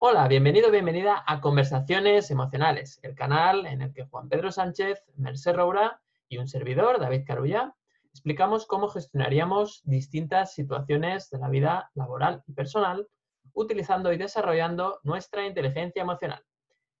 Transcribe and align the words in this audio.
Hola, 0.00 0.28
bienvenido, 0.28 0.70
bienvenida 0.70 1.24
a 1.26 1.40
Conversaciones 1.40 2.30
Emocionales, 2.30 3.00
el 3.02 3.16
canal 3.16 3.66
en 3.66 3.82
el 3.82 3.92
que 3.92 4.04
Juan 4.04 4.28
Pedro 4.28 4.52
Sánchez, 4.52 5.02
Merced 5.16 5.56
Roura 5.56 6.00
y 6.28 6.38
un 6.38 6.46
servidor, 6.46 7.00
David 7.00 7.24
Carulla, 7.26 7.74
explicamos 8.12 8.64
cómo 8.64 8.88
gestionaríamos 8.90 9.82
distintas 9.82 10.54
situaciones 10.54 11.30
de 11.30 11.38
la 11.38 11.48
vida 11.48 11.90
laboral 11.94 12.44
y 12.46 12.52
personal 12.52 13.08
utilizando 13.54 14.12
y 14.12 14.18
desarrollando 14.18 15.00
nuestra 15.02 15.44
inteligencia 15.44 16.02
emocional. 16.02 16.44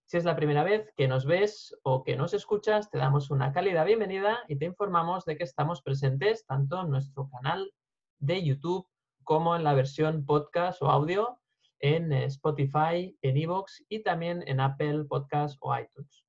Si 0.04 0.16
es 0.16 0.24
la 0.24 0.34
primera 0.34 0.64
vez 0.64 0.92
que 0.96 1.06
nos 1.06 1.24
ves 1.24 1.78
o 1.84 2.02
que 2.02 2.16
nos 2.16 2.34
escuchas, 2.34 2.90
te 2.90 2.98
damos 2.98 3.30
una 3.30 3.52
cálida 3.52 3.84
bienvenida 3.84 4.40
y 4.48 4.56
te 4.56 4.64
informamos 4.64 5.24
de 5.24 5.36
que 5.36 5.44
estamos 5.44 5.82
presentes 5.82 6.46
tanto 6.46 6.82
en 6.82 6.90
nuestro 6.90 7.28
canal 7.28 7.72
de 8.18 8.42
YouTube 8.42 8.88
como 9.22 9.54
en 9.54 9.62
la 9.62 9.74
versión 9.74 10.24
podcast 10.26 10.82
o 10.82 10.90
audio 10.90 11.38
en 11.80 12.12
eh, 12.12 12.24
Spotify, 12.24 13.16
en 13.22 13.36
Evox 13.36 13.84
y 13.88 14.02
también 14.02 14.42
en 14.46 14.60
Apple 14.60 15.04
Podcast 15.04 15.56
o 15.60 15.76
iTunes. 15.76 16.24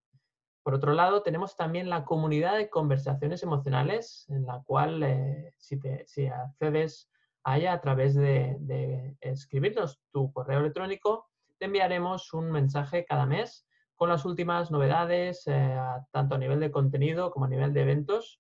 Por 0.64 0.74
otro 0.74 0.94
lado, 0.94 1.24
tenemos 1.24 1.56
también 1.56 1.90
la 1.90 2.06
comunidad 2.06 2.58
de 2.58 2.70
conversaciones 2.70 3.42
emocionales, 3.44 4.26
en 4.30 4.46
la 4.46 4.62
cual 4.64 5.02
eh, 5.04 5.54
si, 5.58 5.80
te, 5.80 6.06
si, 6.06 6.28
accedes 6.28 7.10
a 7.44 7.58
ella 7.58 7.74
a 7.74 7.82
través 7.82 8.14
de, 8.14 9.16
escribirnos 9.22 10.00
tu 10.12 10.32
correo 10.32 10.60
electrónico, 10.60 11.28
te 11.58 11.66
enviaremos 11.66 12.34
un 12.34 12.52
mensaje 12.52 13.06
cada 13.06 13.26
mes 13.26 13.66
con 13.96 14.10
las 14.10 14.26
últimas 14.26 14.72
novedades, 14.72 15.44
eh, 15.48 15.78
tanto 16.12 16.36
a 16.36 16.38
nivel 16.38 16.60
de 16.60 16.72
contenido 16.72 17.32
como 17.32 17.46
a 17.46 17.50
nivel 17.50 17.74
de 17.74 17.82
eventos 17.82 18.40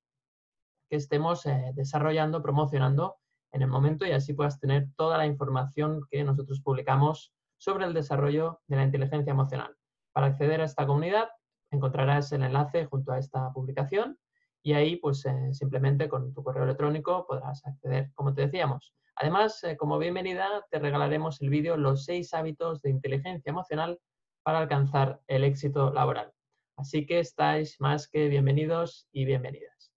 que 0.90 0.98
estemos 0.98 1.44
desarrollando, 1.76 2.42
promocionando 2.42 3.18
en 3.52 3.62
el 3.62 3.68
momento 3.68 4.06
y 4.06 4.12
así 4.12 4.34
puedas 4.34 4.60
tener 4.60 4.88
toda 4.96 5.18
la 5.18 5.26
información 5.26 6.02
que 6.10 6.24
nosotros 6.24 6.62
publicamos 6.62 7.34
sobre 7.58 7.86
el 7.86 7.94
desarrollo 7.94 8.62
de 8.68 8.78
la 8.78 8.84
inteligencia 8.84 9.32
emocional. 9.32 9.76
Para 10.14 10.28
acceder 10.28 10.62
a 10.62 10.66
esta 10.66 10.86
comunidad 10.86 11.30
encontrarás 11.72 12.32
el 12.32 12.44
enlace 12.44 12.86
junto 12.86 13.12
a 13.12 13.20
esta 13.20 13.52
publicación 13.54 14.18
y 14.64 14.74
ahí 14.74 14.96
pues 14.98 15.26
eh, 15.26 15.54
simplemente 15.54 16.10
con 16.10 16.34
tu 16.34 16.44
correo 16.44 16.64
electrónico 16.64 17.26
podrás 17.28 17.66
acceder, 17.66 18.12
como 18.14 18.34
te 18.34 18.42
decíamos. 18.42 18.94
Además, 19.16 19.64
eh, 19.64 19.78
como 19.78 19.98
bienvenida, 19.98 20.66
te 20.72 20.80
regalaremos 20.80 21.42
el 21.42 21.50
vídeo 21.50 21.78
Los 21.78 22.06
seis 22.06 22.34
hábitos 22.34 22.82
de 22.82 22.90
inteligencia 22.90 23.50
emocional 23.50 24.00
para 24.44 24.60
alcanzar 24.60 25.22
el 25.28 25.44
éxito 25.44 25.92
laboral. 25.92 26.32
Así 26.78 27.06
que 27.06 27.20
estáis 27.20 27.80
más 27.82 28.08
que 28.08 28.30
bienvenidos 28.30 29.08
y 29.12 29.26
bienvenidas. 29.26 29.89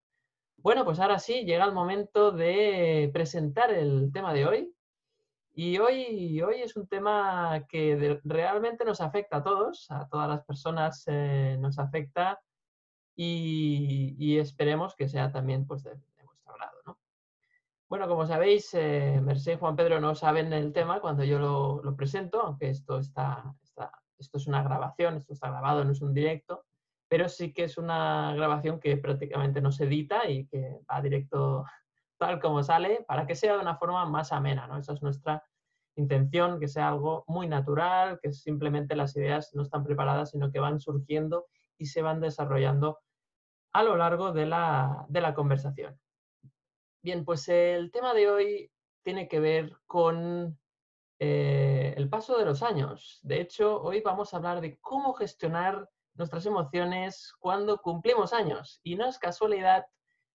Bueno, 0.62 0.84
pues 0.84 1.00
ahora 1.00 1.18
sí, 1.18 1.44
llega 1.44 1.64
el 1.64 1.72
momento 1.72 2.30
de 2.30 3.10
presentar 3.12 3.72
el 3.72 4.12
tema 4.12 4.32
de 4.32 4.46
hoy. 4.46 4.74
Y 5.54 5.78
hoy, 5.78 6.40
hoy 6.40 6.62
es 6.62 6.76
un 6.76 6.86
tema 6.86 7.66
que 7.68 8.20
realmente 8.22 8.84
nos 8.84 9.00
afecta 9.00 9.38
a 9.38 9.42
todos, 9.42 9.90
a 9.90 10.06
todas 10.08 10.28
las 10.28 10.44
personas 10.44 11.02
eh, 11.08 11.56
nos 11.58 11.80
afecta 11.80 12.40
y, 13.16 14.38
esperemos 14.38 14.94
que 14.94 15.08
sea 15.08 15.32
también 15.32 15.66
pues, 15.66 15.82
de, 15.82 15.98
vuestro 16.24 16.54
grado. 16.54 16.78
¿no? 16.86 16.98
Bueno, 17.88 18.06
como 18.06 18.24
sabéis, 18.24 18.72
eh, 18.74 19.20
Merced 19.20 19.54
y 19.54 19.58
Juan 19.58 19.74
Pedro 19.74 20.00
no 20.00 20.14
saben 20.14 20.52
el 20.52 20.72
tema 20.72 21.00
cuando 21.00 21.24
yo 21.24 21.40
lo, 21.40 21.96
presento, 21.96 22.40
aunque 22.40 22.70
esto, 22.70 23.00
está, 23.00 23.52
esto 24.16 24.38
es 24.38 24.46
una 24.46 24.62
grabación, 24.62 25.16
esto 25.16 25.32
está 25.32 25.50
grabado, 25.50 25.84
no 25.84 25.90
es 25.90 26.00
un 26.02 26.14
directo 26.14 26.64
pero 27.12 27.28
sí 27.28 27.52
que 27.52 27.64
es 27.64 27.76
una 27.76 28.32
grabación 28.34 28.80
que 28.80 28.96
prácticamente 28.96 29.60
no 29.60 29.70
se 29.70 29.84
edita 29.84 30.30
y 30.30 30.46
que 30.46 30.78
va 30.90 31.02
directo 31.02 31.62
tal 32.18 32.40
como 32.40 32.62
sale 32.62 33.04
para 33.06 33.26
que 33.26 33.34
sea 33.34 33.52
de 33.52 33.60
una 33.60 33.76
forma 33.76 34.06
más 34.06 34.32
amena, 34.32 34.66
¿no? 34.66 34.78
Esa 34.78 34.94
es 34.94 35.02
nuestra 35.02 35.44
intención, 35.94 36.58
que 36.58 36.68
sea 36.68 36.88
algo 36.88 37.22
muy 37.26 37.46
natural, 37.48 38.18
que 38.22 38.32
simplemente 38.32 38.96
las 38.96 39.14
ideas 39.14 39.50
no 39.52 39.60
están 39.60 39.84
preparadas, 39.84 40.30
sino 40.30 40.50
que 40.50 40.58
van 40.58 40.80
surgiendo 40.80 41.48
y 41.76 41.84
se 41.84 42.00
van 42.00 42.18
desarrollando 42.18 43.00
a 43.74 43.82
lo 43.82 43.94
largo 43.98 44.32
de 44.32 44.46
la, 44.46 45.32
conversación. 45.34 46.00
Bien, 47.02 47.26
pues 47.26 47.46
el 47.50 47.90
tema 47.90 48.14
de 48.14 48.30
hoy 48.30 48.72
tiene 49.02 49.28
que 49.28 49.38
ver 49.38 49.76
con 49.86 50.58
eh, 51.18 51.92
el 51.94 52.08
paso 52.08 52.38
de 52.38 52.46
los 52.46 52.62
años. 52.62 53.20
De 53.22 53.38
hecho, 53.42 53.82
hoy 53.82 54.00
vamos 54.00 54.32
a 54.32 54.38
hablar 54.38 54.62
de 54.62 54.78
cómo 54.78 55.12
gestionar 55.12 55.90
nuestras 56.14 56.46
emociones 56.46 57.32
cuando 57.38 57.78
cumplimos 57.78 58.32
años. 58.32 58.80
Y 58.82 58.96
no 58.96 59.08
es 59.08 59.18
casualidad, 59.18 59.86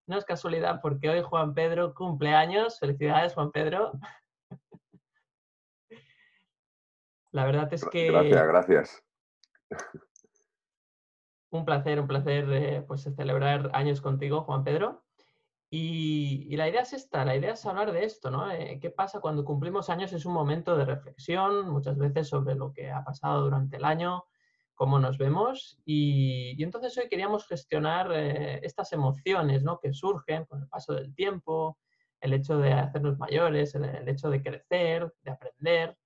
no 0.06 0.18
es 0.18 0.24
casualidad 0.24 0.80
porque 0.82 1.10
hoy 1.10 1.22
Juan 1.22 1.54
Pedro 1.54 1.94
cumple 1.94 2.34
años. 2.34 2.78
Felicidades, 2.78 3.34
Juan 3.34 3.50
Pedro. 3.50 3.92
La 7.32 7.44
verdad 7.44 7.72
es 7.72 7.84
que... 7.84 8.10
Gracias, 8.10 8.46
gracias. 8.46 9.04
Un 11.50 11.64
placer, 11.64 11.98
un 11.98 12.06
placer 12.06 12.46
eh, 12.52 12.84
pues 12.86 13.04
celebrar 13.04 13.70
años 13.72 14.02
contigo, 14.02 14.42
Juan 14.42 14.64
Pedro. 14.64 15.02
Y, 15.70 16.56
la 16.56 16.68
idea 16.68 16.80
es 16.82 16.94
esta, 16.94 17.24
la 17.24 17.36
idea 17.36 17.52
es 17.52 17.64
hablar 17.66 17.92
de 17.92 18.04
esto, 18.04 18.30
¿no? 18.30 18.50
Eh, 18.50 18.78
¿Qué 18.80 18.90
pasa 18.90 19.20
cuando 19.20 19.44
cumplimos 19.44 19.90
años? 19.90 20.12
Es 20.12 20.24
un 20.24 20.32
momento 20.32 20.76
de 20.76 20.86
reflexión, 20.86 21.68
muchas 21.68 21.98
veces 21.98 22.28
sobre 22.28 22.54
lo 22.54 22.72
que 22.72 22.90
ha 22.90 23.04
pasado 23.04 23.42
durante 23.44 23.76
el 23.76 23.84
año, 23.84 24.24
cómo 24.78 25.00
nos 25.00 25.18
vemos 25.18 25.76
y, 25.84 26.62
entonces 26.62 26.96
hoy 26.96 27.08
queríamos 27.08 27.48
gestionar 27.48 28.12
eh, 28.12 28.60
estas 28.62 28.92
emociones 28.92 29.64
¿no? 29.64 29.80
que 29.80 29.92
surgen 29.92 30.44
con 30.44 30.62
el 30.62 30.68
paso 30.68 30.94
del 30.94 31.12
tiempo, 31.16 31.78
el 32.20 32.32
hecho 32.32 32.58
de 32.58 32.72
hacernos 32.72 33.18
mayores, 33.18 33.74
el, 33.74 34.08
hecho 34.08 34.30
de 34.30 34.40
crecer, 34.40 35.12
de 35.22 35.32
aprender 35.32 35.98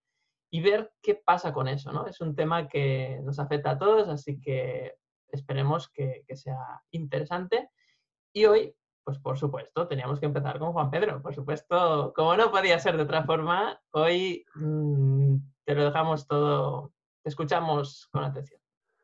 y 0.51 0.63
ver 0.63 0.91
qué 1.03 1.15
pasa 1.15 1.53
con 1.53 1.69
eso. 1.69 1.93
¿no? 1.93 2.07
Es 2.07 2.23
un 2.23 2.35
tema 2.35 2.67
que 2.67 3.21
nos 3.23 3.39
afecta 3.39 3.73
a 3.73 3.79
todos, 3.79 4.09
así 4.09 4.41
que 4.41 4.95
esperemos 5.29 5.91
que, 5.91 6.25
sea 6.35 6.83
interesante. 6.93 7.69
Y 8.33 8.47
hoy, 8.47 8.75
pues 9.05 9.19
por 9.19 9.39
supuesto, 9.39 9.87
teníamos 9.87 10.19
que 10.19 10.27
empezar 10.27 10.59
con 10.59 10.73
Juan 10.73 10.91
Pedro. 10.91 11.21
Por 11.21 11.35
supuesto, 11.35 12.15
como 12.17 12.35
no 12.39 12.51
podía 12.51 12.79
ser 12.79 12.97
de 12.97 13.03
otra 13.03 13.25
forma, 13.25 13.79
hoy 13.91 14.47
mm, 14.55 15.37
te 15.67 15.75
lo 15.75 15.85
dejamos 15.85 16.27
todo, 16.27 16.95
te 17.23 17.29
escuchamos 17.29 18.09
con 18.11 18.25
atención. 18.25 18.62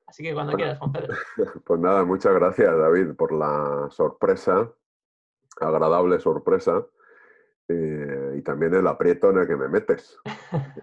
Así 0.08 0.22
que 0.22 0.32
cuando 0.32 0.54
quieras, 0.54 0.78
Juan 0.78 0.92
Pedro. 0.92 1.14
Pues 1.66 1.80
nada, 1.80 2.02
muchas 2.02 2.32
gracias, 2.34 2.76
David, 2.76 3.14
por 3.14 3.30
la 3.30 3.88
sorpresa, 3.90 4.72
agradable 5.60 6.18
sorpresa. 6.18 6.82
Eh, 7.68 8.36
y 8.38 8.42
también 8.42 8.72
el 8.72 8.86
aprieto 8.86 9.28
en 9.28 9.38
el 9.38 9.46
que 9.46 9.56
me 9.56 9.68
metes. 9.68 10.18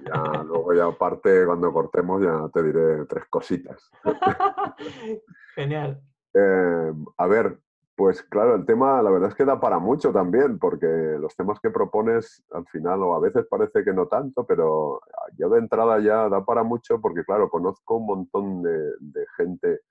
Ya, 0.05 0.43
luego 0.45 0.75
ya 0.75 0.85
aparte, 0.85 1.43
cuando 1.47 1.73
cortemos, 1.73 2.21
ya 2.21 2.47
te 2.53 2.61
diré 2.61 3.05
tres 3.05 3.25
cositas. 3.27 3.89
Genial. 5.55 5.99
Eh, 6.35 6.93
a 7.17 7.27
ver, 7.27 7.57
pues 7.95 8.23
claro, 8.23 8.55
el 8.55 8.65
tema 8.65 9.01
la 9.01 9.09
verdad 9.09 9.29
es 9.29 9.35
que 9.35 9.45
da 9.45 9.59
para 9.59 9.79
mucho 9.79 10.11
también, 10.11 10.59
porque 10.59 10.85
los 10.87 11.35
temas 11.35 11.59
que 11.61 11.69
propones 11.69 12.43
al 12.51 12.65
final 12.67 13.01
o 13.03 13.15
a 13.15 13.19
veces 13.21 13.45
parece 13.49 13.85
que 13.85 13.93
no 13.93 14.07
tanto, 14.07 14.45
pero 14.45 15.01
yo 15.37 15.49
de 15.49 15.59
entrada 15.59 15.99
ya 15.99 16.27
da 16.27 16.43
para 16.43 16.63
mucho 16.63 16.99
porque 16.99 17.23
claro, 17.23 17.49
conozco 17.49 17.95
un 17.95 18.05
montón 18.05 18.63
de, 18.63 19.25
gente 19.37 19.81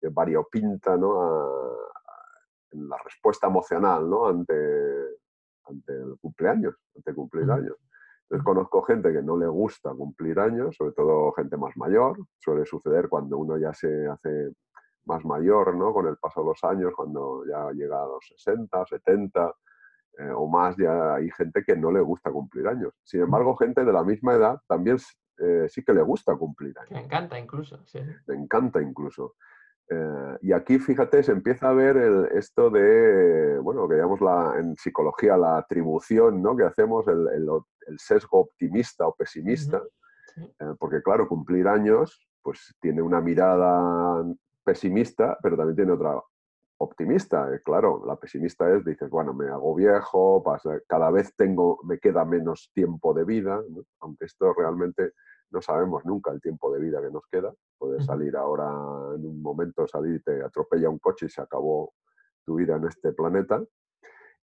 que 0.00 0.08
variopinta 0.08 0.96
¿no? 0.96 1.68
en 2.72 2.88
la 2.88 2.96
respuesta 3.04 3.46
emocional 3.46 4.08
¿no? 4.08 4.26
ante, 4.26 4.54
ante 5.66 5.92
el 5.92 6.16
cumpleaños, 6.20 6.74
ante 6.96 7.14
cumplir 7.14 7.50
años. 7.50 7.76
Entonces 8.22 8.44
conozco 8.44 8.82
gente 8.82 9.12
que 9.12 9.22
no 9.22 9.36
le 9.36 9.46
gusta 9.46 9.92
cumplir 9.92 10.40
años, 10.40 10.74
sobre 10.76 10.92
todo 10.92 11.32
gente 11.32 11.58
más 11.58 11.76
mayor, 11.76 12.16
suele 12.38 12.64
suceder 12.64 13.10
cuando 13.10 13.36
uno 13.36 13.58
ya 13.58 13.74
se 13.74 14.06
hace 14.08 14.50
más 15.06 15.24
mayor, 15.24 15.74
¿no? 15.76 15.92
Con 15.92 16.06
el 16.06 16.16
paso 16.16 16.40
de 16.40 16.46
los 16.46 16.64
años, 16.64 16.92
cuando 16.94 17.44
ya 17.46 17.70
llega 17.72 18.02
a 18.02 18.06
los 18.06 18.26
60, 18.36 18.86
70 18.86 19.54
eh, 20.18 20.30
o 20.34 20.46
más, 20.46 20.76
ya 20.76 21.14
hay 21.14 21.30
gente 21.30 21.64
que 21.64 21.76
no 21.76 21.90
le 21.90 22.00
gusta 22.00 22.30
cumplir 22.30 22.68
años. 22.68 22.92
Sin 23.02 23.20
embargo, 23.20 23.56
gente 23.56 23.84
de 23.84 23.92
la 23.92 24.04
misma 24.04 24.34
edad 24.34 24.60
también 24.68 24.98
eh, 25.38 25.66
sí 25.68 25.82
que 25.82 25.92
le 25.92 26.02
gusta 26.02 26.36
cumplir 26.36 26.78
años. 26.78 26.92
Le 26.92 27.00
encanta 27.00 27.38
incluso, 27.38 27.84
sí. 27.86 27.98
Le 28.26 28.34
encanta 28.34 28.80
incluso. 28.80 29.34
Eh, 29.90 30.38
y 30.42 30.52
aquí, 30.52 30.78
fíjate, 30.78 31.22
se 31.22 31.32
empieza 31.32 31.68
a 31.68 31.74
ver 31.74 32.30
esto 32.32 32.70
de, 32.70 33.58
bueno, 33.58 33.88
que 33.88 33.96
llamamos 33.96 34.20
la, 34.20 34.54
en 34.58 34.76
psicología 34.76 35.36
la 35.36 35.58
atribución, 35.58 36.40
¿no? 36.40 36.56
Que 36.56 36.64
hacemos 36.64 37.06
el, 37.08 37.28
el, 37.28 37.98
sesgo 37.98 38.40
optimista 38.40 39.06
o 39.06 39.14
pesimista. 39.14 39.82
porque 40.78 41.02
claro, 41.02 41.28
cumplir 41.28 41.68
años, 41.68 42.26
pues 42.42 42.74
tiene 42.80 43.02
una 43.02 43.20
mirada 43.20 44.24
pesimista, 44.64 45.38
pero 45.42 45.56
también 45.56 45.76
tiene 45.76 45.92
otra 45.92 46.20
optimista. 46.78 47.54
Eh, 47.54 47.60
claro, 47.64 48.02
la 48.06 48.16
pesimista 48.16 48.70
es, 48.74 48.84
dices, 48.84 49.10
bueno, 49.10 49.34
me 49.34 49.48
hago 49.48 49.74
viejo, 49.74 50.42
cada 50.88 51.10
vez 51.10 51.34
tengo, 51.36 51.80
me 51.84 51.98
queda 51.98 52.24
menos 52.24 52.70
tiempo 52.74 53.14
de 53.14 53.24
vida, 53.24 53.62
aunque 54.00 54.24
esto 54.24 54.52
realmente 54.52 55.12
no 55.50 55.62
sabemos 55.62 56.04
nunca 56.04 56.32
el 56.32 56.40
tiempo 56.40 56.72
de 56.72 56.80
vida 56.80 57.00
que 57.00 57.10
nos 57.10 57.24
queda. 57.30 57.52
Puedes 57.78 58.04
salir 58.06 58.36
ahora 58.36 58.66
en 59.14 59.26
un 59.26 59.40
momento, 59.40 59.86
salir 59.86 60.16
y 60.16 60.20
te 60.20 60.42
atropella 60.42 60.88
un 60.88 60.98
coche 60.98 61.26
y 61.26 61.28
se 61.28 61.42
acabó 61.42 61.92
tu 62.44 62.56
vida 62.56 62.76
en 62.76 62.86
este 62.86 63.12
planeta. 63.12 63.62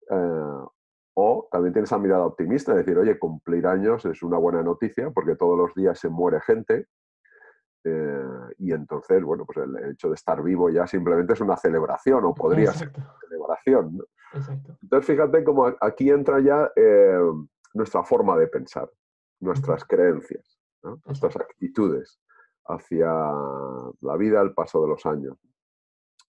Eh, 0.09 0.65
o 1.19 1.47
también 1.51 1.73
tienes 1.73 1.89
esa 1.89 1.97
mirada 1.97 2.25
optimista, 2.25 2.73
de 2.73 2.79
decir, 2.79 2.97
oye, 2.97 3.17
cumplir 3.17 3.65
años 3.65 4.05
es 4.05 4.21
una 4.21 4.37
buena 4.37 4.61
noticia 4.61 5.09
porque 5.11 5.35
todos 5.35 5.57
los 5.57 5.73
días 5.73 5.99
se 5.99 6.09
muere 6.09 6.41
gente 6.41 6.87
eh, 7.83 8.55
y 8.59 8.71
entonces, 8.71 9.23
bueno, 9.23 9.45
pues 9.45 9.65
el 9.65 9.91
hecho 9.91 10.09
de 10.09 10.15
estar 10.15 10.41
vivo 10.43 10.69
ya 10.69 10.87
simplemente 10.87 11.33
es 11.33 11.41
una 11.41 11.55
celebración 11.55 12.25
o 12.25 12.33
podría 12.33 12.71
ser 12.73 12.91
una 12.95 13.13
celebración. 13.19 13.99
Entonces, 14.81 15.05
fíjate 15.05 15.43
cómo 15.43 15.73
aquí 15.79 16.09
entra 16.09 16.39
ya 16.39 16.69
eh, 16.75 17.19
nuestra 17.73 18.03
forma 18.03 18.37
de 18.37 18.47
pensar, 18.47 18.89
nuestras 19.39 19.85
creencias, 19.85 20.59
nuestras 21.05 21.35
actitudes 21.37 22.19
hacia 22.65 23.07
la 24.01 24.17
vida 24.17 24.41
al 24.41 24.53
paso 24.53 24.81
de 24.81 24.89
los 24.89 25.05
años. 25.05 25.37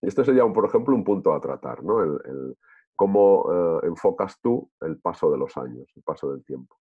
Y 0.01 0.09
este 0.09 0.25
sería, 0.25 0.47
por 0.47 0.65
ejemplo, 0.65 0.95
un 0.95 1.05
punto 1.05 1.35
a 1.35 1.41
tratar, 1.41 1.83
¿no? 1.83 2.03
El, 2.03 2.57
cómo 2.95 3.47
eh, 3.53 3.87
enfocas 3.87 4.41
tú 4.41 4.71
el 4.81 4.99
paso 4.99 5.31
de 5.31 5.39
los 5.39 5.57
años, 5.57 5.87
el 5.95 6.03
paso 6.03 6.33
del 6.33 6.45
tiempo. 6.45 6.77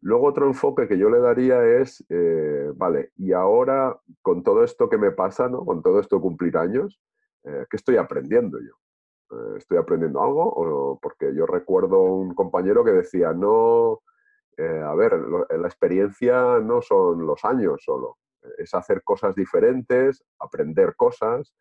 Luego 0.00 0.28
otro 0.28 0.46
enfoque 0.46 0.86
que 0.86 0.98
yo 0.98 1.10
le 1.10 1.18
daría 1.18 1.64
es, 1.64 2.04
eh, 2.08 2.70
vale, 2.76 3.10
y 3.16 3.32
ahora 3.32 3.98
con 4.22 4.42
todo 4.44 4.62
esto 4.62 4.88
que 4.88 4.98
me 4.98 5.10
pasa, 5.10 5.48
¿no? 5.48 5.64
con 5.64 5.82
todo 5.82 5.98
esto 5.98 6.20
cumplir 6.20 6.56
años, 6.56 7.00
eh, 7.44 7.66
¿qué 7.68 7.76
estoy 7.76 7.96
aprendiendo 7.96 8.58
yo? 8.60 8.74
Eh, 9.36 9.58
¿Estoy 9.58 9.78
aprendiendo 9.78 10.22
algo? 10.22 10.44
O, 10.44 10.98
porque 11.00 11.34
yo 11.34 11.46
recuerdo 11.46 12.00
un 12.02 12.34
compañero 12.34 12.84
que 12.84 12.92
decía, 12.92 13.32
no, 13.32 14.02
a 14.58 14.94
ver, 14.96 15.12
la 15.50 15.68
experiencia 15.68 16.58
no 16.58 16.82
son 16.82 17.24
los 17.24 17.44
años 17.44 17.80
solo, 17.84 18.16
es 18.56 18.74
hacer 18.74 19.04
cosas 19.04 19.36
diferentes, 19.36 20.24
aprender 20.40 20.96
cosas, 20.96 21.54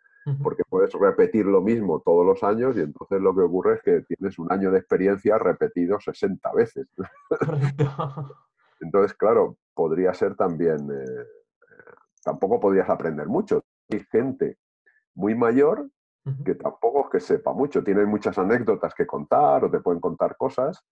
porque 0.43 0.63
puedes 0.67 0.91
repetir 0.93 1.45
lo 1.45 1.61
mismo 1.61 2.01
todos 2.01 2.25
los 2.25 2.43
años 2.43 2.75
y 2.75 2.81
entonces 2.81 3.21
lo 3.21 3.33
que 3.33 3.41
ocurre 3.41 3.75
es 3.75 3.81
que 3.81 4.01
tienes 4.01 4.37
un 4.39 4.51
año 4.51 4.71
de 4.71 4.79
experiencia 4.79 5.37
repetido 5.37 5.99
60 5.99 6.53
veces. 6.53 6.87
entonces, 8.81 9.13
claro, 9.17 9.57
podría 9.73 10.13
ser 10.13 10.35
también, 10.35 10.89
eh, 10.91 11.21
eh, 11.21 11.93
tampoco 12.23 12.59
podrías 12.59 12.89
aprender 12.89 13.27
mucho. 13.27 13.63
Hay 13.89 14.03
gente 14.11 14.57
muy 15.15 15.33
mayor 15.33 15.89
que 16.43 16.55
tampoco 16.55 17.05
es 17.05 17.09
que 17.09 17.19
sepa 17.21 17.53
mucho, 17.53 17.81
tienen 17.83 18.09
muchas 18.09 18.37
anécdotas 18.37 18.93
que 18.93 19.07
contar 19.07 19.63
o 19.63 19.71
te 19.71 19.79
pueden 19.79 20.01
contar 20.01 20.35
cosas, 20.35 20.83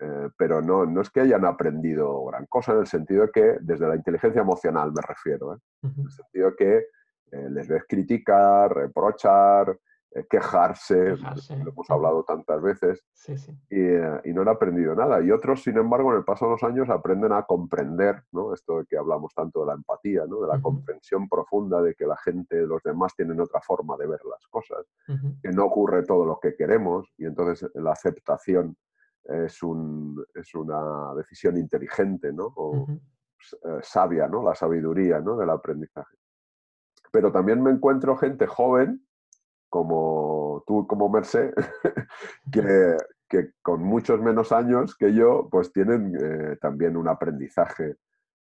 eh, 0.00 0.30
pero 0.38 0.62
no, 0.62 0.86
no 0.86 1.02
es 1.02 1.10
que 1.10 1.20
hayan 1.20 1.44
aprendido 1.44 2.24
gran 2.24 2.46
cosa 2.46 2.72
en 2.72 2.78
el 2.78 2.86
sentido 2.86 3.26
de 3.26 3.30
que, 3.30 3.58
desde 3.60 3.86
la 3.86 3.96
inteligencia 3.96 4.40
emocional 4.40 4.90
me 4.92 5.02
refiero, 5.06 5.60
en 5.82 5.92
el 6.02 6.10
sentido 6.10 6.50
de 6.50 6.56
que 6.56 6.86
eh, 7.32 7.48
les 7.50 7.68
ves 7.68 7.84
criticar, 7.88 8.74
reprochar, 8.74 9.78
eh, 10.12 10.26
quejarse, 10.28 11.16
lo 11.16 11.70
hemos 11.70 11.88
hablado 11.88 12.24
tantas 12.24 12.60
veces, 12.60 13.04
eh, 13.70 14.20
Y, 14.24 14.32
no 14.32 14.42
han 14.42 14.48
aprendido 14.48 14.92
nada. 14.96 15.22
Y 15.22 15.30
otros, 15.30 15.62
sin 15.62 15.76
embargo, 15.76 16.10
en 16.10 16.18
el 16.18 16.24
paso 16.24 16.46
de 16.46 16.50
los 16.52 16.62
años 16.64 16.90
aprenden 16.90 17.32
a 17.32 17.44
comprender, 17.44 18.24
¿no? 18.32 18.52
esto 18.52 18.78
de 18.78 18.86
que 18.86 18.96
hablamos 18.96 19.32
tanto 19.34 19.60
de 19.60 19.66
la 19.66 19.74
empatía, 19.74 20.24
¿no? 20.26 20.40
de 20.40 20.48
la 20.48 20.60
comprensión 20.60 21.28
profunda 21.28 21.80
de 21.80 21.94
que 21.94 22.06
la 22.06 22.16
gente, 22.16 22.60
los 22.62 22.82
demás 22.82 23.14
tienen 23.14 23.40
otra 23.40 23.60
forma 23.60 23.96
de 23.96 24.08
ver 24.08 24.20
las 24.28 24.44
cosas, 24.48 24.84
que 25.40 25.50
no 25.52 25.66
ocurre 25.66 26.04
todo 26.04 26.24
lo 26.24 26.40
que 26.40 26.56
queremos 26.56 27.12
y 27.16 27.26
entonces 27.26 27.70
la 27.74 27.92
aceptación 27.92 28.76
es, 29.22 29.62
un, 29.62 30.24
es 30.34 30.52
una 30.56 31.14
decisión 31.14 31.56
inteligente 31.56 32.32
¿no? 32.32 32.52
o 32.56 32.86
sabia, 33.80 34.26
¿no? 34.26 34.42
la 34.42 34.56
sabiduría 34.56 35.20
¿no? 35.20 35.36
del 35.36 35.50
aprendizaje 35.50 36.19
pero 37.10 37.32
también 37.32 37.62
me 37.62 37.70
encuentro 37.70 38.16
gente 38.16 38.46
joven, 38.46 39.06
como 39.68 40.64
tú, 40.66 40.86
como 40.86 41.08
Merced, 41.08 41.52
que, 42.52 42.96
que, 43.28 43.52
con 43.62 43.82
muchos 43.82 44.20
menos 44.20 44.52
años 44.52 44.96
que 44.96 45.14
yo, 45.14 45.48
pues 45.50 45.72
tienen 45.72 46.16
eh, 46.20 46.56
también 46.60 46.96
un 46.96 47.08
aprendizaje 47.08 47.96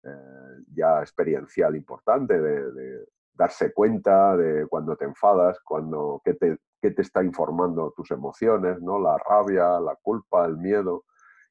eh, 0.03 0.63
ya 0.73 0.99
experiencial 0.99 1.75
importante 1.75 2.39
de, 2.41 3.05
darse 3.33 3.73
cuenta 3.73 4.35
de 4.35 4.67
cuando 4.67 4.95
te 4.95 5.05
enfadas, 5.05 5.59
cuando, 5.63 6.21
qué 6.23 6.33
te, 6.33 6.57
qué 6.81 6.91
te 6.91 7.01
está 7.01 7.23
informando 7.23 7.93
tus 7.95 8.11
emociones, 8.11 8.81
¿no? 8.81 8.99
la 8.99 9.17
rabia, 9.17 9.79
la 9.79 9.95
culpa, 10.01 10.45
el 10.45 10.57
miedo. 10.57 11.05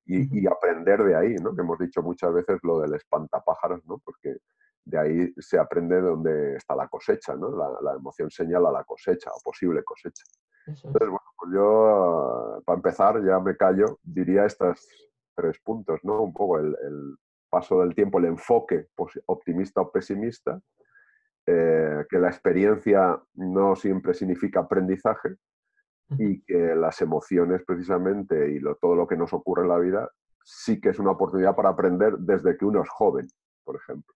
Y, 0.07 0.41
y, 0.41 0.47
aprender 0.47 1.05
de 1.05 1.15
ahí, 1.15 1.37
¿no? 1.37 1.55
Que 1.55 1.61
hemos 1.61 1.79
dicho 1.79 2.03
muchas 2.03 2.33
veces 2.33 2.59
lo 2.65 2.81
del 2.81 2.95
espantapájaros, 2.95 3.85
¿no? 3.87 3.99
Porque 3.99 4.39
de 4.85 4.99
ahí 4.99 5.35
se 5.39 5.59
aprende 5.59 6.01
dónde 6.01 6.57
está 6.57 6.75
la 6.75 6.89
cosecha, 6.89 7.35
¿no? 7.35 7.51
La, 7.81 7.95
emoción 7.95 8.31
señala 8.31 8.71
la 8.71 8.85
cosecha 8.85 9.31
o 9.31 9.41
posible 9.43 9.83
cosecha. 9.85 10.25
Entonces, 10.67 11.09
bueno, 11.09 11.21
pues 11.37 11.53
yo, 11.53 12.63
para 12.65 12.77
empezar, 12.77 13.25
ya 13.25 13.39
me 13.41 13.57
callo, 13.57 13.99
diría 14.03 14.47
estos 14.47 14.87
tres 15.35 15.59
puntos, 15.61 16.01
¿no? 16.03 16.23
Un 16.23 16.33
poco 16.33 16.59
el, 16.59 17.17
paso 17.49 17.81
del 17.81 17.97
tiempo, 17.97 18.21
el 18.21 18.27
enfoque 18.27 18.87
optimista 19.27 19.81
o 19.81 19.91
pesimista, 19.91 20.61
eh, 21.47 22.07
que 22.09 22.19
la 22.19 22.29
experiencia 22.29 23.21
no 23.35 23.75
siempre 23.75 24.15
significa 24.15 24.61
aprendizaje 24.61 25.35
y 26.17 26.43
que 26.43 26.77
las 26.77 27.01
emociones 27.03 27.63
precisamente 27.67 28.53
y 28.53 28.61
todo 28.81 28.95
lo 28.95 29.07
que 29.07 29.17
nos 29.17 29.33
ocurre 29.33 29.63
en 29.63 29.69
la 29.69 29.79
vida 29.79 30.09
sí 30.45 30.81
que 30.81 30.91
es 30.91 30.99
una 30.99 31.13
oportunidad 31.13 31.55
para 31.55 31.71
aprender 31.71 32.19
desde 32.19 32.57
que 32.57 32.65
uno 32.65 32.83
es 32.83 32.89
joven, 32.89 33.27
por 33.65 33.77
ejemplo. 33.77 34.15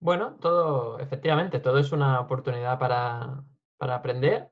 Bueno, 0.00 0.36
todo, 0.40 0.98
efectivamente, 0.98 1.60
todo 1.60 1.78
es 1.78 1.92
una 1.92 2.20
oportunidad 2.20 2.78
para, 2.78 3.44
aprender 3.78 4.50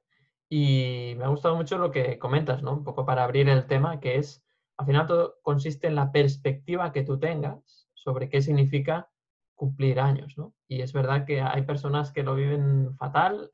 y 0.49 1.15
me 1.17 1.25
ha 1.25 1.29
gustado 1.29 1.57
mucho 1.57 1.79
lo 1.79 1.91
que 1.91 2.19
comentas, 2.19 2.63
¿no? 2.63 2.73
Un 2.73 2.85
poco 2.85 3.07
para 3.07 3.25
abrir 3.25 3.49
el 3.49 3.67
tema, 3.67 3.99
que 4.01 4.17
es, 4.17 4.43
al 4.77 4.87
final 4.87 5.07
todo 5.07 5.39
consiste 5.43 5.87
en 5.87 5.95
la 5.95 6.13
perspectiva 6.13 6.93
que 6.93 7.03
tú 7.03 7.19
tengas 7.19 7.89
sobre 7.95 8.29
qué 8.29 8.43
significa 8.43 9.09
cumplir 9.55 10.01
años, 10.01 10.37
¿no? 10.37 10.55
Y 10.69 10.83
es 10.83 10.93
verdad 10.93 11.25
que 11.25 11.41
hay 11.41 11.63
personas 11.63 12.13
que 12.13 12.23
lo 12.23 12.35
viven 12.35 12.95
fatal 12.97 13.51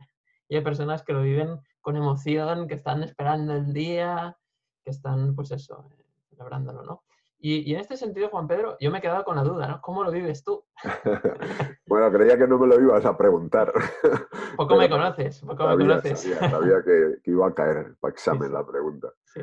y 0.49 0.57
hay 0.57 0.63
personas 0.63 1.03
que 1.05 1.13
lo 1.13 1.23
viven 1.23 1.61
con 1.81 1.97
emoción, 1.97 2.67
que 2.67 2.75
están 2.75 3.03
esperando 3.05 3.55
el 3.55 3.73
día, 3.73 4.37
que 4.85 4.91
están, 4.91 5.35
pues 5.37 5.53
eso, 5.53 5.89
eh, 5.93 6.05
celebrándolo, 6.31 6.83
¿no? 6.83 7.05
Y, 7.47 7.75
en 7.75 7.81
este 7.81 7.99
sentido, 7.99 8.31
Juan 8.31 8.49
Pedro, 8.49 8.79
yo 8.81 8.91
me 8.91 8.97
he 8.97 9.01
quedado 9.03 9.23
con 9.23 9.37
la 9.37 9.43
duda, 9.43 9.69
¿no? 9.69 9.79
¿Cómo 9.83 10.03
lo 10.03 10.11
vives 10.11 10.43
tú? 10.43 10.65
bueno, 11.87 12.11
creía 12.11 12.39
que 12.39 12.47
no 12.49 12.59
me 12.59 12.67
lo 12.67 12.81
ibas 12.81 13.05
a 13.05 13.19
preguntar. 13.19 13.71
Poco 14.57 14.77
me 14.77 14.89
conoces, 14.89 15.43
poco 15.43 15.69
me 15.69 15.77
conoces. 15.77 16.21
Sabía, 16.21 16.83
que, 16.83 17.19
iba 17.27 17.47
a 17.47 17.53
caer 17.53 17.97
para 18.01 18.13
examen 18.13 18.51
la 18.51 18.65
pregunta. 18.65 19.13
Sí. 19.27 19.43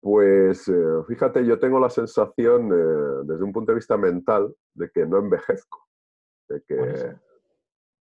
Pues 0.00 0.66
eh, 0.68 1.02
fíjate, 1.08 1.44
yo 1.44 1.58
tengo 1.58 1.78
la 1.78 1.90
sensación, 1.90 2.72
eh, 2.72 3.24
desde 3.24 3.44
un 3.44 3.52
punto 3.52 3.72
de 3.72 3.76
vista 3.76 3.98
mental, 3.98 4.54
de 4.72 4.90
que 4.90 5.04
no 5.04 5.18
envejezco. 5.18 5.88
De 6.48 6.62
que, 6.62 7.16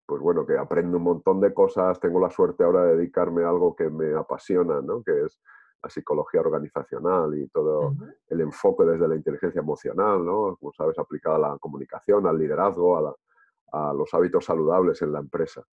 pues 0.05 0.21
bueno, 0.21 0.45
que 0.45 0.57
aprendo 0.57 0.95
un 0.95 1.03
montón 1.03 1.41
de 1.41 1.53
cosas, 1.53 1.99
tengo 1.99 2.21
la 2.21 2.29
suerte 2.29 2.63
ahora 2.63 2.85
de 2.85 2.95
dedicarme 2.95 3.43
a 3.43 3.49
algo 3.49 3.75
que 3.75 3.89
me 3.89 4.17
apasiona, 4.17 4.79
¿no? 4.81 5.03
Que 5.03 5.25
es 5.25 5.41
la 5.81 5.89
psicología 5.89 6.41
organizacional 6.41 7.37
y 7.37 7.47
todo 7.47 7.93
el 8.27 8.41
enfoque 8.41 8.85
desde 8.85 9.07
la 9.07 9.15
inteligencia 9.15 9.59
emocional, 9.59 10.25
¿no? 10.25 10.57
Como 10.59 10.73
sabes, 10.73 10.97
aplicada 10.99 11.35
a 11.37 11.39
la 11.39 11.57
comunicación, 11.57 12.27
al 12.27 12.37
liderazgo, 12.37 13.15
a, 13.71 13.93
los 13.93 14.11
hábitos 14.13 14.45
saludables 14.45 15.01
en 15.03 15.13
la 15.13 15.19
empresa. 15.19 15.63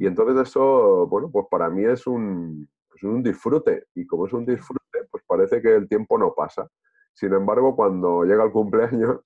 Y 0.00 0.06
entonces 0.06 0.48
eso, 0.48 1.06
bueno, 1.06 1.30
pues 1.30 1.46
para 1.48 1.70
mí 1.70 1.84
es 1.84 2.08
un, 2.08 2.68
es 2.94 3.02
un 3.04 3.22
disfrute. 3.22 3.86
Y 3.94 4.04
como 4.04 4.26
es 4.26 4.32
un 4.32 4.44
disfrute, 4.44 5.04
pues 5.10 5.22
parece 5.24 5.62
que 5.62 5.76
el 5.76 5.88
tiempo 5.88 6.18
no 6.18 6.34
pasa. 6.34 6.68
Sin 7.14 7.32
embargo, 7.32 7.76
cuando 7.76 8.24
llega 8.24 8.44
el 8.44 8.50
cumpleaños 8.50 9.20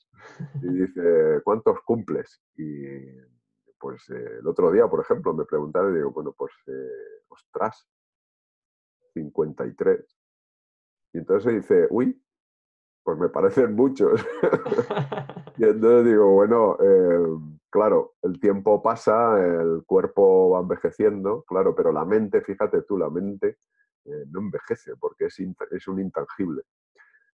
y 0.63 0.69
dice, 0.87 1.41
¿cuántos 1.43 1.81
cumples? 1.81 2.43
Y 2.57 2.85
pues 3.79 4.09
eh, 4.11 4.39
el 4.41 4.47
otro 4.47 4.71
día, 4.71 4.87
por 4.87 5.01
ejemplo, 5.01 5.33
me 5.33 5.47
preguntaron 5.47 5.93
y 5.93 5.97
digo, 5.97 6.11
bueno, 6.13 6.35
pues, 6.37 6.53
eh, 6.67 7.25
ostras, 7.29 7.89
53. 9.15 10.20
Y 11.13 11.19
entonces 11.19 11.55
dice, 11.55 11.87
uy, 11.91 12.21
pues 13.03 13.19
me 13.19 13.29
parecen 13.29 13.75
muchos. 13.75 14.25
y 15.59 15.65
entonces 15.65 16.05
digo, 16.07 16.33
bueno, 16.33 16.77
eh, 16.81 17.39
claro, 17.71 18.15
el 18.23 18.39
tiempo 18.39 18.83
pasa, 18.83 19.43
el 19.43 19.83
cuerpo 19.87 20.51
va 20.51 20.61
envejeciendo, 20.61 21.43
claro, 21.45 21.75
pero 21.75 21.93
la 21.93 22.05
mente, 22.05 22.41
fíjate 22.43 22.83
tú, 22.83 22.99
la 22.99 23.11
mente 23.11 23.59
eh, 24.05 24.25
no 24.31 24.41
envejece 24.41 24.93
porque 24.97 25.27
es, 25.27 25.39
es 25.71 25.89
un 25.89 26.01
intangible. 26.01 26.63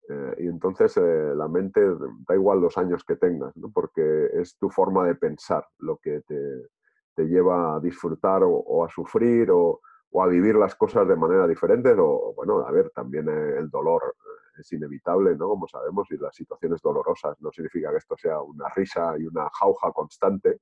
Eh, 0.08 0.34
y 0.40 0.46
entonces 0.48 0.96
la 0.96 1.48
mente 1.48 1.80
da 2.26 2.34
igual 2.34 2.60
los 2.60 2.76
años 2.76 3.04
que 3.04 3.16
tengas, 3.16 3.56
¿no? 3.56 3.70
porque 3.70 4.30
es 4.34 4.58
tu 4.58 4.68
forma 4.68 5.06
de 5.06 5.14
pensar 5.14 5.64
lo 5.78 5.96
que 5.98 6.20
te, 6.22 6.68
te 7.14 7.24
lleva 7.24 7.76
a 7.76 7.80
disfrutar 7.80 8.42
o 8.44 8.84
a 8.84 8.88
sufrir 8.88 9.50
o, 9.52 9.80
o 10.12 10.22
a 10.22 10.26
vivir 10.26 10.54
las 10.56 10.74
cosas 10.74 11.08
de 11.08 11.16
manera 11.16 11.46
diferente, 11.46 11.94
o 11.98 12.34
bueno, 12.36 12.60
a 12.66 12.70
ver, 12.70 12.90
también 12.90 13.28
eh, 13.28 13.56
el 13.58 13.70
dolor 13.70 14.14
eh, 14.14 14.60
es 14.60 14.72
inevitable, 14.72 15.34
¿no? 15.36 15.48
Como 15.48 15.66
sabemos, 15.66 16.06
y 16.10 16.18
las 16.18 16.36
situaciones 16.36 16.82
dolorosas 16.82 17.40
no 17.40 17.50
significa 17.50 17.90
que 17.90 17.96
esto 17.96 18.16
sea 18.18 18.40
una 18.40 18.68
risa 18.76 19.14
y 19.18 19.26
una 19.26 19.48
jauja 19.50 19.90
constante, 19.92 20.60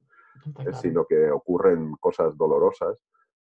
eh, 0.61 0.73
sino 0.73 1.05
que 1.05 1.31
ocurren 1.33 1.97
cosas 1.97 2.37
dolorosas. 2.37 2.97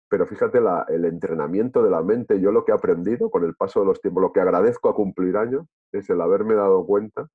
Pero 0.08 0.24
fíjate, 0.24 0.60
el 0.88 1.04
entrenamiento 1.04 1.82
de 1.82 1.90
la 1.90 2.02
mente, 2.02 2.40
yo 2.40 2.52
lo 2.52 2.64
que 2.64 2.72
he 2.72 2.74
aprendido 2.74 3.28
con 3.28 3.44
el 3.44 3.56
paso 3.56 3.80
de 3.80 3.86
los 3.86 4.00
tiempos, 4.00 4.22
lo 4.22 4.32
que 4.32 4.40
agradezco 4.40 4.88
a 4.88 4.94
cumplir 4.94 5.36
años, 5.36 5.66
es 5.92 6.08
el 6.08 6.20
haberme 6.20 6.54
dado 6.54 6.86
cuenta 6.86 7.28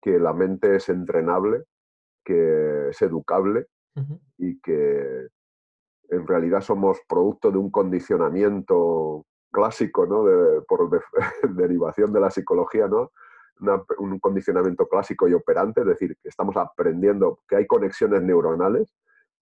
que 0.00 0.18
la 0.18 0.32
mente 0.32 0.74
es 0.74 0.88
entrenable, 0.88 1.64
que 2.24 2.88
es 2.88 3.02
educable 3.02 3.66
y 4.38 4.58
que 4.60 5.28
en 6.10 6.26
realidad 6.26 6.60
somos 6.60 6.98
producto 7.08 7.50
de 7.50 7.58
un 7.58 7.70
condicionamiento 7.70 9.24
clásico, 9.50 10.06
¿no? 10.06 10.24
por 10.66 10.90
derivación 11.56 12.12
de 12.12 12.20
la 12.20 12.30
psicología, 12.30 12.88
¿no? 12.88 13.10
un 13.98 14.18
condicionamiento 14.18 14.88
clásico 14.88 15.28
y 15.28 15.34
operante, 15.34 15.82
es 15.82 15.86
decir, 15.86 16.16
que 16.22 16.28
estamos 16.28 16.56
aprendiendo 16.56 17.40
que 17.46 17.56
hay 17.56 17.66
conexiones 17.66 18.22
neuronales, 18.22 18.94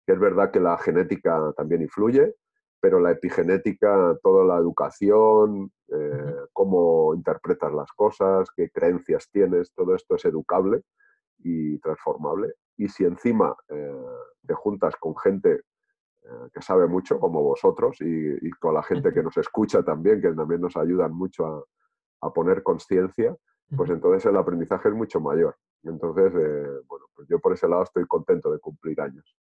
que 0.06 0.14
es 0.14 0.20
verdad 0.20 0.52
que 0.52 0.60
la 0.60 0.78
genética 0.78 1.54
también 1.56 1.82
influye, 1.82 2.36
pero 2.82 3.00
la 3.00 3.12
epigenética, 3.12 4.18
toda 4.22 4.44
la 4.44 4.58
educación, 4.58 5.72
eh, 5.88 6.36
cómo 6.52 7.14
interpretas 7.16 7.72
las 7.72 7.92
cosas, 7.94 8.50
qué 8.56 8.70
creencias 8.70 9.30
tienes, 9.32 9.72
todo 9.74 9.96
esto 9.96 10.16
es 10.16 10.26
educable 10.26 10.82
y 11.38 11.78
transformable. 11.80 12.54
Y 12.78 12.90
si 12.90 13.06
encima 13.06 13.56
eh, 13.70 14.06
te 14.46 14.54
juntas 14.56 14.96
con 14.96 15.16
gente 15.16 15.62
que 16.54 16.62
sabe 16.62 16.88
mucho, 16.88 17.20
como 17.20 17.42
vosotros, 17.42 17.98
y, 18.02 18.50
con 18.52 18.74
la 18.74 18.84
gente 18.84 19.12
que 19.14 19.24
nos 19.24 19.36
escucha 19.38 19.84
también, 19.84 20.22
que 20.22 20.32
también 20.32 20.62
nos 20.62 20.78
ayudan 20.78 21.14
mucho 21.14 21.66
a, 22.22 22.34
poner 22.34 22.62
conciencia, 22.62 23.36
pues 23.76 23.90
entonces 23.90 24.26
el 24.28 24.38
aprendizaje 24.38 24.90
es 24.90 24.96
mucho 24.96 25.20
mayor. 25.20 25.56
Entonces, 25.84 26.34
eh, 26.36 26.82
bueno, 26.88 27.06
pues 27.16 27.28
yo 27.28 27.40
por 27.40 27.54
ese 27.54 27.68
lado 27.68 27.84
estoy 27.84 28.06
contento 28.06 28.52
de 28.52 28.60
cumplir 28.60 29.02
años. 29.02 29.36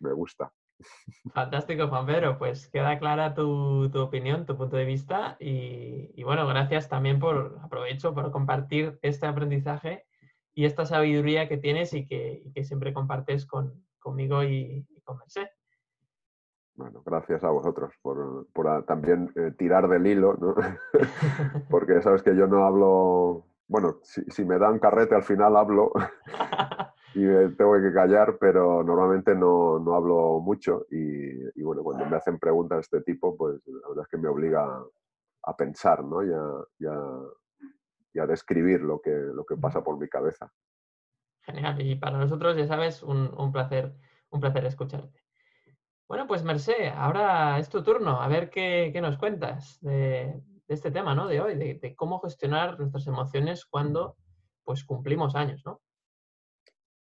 Me 0.00 0.12
gusta. 0.12 0.52
Fantástico, 1.34 1.88
Juan 1.88 2.06
Pedro. 2.06 2.38
Pues 2.38 2.68
queda 2.68 2.98
clara 2.98 3.34
tu, 3.34 3.90
opinión, 3.94 4.46
tu 4.46 4.56
punto 4.56 4.76
de 4.76 4.84
vista. 4.84 5.36
Y, 5.38 6.22
bueno, 6.24 6.46
gracias 6.46 6.88
también 6.88 7.18
por, 7.18 7.58
aprovecho, 7.62 8.14
por 8.14 8.30
compartir 8.32 8.98
este 9.02 9.26
aprendizaje 9.26 10.06
y 10.54 10.64
esta 10.64 10.84
sabiduría 10.84 11.48
que 11.48 11.56
tienes 11.56 11.94
y 11.94 12.06
que, 12.06 12.42
siempre 12.64 12.92
compartes 12.92 13.46
con, 13.46 13.84
conmigo 13.98 14.42
y, 14.42 14.86
con 15.04 15.18
Merced. 15.18 15.46
Bueno, 16.74 17.02
gracias 17.04 17.44
a 17.44 17.50
vosotros 17.50 17.92
por, 18.00 18.46
también 18.86 19.30
eh, 19.36 19.52
tirar 19.58 19.88
del 19.88 20.06
hilo, 20.06 20.34
¿no? 20.40 20.54
Porque 21.70 22.00
sabes 22.00 22.22
que 22.22 22.34
yo 22.34 22.46
no 22.46 22.64
hablo, 22.64 23.44
bueno, 23.68 23.98
si, 24.02 24.44
me 24.44 24.58
dan 24.58 24.78
carrete 24.78 25.14
al 25.14 25.22
final 25.22 25.56
hablo 25.56 25.92
y 27.14 27.20
me 27.20 27.50
tengo 27.50 27.74
que 27.74 27.92
callar, 27.92 28.38
pero 28.40 28.82
normalmente 28.82 29.34
no, 29.34 29.76
hablo 29.94 30.40
mucho 30.40 30.86
y, 30.90 31.62
bueno, 31.62 31.82
cuando 31.82 32.06
me 32.06 32.16
hacen 32.16 32.38
preguntas 32.38 32.76
de 32.76 32.80
este 32.80 33.12
tipo, 33.12 33.36
pues 33.36 33.60
la 33.66 33.88
verdad 33.88 34.04
es 34.04 34.08
que 34.08 34.18
me 34.18 34.28
obliga 34.28 34.82
a 35.44 35.56
pensar, 35.56 36.02
¿no? 36.02 36.24
Y 36.24 36.32
a, 38.16 38.26
describir 38.26 38.80
lo 38.80 39.00
que, 39.00 39.10
lo 39.10 39.44
que 39.44 39.56
pasa 39.56 39.82
por 39.84 39.98
mi 39.98 40.08
cabeza. 40.08 40.50
Genial, 41.42 41.82
y 41.82 41.96
para 41.96 42.18
nosotros, 42.18 42.56
ya 42.56 42.66
sabes, 42.66 43.02
un, 43.02 43.30
un 43.36 43.52
placer, 43.52 43.94
un 44.30 44.40
placer 44.40 44.64
escucharte. 44.64 45.22
Bueno, 46.12 46.26
pues 46.26 46.42
Mercé, 46.42 46.90
ahora 46.90 47.58
es 47.58 47.70
tu 47.70 47.82
turno, 47.82 48.20
a 48.20 48.28
ver 48.28 48.50
qué, 48.50 48.92
nos 49.00 49.16
cuentas 49.16 49.78
de, 49.80 50.42
este 50.68 50.90
tema, 50.90 51.14
¿no? 51.14 51.26
De 51.26 51.40
hoy, 51.40 51.54
de, 51.54 51.94
cómo 51.96 52.20
gestionar 52.20 52.78
nuestras 52.78 53.06
emociones 53.06 53.64
cuando 53.64 54.18
pues 54.62 54.84
cumplimos 54.84 55.34
años, 55.34 55.62
¿no? 55.64 55.80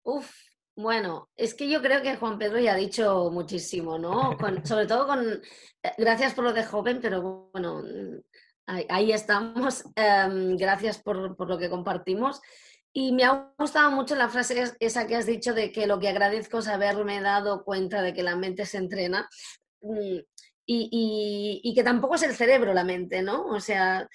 Uf, 0.01 0.27
bueno, 0.75 1.29
es 1.35 1.53
que 1.53 1.69
yo 1.69 1.83
creo 1.83 2.01
que 2.01 2.15
Juan 2.15 2.39
Pedro 2.39 2.57
ya 2.57 2.74
ha 2.74 2.77
dicho 2.77 3.29
muchísimo, 3.29 4.00
¿no? 4.00 4.35
sobre 4.63 4.88
todo 4.88 5.05
con, 5.05 5.24
eh, 5.24 5.91
gracias 6.00 6.33
por 6.33 6.45
lo 6.45 6.53
de 6.53 6.65
joven, 6.65 6.97
pero 7.00 7.51
bueno, 7.53 7.83
ahí, 8.65 9.12
estamos. 9.12 9.83
Em, 9.95 10.57
gracias 10.57 10.97
por, 10.97 11.35
por, 11.35 11.47
lo 11.47 11.59
que 11.59 11.69
compartimos. 11.69 12.41
Y 12.97 13.11
me 13.11 13.25
ha 13.25 13.53
gustado 13.59 13.91
mucho 13.91 14.15
la 14.15 14.29
frase 14.29 14.73
esa 14.79 15.05
que 15.05 15.17
has 15.17 15.25
dicho 15.25 15.53
de 15.53 15.73
que 15.73 15.85
lo 15.85 15.99
que 15.99 16.07
agradezco 16.07 16.59
es 16.59 16.69
haberme 16.69 17.19
dado 17.19 17.65
cuenta 17.65 18.01
de 18.01 18.13
que 18.13 18.23
la 18.23 18.37
mente 18.37 18.65
se 18.65 18.77
entrena 18.77 19.27
mm, 19.81 20.19
y, 20.65 21.73
que 21.75 21.83
tampoco 21.83 22.15
es 22.15 22.23
el 22.23 22.33
cerebro 22.33 22.73
la 22.73 22.85
mente, 22.85 23.21
¿no? 23.21 23.47
O 23.47 23.59
sea, 23.59 24.07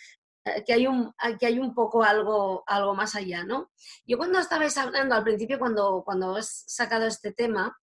eh, 0.47 0.65
que 0.65 0.73
hay 0.73 0.87
un, 0.87 1.13
que 1.39 1.45
hay 1.45 1.59
un 1.59 1.75
poco 1.75 2.03
algo, 2.03 2.65
algo 2.67 2.95
más 2.95 3.15
allá, 3.17 3.45
¿no? 3.45 3.71
Yo 4.07 4.17
cuando 4.17 4.39
estabais 4.39 4.79
hablando 4.79 5.15
al 5.15 5.25
principio, 5.25 5.59
cuando, 5.59 6.03
cuando 6.03 6.37
has 6.37 6.65
sacado 6.67 7.05
este 7.07 7.33
tema, 7.33 7.79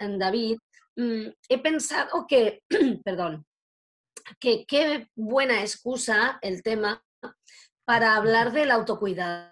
David, 0.00 0.58
mm, 0.96 1.28
he 1.48 1.58
pensado 1.62 2.26
que, 2.26 2.64
perdón, 3.04 3.46
que 4.40 4.66
qué 4.66 5.08
buena 5.14 5.60
excusa 5.60 6.40
el 6.42 6.64
tema 6.64 7.04
para 7.84 8.16
hablar 8.16 8.50
del 8.50 8.72
autocuidado 8.72 9.49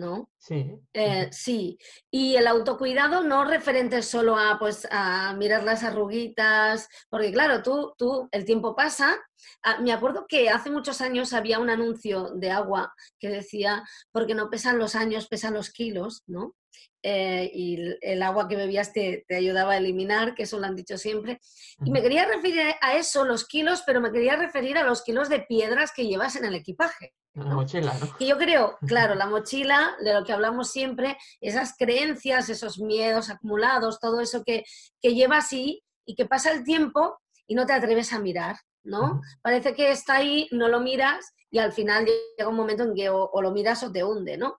¿no? 0.00 0.30
Sí. 0.38 0.74
Eh, 0.94 1.28
sí. 1.30 1.78
Y 2.10 2.34
el 2.36 2.46
autocuidado 2.46 3.22
no 3.22 3.44
referente 3.44 4.02
solo 4.02 4.36
a, 4.36 4.58
pues, 4.58 4.88
a 4.90 5.34
mirar 5.34 5.62
las 5.62 5.84
arruguitas, 5.84 6.88
porque 7.08 7.30
claro, 7.30 7.62
tú, 7.62 7.94
tú, 7.96 8.28
el 8.32 8.44
tiempo 8.44 8.74
pasa. 8.74 9.16
Ah, 9.62 9.78
me 9.80 9.92
acuerdo 9.92 10.26
que 10.26 10.50
hace 10.50 10.70
muchos 10.70 11.00
años 11.00 11.32
había 11.32 11.58
un 11.58 11.70
anuncio 11.70 12.30
de 12.34 12.50
agua 12.50 12.92
que 13.18 13.28
decía, 13.28 13.84
porque 14.10 14.34
no 14.34 14.50
pesan 14.50 14.78
los 14.78 14.94
años, 14.94 15.28
pesan 15.28 15.54
los 15.54 15.70
kilos, 15.70 16.24
¿no? 16.26 16.54
Eh, 17.02 17.50
y 17.54 17.96
el 18.02 18.22
agua 18.22 18.46
que 18.46 18.56
bebías 18.56 18.92
te, 18.92 19.24
te, 19.26 19.36
ayudaba 19.36 19.72
a 19.72 19.76
eliminar, 19.78 20.34
que 20.34 20.42
eso 20.42 20.58
lo 20.58 20.66
han 20.66 20.76
dicho 20.76 20.98
siempre. 20.98 21.40
Y 21.84 21.90
me 21.90 22.02
quería 22.02 22.26
referir 22.26 22.74
a 22.80 22.96
eso, 22.96 23.24
los 23.24 23.46
kilos, 23.46 23.82
pero 23.86 24.00
me 24.00 24.12
quería 24.12 24.36
referir 24.36 24.76
a 24.76 24.84
los 24.84 25.02
kilos 25.02 25.28
de 25.28 25.40
piedras 25.40 25.92
que 25.94 26.06
llevas 26.06 26.36
en 26.36 26.44
el 26.44 26.54
equipaje. 26.54 27.14
La 27.34 27.54
mochila, 27.54 27.94
¿no? 27.94 28.16
Y 28.18 28.26
yo 28.26 28.36
creo, 28.36 28.76
claro, 28.86 29.14
la 29.14 29.26
mochila, 29.26 29.96
de 30.02 30.12
lo 30.12 30.24
que 30.24 30.32
hablamos 30.32 30.72
siempre, 30.72 31.16
esas 31.40 31.74
creencias, 31.78 32.48
esos 32.48 32.80
miedos 32.80 33.30
acumulados, 33.30 34.00
todo 34.00 34.20
eso 34.20 34.42
que, 34.44 34.64
que 35.00 35.14
lleva 35.14 35.38
así 35.38 35.82
y 36.04 36.16
que 36.16 36.26
pasa 36.26 36.50
el 36.50 36.64
tiempo 36.64 37.18
y 37.46 37.54
no 37.54 37.66
te 37.66 37.72
atreves 37.72 38.12
a 38.12 38.18
mirar, 38.18 38.56
¿no? 38.82 39.20
Parece 39.42 39.74
que 39.74 39.90
está 39.90 40.16
ahí, 40.16 40.48
no 40.50 40.68
lo 40.68 40.80
miras 40.80 41.32
y 41.50 41.58
al 41.58 41.72
final 41.72 42.06
llega 42.06 42.48
un 42.48 42.56
momento 42.56 42.84
en 42.84 42.94
que 42.94 43.08
o, 43.10 43.30
lo 43.40 43.50
miras 43.52 43.82
o 43.82 43.92
te 43.92 44.04
hunde, 44.04 44.36
¿no? 44.36 44.58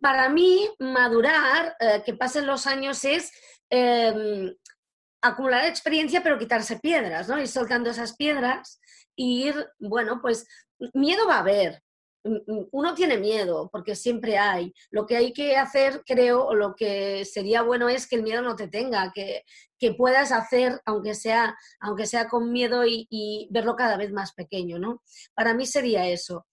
Para 0.00 0.28
mí, 0.28 0.68
madurar, 0.78 1.76
eh, 1.80 2.02
que 2.04 2.14
pasen 2.14 2.46
los 2.46 2.66
años 2.66 3.04
es 3.04 3.32
em, 3.70 4.54
acumular 5.20 5.66
experiencia, 5.66 6.22
pero 6.22 6.38
quitarse 6.38 6.78
piedras, 6.78 7.28
¿no? 7.28 7.40
Ir 7.40 7.48
soltando 7.48 7.90
esas 7.90 8.16
piedras 8.16 8.80
y 9.16 9.48
ir, 9.48 9.68
bueno, 9.78 10.20
pues 10.22 10.46
miedo 10.94 11.26
va 11.26 11.36
a 11.36 11.40
haber, 11.40 11.82
uno 12.72 12.94
tiene 12.94 13.18
miedo, 13.18 13.68
porque 13.72 13.94
siempre 13.94 14.38
hay. 14.38 14.74
Lo 14.90 15.06
que 15.06 15.16
hay 15.16 15.32
que 15.32 15.56
hacer, 15.56 16.02
creo, 16.06 16.46
o 16.46 16.54
lo 16.54 16.74
que 16.74 17.24
sería 17.24 17.62
bueno 17.62 17.88
es 17.88 18.06
que 18.08 18.16
el 18.16 18.22
miedo 18.22 18.42
no 18.42 18.56
te 18.56 18.68
tenga, 18.68 19.12
que, 19.12 19.44
puedas 19.96 20.32
hacer, 20.32 20.80
aunque 20.84 21.14
sea, 21.14 21.56
aunque 21.80 22.06
sea 22.06 22.28
con 22.28 22.52
miedo 22.52 22.84
y, 22.86 23.48
verlo 23.50 23.76
cada 23.76 23.96
vez 23.96 24.12
más 24.12 24.32
pequeño, 24.32 24.78
¿no? 24.78 25.02
Para 25.34 25.54
mí 25.54 25.66
sería 25.66 26.06
eso. 26.08 26.46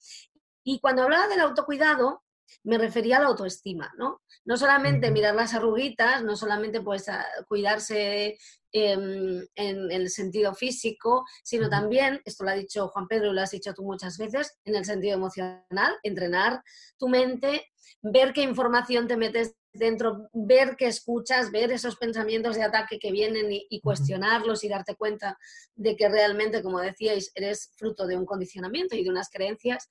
Y 0.64 0.80
cuando 0.80 1.04
hablaba 1.04 1.28
del 1.28 1.42
autocuidado, 1.42 2.24
me 2.64 2.78
refería 2.78 3.18
a 3.18 3.22
la 3.22 3.28
autoestima, 3.28 3.92
¿no? 3.98 4.22
No 4.44 4.58
solamente 4.58 5.12
mirar 5.12 5.36
las 5.36 5.54
arruguitas, 5.54 6.24
no 6.24 6.36
solamente 6.36 6.82
pues 6.82 7.06
cuidarse 7.48 8.38
em, 8.72 9.46
en, 9.56 9.92
el 9.92 10.10
sentido 10.10 10.54
físico, 10.54 11.26
sino 11.44 11.70
también, 11.70 12.22
esto 12.26 12.44
lo 12.44 12.52
ha 12.52 12.56
dicho 12.56 12.88
Juan 12.90 13.08
Pedro 13.08 13.32
y 13.32 13.36
lo 13.36 13.42
has 13.42 13.52
dicho 13.52 13.74
tú 13.74 13.84
muchas 13.84 14.18
veces, 14.18 14.58
en 14.66 14.76
el 14.76 14.86
sentido 14.86 15.16
emocional, 15.16 15.96
entrenar 16.04 16.62
tu 16.98 17.08
mente, 17.08 17.68
ver 18.02 18.34
qué 18.34 18.42
información 18.42 19.08
te 19.08 19.18
metes 19.18 19.56
dentro, 19.76 20.30
ver 20.34 20.76
qué 20.78 20.88
escuchas, 20.88 21.52
ver 21.52 21.72
esos 21.72 21.98
pensamientos 21.98 22.56
de 22.56 22.64
ataque 22.64 23.00
que 23.00 23.12
vienen 23.12 23.48
y, 23.50 23.82
cuestionarlos 23.82 24.64
y 24.64 24.70
darte 24.70 24.96
cuenta 24.96 25.38
de 25.76 25.96
que 25.96 26.10
realmente, 26.10 26.64
como 26.64 26.80
decíais, 26.80 27.32
eres 27.36 27.72
fruto 27.76 28.08
de 28.08 28.18
un 28.18 28.26
condicionamiento 28.26 28.96
y 28.96 29.04
de 29.04 29.10
unas 29.10 29.30
creencias 29.30 29.90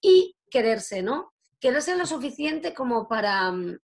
y 0.00 0.36
quererse, 0.50 1.02
¿no? 1.02 1.32
Quererse 1.60 1.96
lo 1.96 2.06
suficiente 2.06 2.74
como 2.74 3.08
para, 3.08 3.50
mm, 3.50 3.78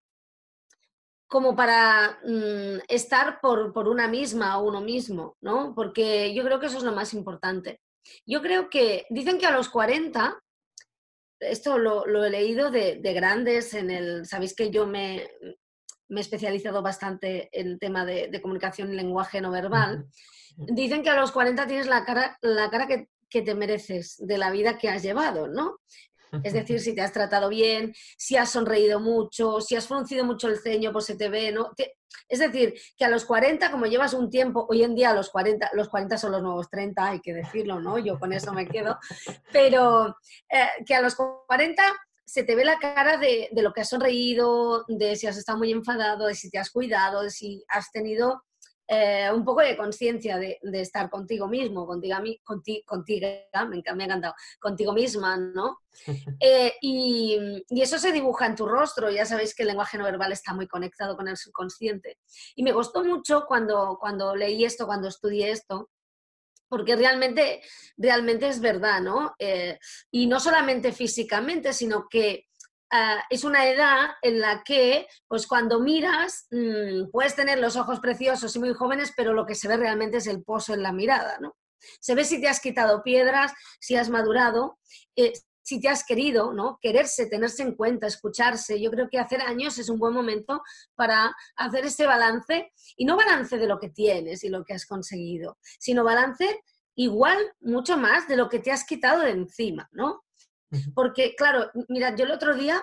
como 1.27 1.55
para 1.55 2.19
mm, 2.25 2.79
estar 2.87 3.39
por, 3.41 3.87
una 3.87 4.07
misma 4.07 4.57
o 4.57 4.67
uno 4.67 4.81
mismo, 4.81 5.37
¿no? 5.41 5.73
Porque 5.73 6.33
yo 6.33 6.43
creo 6.43 6.59
que 6.59 6.67
eso 6.67 6.77
es 6.77 6.83
lo 6.83 6.91
más 6.91 7.13
importante. 7.13 7.79
Yo 8.25 8.41
creo 8.41 8.69
que 8.69 9.05
dicen 9.09 9.37
que 9.37 9.45
a 9.45 9.55
los 9.55 9.69
40, 9.69 10.39
esto 11.39 11.77
lo, 11.77 12.25
he 12.25 12.29
leído 12.29 12.71
de, 12.71 12.99
grandes 13.13 13.73
en 13.73 13.91
el, 13.91 14.25
sabéis 14.25 14.55
que 14.55 14.71
yo 14.71 14.85
me, 14.85 15.29
me 16.09 16.19
he 16.19 16.21
especializado 16.21 16.81
bastante 16.81 17.49
en 17.57 17.79
tema 17.79 18.05
de, 18.05 18.41
comunicación 18.41 18.91
y 18.91 18.95
lenguaje 18.97 19.39
no 19.39 19.51
verbal, 19.51 20.07
dicen 20.57 21.03
que 21.03 21.09
a 21.09 21.19
los 21.19 21.31
40 21.31 21.65
tienes 21.67 21.87
la 21.87 22.03
cara, 22.03 22.37
la 22.41 22.69
cara 22.69 22.87
que, 22.87 23.07
que 23.29 23.41
te 23.41 23.55
mereces 23.55 24.17
de 24.19 24.37
la 24.37 24.51
vida 24.51 24.77
que 24.77 24.89
has 24.89 25.01
llevado, 25.01 25.47
¿no? 25.47 25.77
Es 26.43 26.53
decir, 26.53 26.79
si 26.79 26.95
te 26.95 27.01
has 27.01 27.11
tratado 27.11 27.50
bien, 27.50 27.93
si 28.17 28.38
has 28.38 28.51
sonreído 28.51 29.00
mucho, 29.00 29.61
si 29.61 29.75
has 29.75 29.88
fruncido 29.88 30.25
mucho 30.25 30.47
el 30.47 30.59
ceño, 30.59 30.91
pues 30.91 31.05
se 31.05 31.15
te 31.15 31.29
ve, 31.29 31.51
¿no? 31.51 31.71
Es 32.27 32.39
decir, 32.39 32.73
que 32.97 33.05
a 33.05 33.09
los 33.09 33.25
40, 33.25 33.71
como 33.71 33.85
llevas 33.85 34.13
un 34.13 34.29
tiempo, 34.29 34.65
hoy 34.69 34.83
en 34.83 34.95
día 34.95 35.11
a 35.11 35.13
los 35.13 35.29
40, 35.29 35.71
los 35.73 35.89
40 35.89 36.17
son 36.17 36.31
los 36.31 36.41
nuevos 36.41 36.69
30, 36.69 37.09
hay 37.09 37.21
que 37.21 37.33
decirlo, 37.33 37.79
¿no? 37.79 37.97
Yo 37.97 38.19
con 38.19 38.33
eso 38.33 38.53
me 38.53 38.67
quedo, 38.67 38.97
pero 39.51 40.15
eh, 40.50 40.67
que 40.85 40.95
a 40.95 41.01
los 41.01 41.15
40 41.15 41.83
se 42.25 42.43
te 42.43 42.55
ve 42.55 42.63
la 42.63 42.77
cara 42.79 43.17
de, 43.17 43.50
de, 43.51 43.61
lo 43.61 43.73
que 43.73 43.81
has 43.81 43.89
sonreído, 43.89 44.85
de 44.88 45.17
si 45.17 45.27
has 45.27 45.35
estado 45.35 45.57
muy 45.57 45.71
enfadado, 45.71 46.27
de 46.27 46.35
si 46.35 46.50
te 46.50 46.59
has 46.59 46.69
cuidado, 46.69 47.23
de 47.23 47.29
si 47.29 47.63
has 47.67 47.91
tenido 47.91 48.41
eh, 48.93 49.31
un 49.33 49.45
poco 49.45 49.62
de 49.62 49.77
conciencia 49.77 50.38
de, 50.38 50.60
de, 50.62 50.81
estar 50.81 51.10
contigo 51.10 51.48
mismo, 51.48 51.88
contigo, 51.88 52.17
contigo, 52.43 52.83
contigo 52.86 53.25
me, 53.69 53.81
me, 53.95 54.03
ha 54.03 54.05
encantado, 54.05 54.33
contigo 54.60 54.91
misma, 54.91 55.38
¿no? 55.38 55.79
Eh, 56.41 56.74
y, 56.81 57.63
y, 57.69 57.81
eso 57.81 57.98
se 57.98 58.12
dibuja 58.12 58.48
en 58.48 58.55
tu 58.55 58.65
rostro, 58.65 59.10
ya 59.10 59.25
sabéis 59.25 59.55
que 59.55 59.63
el 59.63 59.69
lenguaje 59.69 59.98
no 59.98 60.03
verbal 60.03 60.33
está 60.33 60.53
muy 60.53 60.67
conectado 60.67 61.15
con 61.15 61.29
el 61.29 61.38
subconsciente. 61.38 62.17
Y 62.55 62.63
me 62.63 62.74
gustó 62.74 63.03
mucho 63.03 63.45
cuando, 63.48 63.98
cuando 64.00 64.36
leí 64.36 64.65
esto, 64.65 64.86
cuando 64.86 65.07
estudié 65.07 65.51
esto, 65.51 65.89
porque 66.67 66.98
realmente, 66.98 67.62
realmente 67.95 68.48
es 68.48 68.60
verdad, 68.60 69.00
¿no? 69.01 69.36
Eh, 69.39 69.79
y 70.10 70.27
no 70.27 70.39
solamente 70.39 70.91
físicamente, 70.91 71.71
sino 71.71 72.07
que 72.10 72.48
uh, 72.91 73.21
es 73.29 73.43
una 73.43 73.67
edad 73.67 74.12
en 74.21 74.39
la 74.39 74.63
que, 74.63 75.07
pues 75.27 75.48
cuando 75.48 75.79
miras, 75.79 76.48
mmm, 76.51 77.10
puedes 77.12 77.36
tener 77.36 77.60
los 77.60 77.75
ojos 77.75 78.00
preciosos 78.00 78.55
y 78.55 78.60
muy 78.60 78.74
jóvenes, 78.74 79.13
pero 79.15 79.33
lo 79.33 79.45
que 79.45 79.55
se 79.55 79.67
ve 79.67 79.77
realmente 79.77 80.17
es 80.17 80.27
el 80.27 80.43
pozo 80.43 80.74
en 80.74 80.83
la 80.83 80.91
mirada, 80.91 81.38
¿no? 81.39 81.55
Se 82.00 82.15
ve 82.15 82.25
si 82.25 82.39
te 82.39 82.48
has 82.48 82.60
quitado 82.60 83.01
piedras, 83.03 83.53
si 83.79 83.95
has 83.95 84.10
madurado, 84.10 84.77
eh, 85.15 85.33
si 85.63 85.79
te 85.79 85.89
has 85.89 86.03
querido, 86.03 86.53
¿no? 86.53 86.77
Quererse, 86.81 87.27
tenerse 87.27 87.63
en 87.63 87.75
cuenta, 87.75 88.07
escucharse. 88.07 88.81
Yo 88.81 88.91
creo 88.91 89.10
que 89.10 89.19
hacer 89.19 89.41
años 89.41 89.77
es 89.77 89.89
un 89.89 90.00
buen 90.00 90.13
momento 90.13 90.62
para 90.95 91.36
hacer 91.55 91.86
ese 91.86 92.05
balance, 92.05 92.71
y 92.98 93.05
no 93.05 93.15
balance 93.15 93.57
de 93.57 93.67
lo 93.67 93.79
que 93.79 93.89
tienes 93.89 94.43
y 94.43 94.50
lo 94.50 94.63
que 94.63 94.74
has 94.74 94.86
conseguido, 94.86 95.57
sino 95.79 96.03
balance 96.03 96.62
igual 96.95 97.38
mucho 97.62 97.98
más 97.98 98.27
de 98.27 98.36
lo 98.36 98.50
que 98.50 98.60
te 98.60 98.71
has 98.71 98.83
quitado 98.83 99.21
de 99.21 99.31
encima, 99.31 99.88
¿no? 99.91 100.24
Porque, 100.93 101.35
claro, 101.35 101.69
mira, 101.87 102.15
yo 102.15 102.25
el 102.25 102.31
otro 102.31 102.55
día 102.55 102.81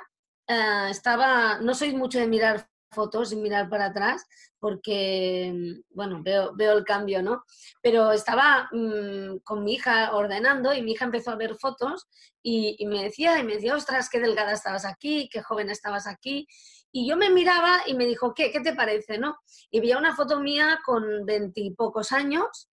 uh, 0.49 0.91
estaba, 0.91 1.59
no 1.61 1.75
soy 1.75 1.95
mucho 1.95 2.19
de 2.19 2.27
mirar 2.27 2.69
fotos 2.91 3.33
y 3.33 3.37
mirar 3.37 3.69
para 3.69 3.87
atrás 3.87 4.27
porque, 4.59 5.81
bueno, 5.91 6.23
veo, 6.23 6.53
veo 6.55 6.77
el 6.77 6.85
cambio, 6.85 7.23
¿no? 7.23 7.45
Pero 7.83 8.13
estaba 8.13 8.69
mmm, 8.73 9.39
con 9.45 9.63
mi 9.63 9.75
hija 9.75 10.15
ordenando 10.15 10.75
y 10.75 10.83
mi 10.83 10.93
hija 10.93 11.05
empezó 11.05 11.31
a 11.31 11.37
ver 11.37 11.55
fotos 11.57 12.09
y, 12.43 12.77
y, 12.79 12.87
me 12.87 13.03
decía, 13.05 13.39
y 13.39 13.45
me 13.45 13.55
decía, 13.55 13.77
ostras, 13.77 14.09
qué 14.09 14.21
delgada 14.21 14.53
estabas 14.53 14.85
aquí, 14.85 15.29
qué 15.31 15.43
joven 15.43 15.71
estabas 15.71 16.07
aquí. 16.07 16.47
Y 16.91 17.07
yo 17.09 17.17
me 17.17 17.31
miraba 17.31 17.83
y 17.87 17.95
me 17.95 18.07
dijo, 18.07 18.35
¿qué, 18.35 18.51
qué 18.51 18.61
te 18.61 18.75
parece, 18.75 19.19
no? 19.19 19.37
Y 19.71 19.81
veía 19.81 19.99
una 19.99 20.17
foto 20.17 20.41
mía 20.41 20.81
con 20.85 21.27
veintipocos 21.27 22.13
años, 22.13 22.69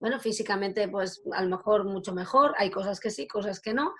bueno, 0.00 0.18
físicamente 0.18 0.88
pues 0.88 1.22
a 1.32 1.42
lo 1.42 1.56
mejor 1.56 1.84
mucho 1.84 2.12
mejor, 2.14 2.54
hay 2.56 2.70
cosas 2.70 2.98
que 2.98 3.10
sí, 3.10 3.28
cosas 3.28 3.60
que 3.60 3.74
no, 3.74 3.94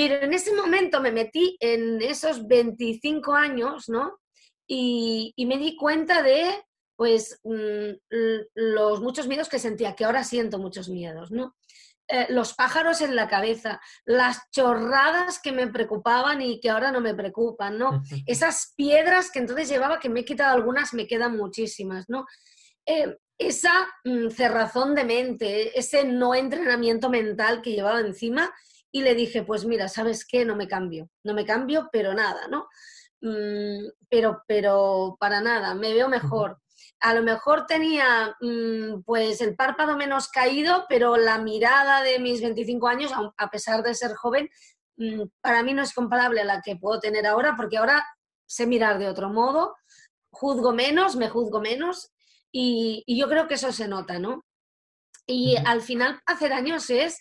pero 0.00 0.24
en 0.24 0.32
ese 0.32 0.54
momento 0.54 0.98
me 1.02 1.12
metí 1.12 1.58
en 1.60 2.00
esos 2.00 2.46
25 2.46 3.34
años, 3.34 3.90
¿no? 3.90 4.18
Y, 4.66 5.34
y 5.36 5.44
me 5.44 5.58
di 5.58 5.76
cuenta 5.76 6.22
de, 6.22 6.64
pues, 6.96 7.38
mmm, 7.44 7.90
los 8.54 9.02
muchos 9.02 9.26
miedos 9.26 9.50
que 9.50 9.58
sentía, 9.58 9.94
que 9.94 10.06
ahora 10.06 10.24
siento 10.24 10.58
muchos 10.58 10.88
miedos, 10.88 11.30
¿no? 11.30 11.54
Eh, 12.08 12.28
los 12.30 12.54
pájaros 12.54 13.02
en 13.02 13.14
la 13.14 13.28
cabeza, 13.28 13.78
las 14.06 14.38
chorradas 14.50 15.38
que 15.38 15.52
me 15.52 15.66
preocupaban 15.66 16.40
y 16.40 16.60
que 16.60 16.70
ahora 16.70 16.90
no 16.92 17.02
me 17.02 17.14
preocupan, 17.14 17.76
¿no? 17.76 18.02
Esas 18.24 18.72
piedras 18.74 19.30
que 19.30 19.40
entonces 19.40 19.68
llevaba, 19.68 20.00
que 20.00 20.08
me 20.08 20.20
he 20.20 20.24
quitado 20.24 20.56
algunas, 20.56 20.94
me 20.94 21.06
quedan 21.06 21.36
muchísimas, 21.36 22.08
¿no? 22.08 22.24
Eh, 22.86 23.18
esa 23.36 23.86
mmm, 24.04 24.30
cerrazón 24.30 24.94
de 24.94 25.04
mente, 25.04 25.78
ese 25.78 26.04
no 26.04 26.34
entrenamiento 26.34 27.10
mental 27.10 27.60
que 27.60 27.72
llevaba 27.72 28.00
encima 28.00 28.50
y 28.92 29.02
le 29.02 29.14
dije, 29.14 29.42
pues 29.42 29.64
mira, 29.64 29.88
¿sabes 29.88 30.24
qué? 30.24 30.44
No 30.44 30.56
me 30.56 30.68
cambio, 30.68 31.08
no 31.24 31.34
me 31.34 31.44
cambio, 31.44 31.88
pero 31.92 32.14
nada, 32.14 32.48
¿no? 32.48 32.68
Mm, 33.20 33.88
pero, 34.08 34.42
pero 34.46 35.16
para 35.20 35.40
nada, 35.40 35.74
me 35.74 35.92
veo 35.92 36.08
mejor. 36.08 36.58
A 37.00 37.14
lo 37.14 37.22
mejor 37.22 37.66
tenía 37.66 38.36
mm, 38.40 39.02
pues 39.04 39.40
el 39.40 39.54
párpado 39.54 39.96
menos 39.96 40.28
caído, 40.28 40.86
pero 40.88 41.16
la 41.16 41.38
mirada 41.38 42.02
de 42.02 42.18
mis 42.18 42.40
25 42.40 42.88
años, 42.88 43.12
a 43.36 43.50
pesar 43.50 43.82
de 43.82 43.94
ser 43.94 44.14
joven, 44.14 44.50
mm, 44.96 45.22
para 45.40 45.62
mí 45.62 45.74
no 45.74 45.82
es 45.82 45.94
comparable 45.94 46.40
a 46.40 46.44
la 46.44 46.62
que 46.62 46.76
puedo 46.76 46.98
tener 47.00 47.26
ahora, 47.26 47.54
porque 47.56 47.78
ahora 47.78 48.04
sé 48.46 48.66
mirar 48.66 48.98
de 48.98 49.08
otro 49.08 49.30
modo, 49.30 49.76
juzgo 50.30 50.72
menos, 50.72 51.16
me 51.16 51.28
juzgo 51.28 51.60
menos, 51.60 52.12
y, 52.52 53.04
y 53.06 53.18
yo 53.20 53.28
creo 53.28 53.46
que 53.46 53.54
eso 53.54 53.72
se 53.72 53.86
nota, 53.86 54.18
¿no? 54.18 54.44
Y 55.26 55.56
al 55.64 55.82
final, 55.82 56.20
hacer 56.26 56.52
años 56.52 56.90
es 56.90 57.20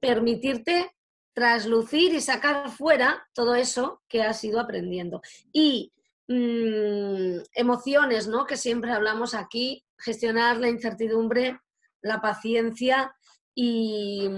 permitirte 0.00 0.92
traslucir 1.32 2.14
y 2.14 2.20
sacar 2.20 2.70
fuera 2.70 3.26
todo 3.34 3.54
eso 3.54 4.02
que 4.08 4.22
has 4.22 4.42
ido 4.44 4.60
aprendiendo. 4.60 5.22
Y 5.52 5.92
mmm, 6.28 7.38
emociones, 7.54 8.26
¿no? 8.26 8.46
Que 8.46 8.56
siempre 8.56 8.92
hablamos 8.92 9.34
aquí, 9.34 9.84
gestionar 9.98 10.58
la 10.58 10.68
incertidumbre, 10.68 11.60
la 12.02 12.20
paciencia 12.20 13.14
y, 13.54 14.28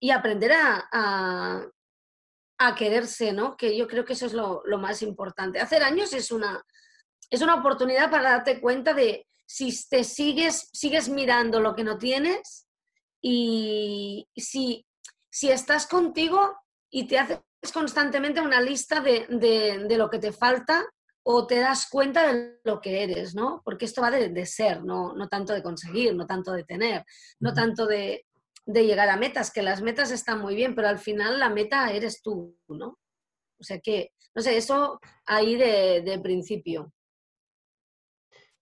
y 0.00 0.10
aprender 0.10 0.52
a, 0.52 0.88
a, 0.92 1.66
a, 2.58 2.74
quererse, 2.74 3.32
¿no? 3.32 3.56
Que 3.56 3.76
yo 3.76 3.86
creo 3.88 4.04
que 4.04 4.12
eso 4.12 4.26
es 4.26 4.32
lo, 4.32 4.62
lo, 4.64 4.78
más 4.78 5.02
importante. 5.02 5.60
Hacer 5.60 5.82
años 5.82 6.12
es 6.12 6.30
una, 6.30 6.64
es 7.30 7.42
una 7.42 7.56
oportunidad 7.56 8.10
para 8.10 8.30
darte 8.30 8.60
cuenta 8.60 8.94
de 8.94 9.26
si 9.46 9.72
te 9.88 10.04
sigues, 10.04 10.68
sigues 10.72 11.08
mirando 11.08 11.60
lo 11.60 11.74
que 11.74 11.84
no 11.84 11.98
tienes 11.98 12.66
y 13.20 14.28
si 14.36 14.85
si 15.36 15.50
estás 15.50 15.86
contigo 15.86 16.56
y 16.90 17.06
te 17.06 17.18
haces 17.18 17.42
constantemente 17.74 18.40
una 18.40 18.58
lista 18.58 19.02
de, 19.02 19.26
de, 19.28 19.84
de, 19.86 19.98
lo 19.98 20.08
que 20.08 20.18
te 20.18 20.32
falta 20.32 20.82
o 21.24 21.46
te 21.46 21.56
das 21.56 21.90
cuenta 21.90 22.32
de 22.32 22.58
lo 22.64 22.80
que 22.80 23.02
eres, 23.02 23.34
¿no? 23.34 23.60
Porque 23.62 23.84
esto 23.84 24.00
va 24.00 24.10
de, 24.10 24.30
de 24.30 24.46
ser, 24.46 24.82
no, 24.82 25.12
no, 25.12 25.28
tanto 25.28 25.52
de 25.52 25.62
conseguir, 25.62 26.16
no 26.16 26.26
tanto 26.26 26.52
de 26.52 26.64
tener, 26.64 27.04
no 27.38 27.52
tanto 27.52 27.86
de, 27.86 28.24
llegar 28.64 29.10
a 29.10 29.18
metas, 29.18 29.52
que 29.52 29.60
las 29.60 29.82
metas 29.82 30.10
están 30.10 30.40
muy 30.40 30.54
bien, 30.54 30.74
pero 30.74 30.88
al 30.88 30.98
final 30.98 31.38
la 31.38 31.50
meta 31.50 31.92
eres 31.92 32.22
tú, 32.22 32.56
¿no? 32.68 32.98
O 33.60 33.62
sea 33.62 33.78
que, 33.78 34.12
no 34.34 34.40
sé, 34.40 34.56
eso 34.56 34.98
ahí 35.26 35.56
de, 35.56 36.18
principio. 36.22 36.94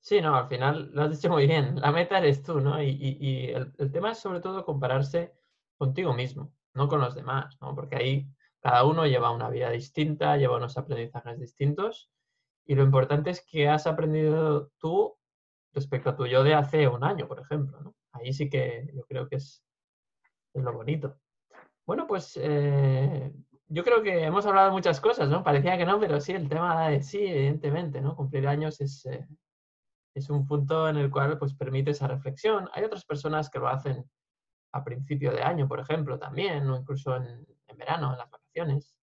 Sí, 0.00 0.20
no, 0.20 0.34
al 0.34 0.48
final 0.48 0.90
lo 0.92 1.02
has 1.04 1.12
dicho 1.12 1.30
muy 1.30 1.46
bien, 1.46 1.78
la 1.78 1.92
meta 1.92 2.18
eres 2.18 2.42
tú, 2.42 2.58
¿no? 2.58 2.82
Y, 2.82 2.88
y, 2.88 3.16
y 3.20 3.50
el, 3.52 3.72
el 3.78 3.92
tema 3.92 4.10
es 4.10 4.18
sobre 4.18 4.40
todo 4.40 4.64
compararse 4.64 5.32
contigo 5.76 6.12
mismo 6.12 6.52
no 6.74 6.88
con 6.88 7.00
los 7.00 7.14
demás, 7.14 7.56
¿no? 7.60 7.74
Porque 7.74 7.96
ahí 7.96 8.26
cada 8.60 8.84
uno 8.84 9.06
lleva 9.06 9.30
una 9.30 9.50
vida 9.50 9.70
distinta, 9.70 10.37
lleva 10.37 10.56
unos 10.56 10.76
aprendizajes 10.78 11.38
distintos 11.38 12.10
y 12.66 12.74
lo 12.74 12.82
importante 12.82 13.30
es 13.30 13.44
que 13.44 13.68
has 13.68 13.87
aprendido 13.87 14.70
tú 14.78 15.16
respecto 15.72 16.10
a 16.10 16.16
tu 16.16 16.26
yo 16.26 16.42
de 16.44 16.54
hace 16.54 16.88
un 16.88 17.04
año, 17.04 17.28
por 17.28 17.40
ejemplo, 17.40 17.80
¿no? 17.80 17.94
Ahí 18.12 18.32
sí 18.32 18.48
que 18.48 18.90
yo 18.94 19.04
creo 19.04 19.28
que 19.28 19.37
es, 19.37 19.62
es 20.54 20.62
lo 20.62 20.72
bonito. 20.72 21.18
Bueno, 21.87 22.06
pues 22.06 22.38
eh, 22.40 23.32
yo 23.68 23.84
creo 23.84 24.02
que 24.02 24.24
hemos 24.24 24.46
hablado 24.46 24.72
muchas 24.72 25.00
cosas, 25.00 25.28
¿no? 25.28 25.42
Parecía 25.42 25.76
que 25.76 25.84
no, 25.84 25.98
pero 26.00 26.20
sí, 26.20 26.32
el 26.32 26.48
tema 26.48 26.88
de 26.88 27.02
sí, 27.02 27.18
evidentemente, 27.18 28.00
¿no? 28.00 28.16
Cumplir 28.16 28.46
años 28.46 28.80
es, 28.80 29.04
eh, 29.06 29.26
es 30.14 30.30
un 30.30 30.46
punto 30.46 30.88
en 30.88 30.96
el 30.96 31.10
cual 31.10 31.38
pues 31.38 31.54
permite 31.54 31.90
esa 31.90 32.06
reflexión. 32.08 32.68
Hay 32.72 32.84
otras 32.84 33.04
personas 33.04 33.50
que 33.50 33.58
lo 33.58 33.68
hacen 33.68 34.08
a 34.74 34.82
principio 34.82 35.32
de 35.32 35.42
año, 35.42 35.68
por 35.68 35.78
ejemplo, 35.78 36.18
también, 36.18 36.68
o 36.68 36.76
incluso 36.76 37.14
en, 37.16 37.46
verano, 37.76 38.12
en 38.12 38.18
las 38.18 38.30
vacaciones. 38.30 38.96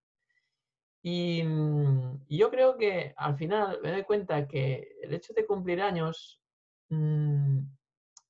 Y, 1.02 1.44
mm, 1.44 2.26
y, 2.28 2.38
yo 2.38 2.52
creo 2.52 2.78
que 2.78 3.14
al 3.18 3.38
final 3.38 3.80
me 3.82 3.92
doy 3.92 4.04
cuenta 4.04 4.48
que 4.48 4.98
el 5.02 5.14
hecho 5.14 5.34
de 5.34 5.46
cumplir 5.46 5.82
años 5.82 6.42
mmm, 6.90 7.60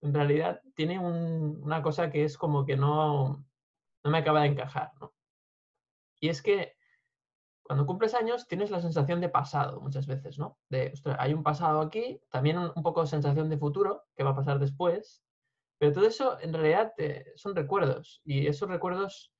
en 0.02 0.14
realidad 0.14 0.62
tiene 0.76 1.00
un, 1.00 1.60
una 1.64 1.82
cosa 1.82 2.12
que 2.12 2.24
es 2.24 2.38
como 2.38 2.66
que 2.66 2.78
no, 2.78 3.44
no 4.04 4.12
me 4.12 4.20
acaba 4.20 4.42
de 4.42 4.50
encajar. 4.50 4.92
Y 6.20 6.30
es 6.30 6.42
que 6.44 6.76
cuando 7.64 7.88
cumples 7.88 8.14
años 8.14 8.48
tienes 8.48 8.70
la 8.70 8.82
sensación 8.82 9.20
de 9.20 9.30
pasado 9.30 9.82
muchas 9.82 10.06
veces, 10.06 10.38
¿no? 10.38 10.60
De, 10.70 10.92
ostras, 10.94 11.18
hay 11.20 11.34
un 11.34 11.44
pasado 11.44 11.82
aquí, 11.82 12.22
también 12.30 12.58
un, 12.60 12.72
un 12.76 12.84
poco 12.84 13.06
sensación 13.08 13.50
de 13.50 13.58
futuro, 13.58 14.06
que 14.16 14.24
va 14.24 14.32
a 14.32 14.36
pasar 14.36 14.60
después, 14.60 15.24
pero 15.82 15.94
todo 15.94 16.06
eso 16.06 16.40
en 16.42 16.54
realidad 16.54 16.94
eh, 17.00 17.26
son 17.36 17.56
recuerdos 17.56 18.22
y 18.24 18.46
esos 18.46 18.70
recuerdos 18.70 19.34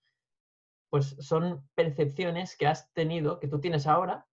pues 0.90 1.16
son 1.20 1.70
percepciones 1.76 2.58
que 2.58 2.66
has 2.66 2.92
tenido, 2.94 3.40
que 3.40 3.48
tú 3.48 3.60
tienes 3.60 3.86
ahora, 3.86 4.26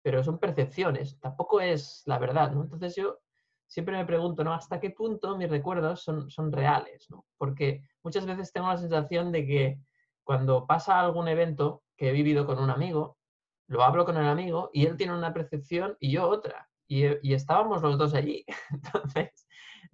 pero 0.00 0.22
son 0.22 0.38
percepciones, 0.38 1.18
tampoco 1.18 1.60
es 1.60 2.04
la 2.06 2.20
verdad, 2.20 2.52
¿no? 2.52 2.62
Entonces 2.62 2.94
yo 2.94 3.18
siempre 3.66 3.96
me 3.96 4.06
pregunto, 4.06 4.44
¿no? 4.44 4.54
¿Hasta 4.54 4.78
qué 4.78 4.90
punto 4.90 5.36
mis 5.36 5.50
recuerdos 5.50 6.04
son, 6.04 6.30
son 6.30 6.52
reales, 6.52 7.10
¿no? 7.10 7.26
Porque 7.36 7.82
muchas 8.04 8.26
veces 8.26 8.52
tengo 8.52 8.68
la 8.68 8.76
sensación 8.76 9.32
de 9.32 9.44
que 9.44 9.80
cuando 10.22 10.68
pasa 10.68 11.00
algún 11.00 11.26
evento 11.26 11.82
que 11.96 12.10
he 12.10 12.12
vivido 12.12 12.46
con 12.46 12.60
un 12.60 12.70
amigo, 12.70 13.18
lo 13.66 13.82
hablo 13.82 14.04
con 14.04 14.16
el 14.16 14.28
amigo 14.28 14.70
y 14.72 14.86
él 14.86 14.96
tiene 14.96 15.18
una 15.18 15.34
percepción 15.34 15.96
y 15.98 16.12
yo 16.12 16.28
otra. 16.28 16.70
Y, 16.86 17.06
y 17.28 17.34
estábamos 17.34 17.82
los 17.82 17.98
dos 17.98 18.14
allí. 18.14 18.44
Entonces, 18.70 19.45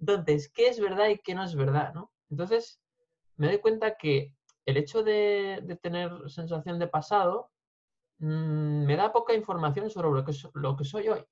entonces, 0.09 0.49
¿qué 0.49 0.67
es 0.67 0.79
verdad 0.79 1.07
y 1.09 1.19
qué 1.19 1.35
no 1.35 1.43
es 1.43 1.55
verdad? 1.55 1.93
¿no? 1.93 2.11
Entonces, 2.29 2.81
me 3.37 3.47
doy 3.47 3.59
cuenta 3.59 3.95
que 3.95 4.35
el 4.65 4.77
hecho 4.77 5.03
de, 5.03 5.77
tener 5.81 6.11
sensación 6.29 6.79
de 6.79 6.87
pasado 6.87 7.51
mm, 8.19 8.85
me 8.85 8.95
da 8.95 9.11
poca 9.11 9.33
información 9.33 9.89
sobre 9.89 10.09
lo 10.09 10.25
que, 10.25 10.33
lo 10.53 10.75
que 10.75 10.85
soy 10.85 11.09
hoy. 11.09 11.25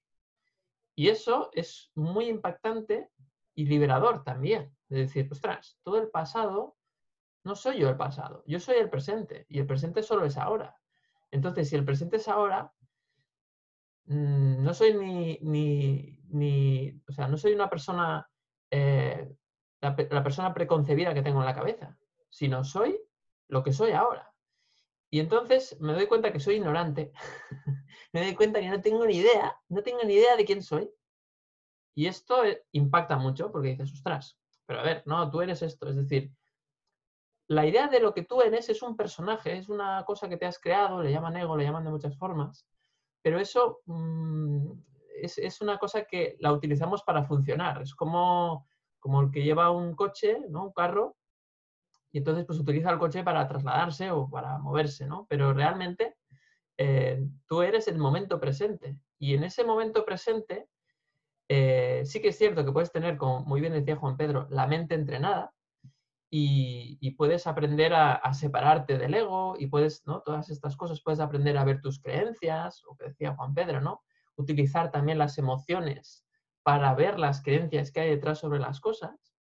Y 0.96 1.10
eso 1.10 1.50
es 1.54 1.92
muy 1.96 2.28
impactante 2.28 3.10
y 3.56 3.66
liberador 3.66 4.24
también. 4.24 4.76
De 4.90 5.00
decir, 5.00 5.28
ostras, 5.32 5.78
todo 5.84 5.98
el 5.98 6.10
pasado 6.10 6.76
no 7.44 7.56
soy 7.56 7.80
yo 7.80 7.90
el 7.90 7.98
pasado, 7.98 8.44
yo 8.46 8.60
soy 8.60 8.76
el 8.78 8.90
presente 8.90 9.46
y 9.50 9.60
el 9.60 9.66
presente 9.66 10.04
solo 10.04 10.26
es 10.26 10.38
ahora. 10.38 10.76
Entonces, 11.32 11.70
si 11.70 11.76
el 11.76 11.86
presente 11.86 12.18
es 12.18 12.28
ahora, 12.28 12.72
mm, 14.06 14.64
no 14.64 14.74
soy 14.74 14.94
ni, 14.94 15.40
ni, 16.30 17.02
o 17.08 17.12
sea, 17.12 17.28
no 17.28 17.38
soy 17.38 17.54
una 17.54 17.70
persona, 17.70 18.30
eh, 18.72 19.36
la, 19.82 20.24
persona 20.24 20.54
preconcebida 20.54 21.14
que 21.14 21.22
tengo 21.22 21.40
en 21.40 21.46
la 21.46 21.56
cabeza, 21.56 21.98
sino 22.30 22.64
soy 22.64 23.00
lo 23.48 23.64
que 23.64 23.74
soy 23.74 23.92
ahora. 23.92 24.34
Y 25.10 25.20
entonces 25.20 25.80
me 25.82 25.94
doy 25.94 26.08
cuenta 26.08 26.32
que 26.32 26.40
soy 26.40 26.56
ignorante, 26.56 27.12
me 28.14 28.24
doy 28.24 28.34
cuenta 28.36 28.62
que 28.62 28.70
no 28.70 28.82
tengo 28.82 29.06
ni 29.06 29.18
idea, 29.18 29.60
no 29.68 29.84
tengo 29.84 30.04
ni 30.04 30.14
idea 30.14 30.38
de 30.38 30.46
quién 30.46 30.64
soy. 30.64 30.90
Y 31.94 32.08
esto 32.08 32.46
eh, 32.46 32.64
impacta 32.72 33.18
mucho 33.18 33.52
porque 33.52 33.70
dices, 33.70 33.92
ostras, 33.92 34.38
pero 34.66 34.80
a 34.80 34.84
ver, 34.84 35.04
no, 35.06 35.30
tú 35.30 35.42
eres 35.42 35.62
esto. 35.62 35.90
Es 35.90 35.98
decir, 35.98 36.32
la 37.48 37.66
idea 37.66 37.90
de 37.90 38.00
lo 38.00 38.14
que 38.14 38.24
tú 38.24 38.42
eres 38.42 38.70
es 38.70 38.82
un 38.82 38.96
personaje, 38.96 39.58
es 39.58 39.68
una 39.68 40.06
cosa 40.06 40.30
que 40.30 40.38
te 40.38 40.46
has 40.46 40.58
creado, 40.58 41.04
le 41.04 41.12
llaman 41.12 41.36
ego, 41.36 41.58
le 41.58 41.66
llaman 41.66 41.84
de 41.84 41.92
muchas 41.92 42.18
formas, 42.18 42.66
pero 43.22 43.40
eso 43.40 43.82
mm, 43.86 44.72
es, 45.22 45.62
una 45.62 45.78
cosa 45.78 46.06
que 46.06 46.36
la 46.40 46.52
utilizamos 46.52 47.04
para 47.04 47.24
funcionar. 47.24 47.82
Es 47.82 47.96
como, 47.96 48.68
como 49.00 49.22
el 49.22 49.32
que 49.32 49.44
lleva 49.44 49.72
un 49.72 49.96
coche, 49.96 50.38
¿no? 50.50 50.66
un 50.66 50.74
carro, 50.74 51.18
y 52.12 52.18
entonces 52.18 52.46
pues 52.46 52.60
utiliza 52.60 52.92
el 52.92 53.00
coche 53.00 53.24
para 53.24 53.48
trasladarse 53.48 54.12
o 54.12 54.30
para 54.30 54.58
moverse, 54.58 55.06
¿no? 55.06 55.26
Pero 55.30 55.54
realmente 55.54 56.18
eh, 56.78 57.26
tú 57.48 57.62
eres 57.62 57.88
el 57.88 57.98
momento 57.98 58.40
presente 58.40 58.98
y 59.18 59.34
en 59.34 59.44
ese 59.44 59.64
momento 59.64 60.04
presente 60.04 60.68
eh, 61.48 62.02
sí 62.06 62.22
que 62.22 62.30
es 62.30 62.38
cierto 62.38 62.66
que 62.66 62.72
puedes 62.72 62.92
tener, 62.92 63.18
como 63.18 63.42
muy 63.42 63.62
bien 63.62 63.74
decía 63.74 63.96
Juan 63.96 64.18
Pedro, 64.18 64.48
la 64.50 64.68
mente 64.68 64.96
entrenada, 64.96 65.54
y, 66.34 67.12
puedes 67.18 67.46
aprender 67.46 67.94
a, 67.94 68.34
separarte 68.34 68.98
del 68.98 69.14
ego 69.14 69.56
y 69.60 69.68
puedes, 69.68 70.08
¿no? 70.08 70.22
Todas 70.22 70.50
estas 70.50 70.78
cosas, 70.78 71.02
puedes 71.02 71.20
aprender 71.20 71.58
a 71.58 71.66
ver 71.66 71.82
tus 71.82 72.00
creencias, 72.00 72.84
o 72.88 72.96
que 72.96 73.10
decía 73.10 73.36
Juan 73.36 73.54
Pedro, 73.54 73.82
¿no? 73.82 74.02
Utilizar 74.38 74.92
también 74.92 75.18
las 75.18 75.38
emociones 75.38 76.26
para 76.64 76.94
ver 76.96 77.20
las 77.20 77.42
creencias 77.42 77.92
que 77.92 78.02
hay 78.02 78.10
detrás 78.10 78.40
sobre 78.40 78.60
las 78.60 78.80
cosas. 78.80 79.34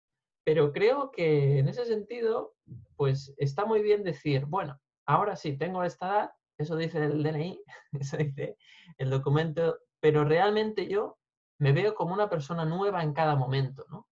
Pero 0.43 0.71
creo 0.71 1.11
que 1.11 1.59
en 1.59 1.67
ese 1.67 1.85
sentido, 1.85 2.55
pues 2.95 3.33
está 3.37 3.65
muy 3.65 3.81
bien 3.81 4.03
decir, 4.03 4.45
bueno, 4.45 4.79
ahora 5.05 5.35
sí, 5.35 5.57
tengo 5.57 5.83
esta 5.83 6.07
edad, 6.07 6.31
eso 6.57 6.75
dice 6.75 7.03
el 7.03 7.23
DNI, 7.23 7.63
eso 7.99 8.17
dice 8.17 8.57
el 8.97 9.09
documento, 9.09 9.79
pero 9.99 10.23
realmente 10.23 10.87
yo 10.87 11.19
me 11.59 11.73
veo 11.73 11.93
como 11.93 12.13
una 12.13 12.29
persona 12.29 12.65
nueva 12.65 13.03
en 13.03 13.13
cada 13.13 13.35
momento, 13.35 13.85
¿no? 13.89 14.07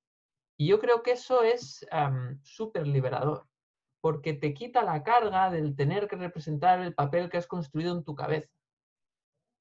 Y 0.55 0.67
yo 0.67 0.79
creo 0.79 1.01
que 1.01 1.11
eso 1.11 1.41
es 1.41 1.85
súper 2.43 2.85
liberador, 2.85 3.47
porque 4.01 4.33
te 4.33 4.53
quita 4.53 4.83
la 4.83 5.03
carga 5.03 5.49
del 5.49 5.75
tener 5.75 6.07
que 6.07 6.17
representar 6.17 6.81
el 6.81 6.93
papel 6.93 7.29
que 7.29 7.37
has 7.37 7.47
construido 7.47 7.95
en 7.95 8.03
tu 8.03 8.13
cabeza. 8.13 8.49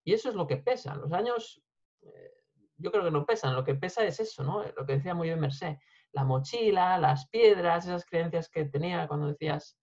Y 0.08 0.14
eso 0.14 0.30
es 0.30 0.34
lo 0.34 0.46
que 0.46 0.56
pesa. 0.56 0.94
Los 0.94 1.12
años, 1.12 1.62
eh, 2.00 2.32
yo 2.78 2.90
creo 2.90 3.04
que 3.04 3.10
no 3.10 3.26
pesan, 3.26 3.54
lo 3.54 3.62
que 3.62 3.74
pesa 3.74 4.06
es 4.06 4.18
eso, 4.20 4.42
¿no? 4.42 4.62
Lo 4.74 4.86
que 4.86 4.94
decía 4.94 5.12
muy 5.12 5.28
bien 5.28 5.38
Mercé, 5.38 5.82
la 6.12 6.24
mochila, 6.24 6.96
las 6.96 7.28
piedras, 7.28 7.84
esas 7.84 8.06
creencias 8.06 8.48
que 8.48 8.64
tenía 8.64 9.06
cuando 9.06 9.26
decías 9.26 9.78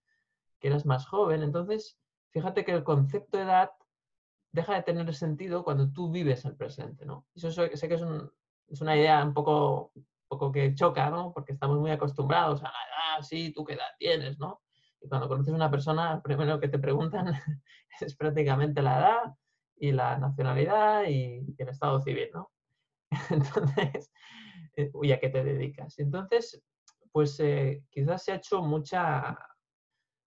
que 0.59 0.69
eras 0.69 0.83
más 0.83 1.05
joven. 1.05 1.43
Entonces, 1.43 1.99
fíjate 2.31 2.65
que 2.65 2.71
el 2.71 2.83
concepto 2.83 3.37
de 3.37 3.43
edad 3.43 3.69
deja 4.51 4.73
de 4.73 4.81
tener 4.81 5.13
sentido 5.13 5.63
cuando 5.63 5.91
tú 5.91 6.11
vives 6.11 6.43
el 6.45 6.55
presente, 6.55 7.05
¿no? 7.05 7.27
Eso 7.35 7.51
sé, 7.51 7.69
que 7.69 7.75
es, 7.75 7.83
es 7.83 8.81
una 8.81 8.97
idea 8.97 9.23
un 9.23 9.35
poco 9.35 9.91
poco 10.27 10.51
que 10.51 10.73
choca, 10.73 11.11
¿no? 11.11 11.33
Porque 11.33 11.53
estamos 11.53 11.77
muy 11.77 11.91
acostumbrados 11.91 12.61
a 12.61 12.63
la 12.63 12.69
edad, 12.71 13.21
sí, 13.21 13.53
tú 13.53 13.63
qué 13.63 13.73
edad 13.73 13.93
tienes, 13.99 14.39
¿no? 14.39 14.63
Y 14.99 15.07
cuando 15.07 15.27
conoces 15.27 15.53
a 15.53 15.55
una 15.55 15.69
persona, 15.69 16.19
primero 16.23 16.59
que 16.59 16.67
te 16.67 16.79
preguntan 16.79 17.27
es 18.01 18.15
prácticamente 18.15 18.81
la 18.81 18.97
edad 18.97 19.35
y 19.77 19.91
la 19.91 20.17
nacionalidad 20.17 21.03
y, 21.07 21.55
el 21.57 21.69
estado 21.69 22.01
civil, 22.01 22.29
¿no? 22.33 22.51
Entonces, 23.29 24.11
eh, 24.75 24.91
¿y 25.01 25.11
a 25.11 25.19
qué 25.19 25.29
te 25.29 25.43
dedicas? 25.43 25.97
Entonces, 25.99 26.61
pues 27.11 27.39
eh, 27.39 27.83
quizás 27.89 28.23
se 28.23 28.31
ha 28.31 28.35
hecho 28.35 28.61
mucha, 28.61 29.37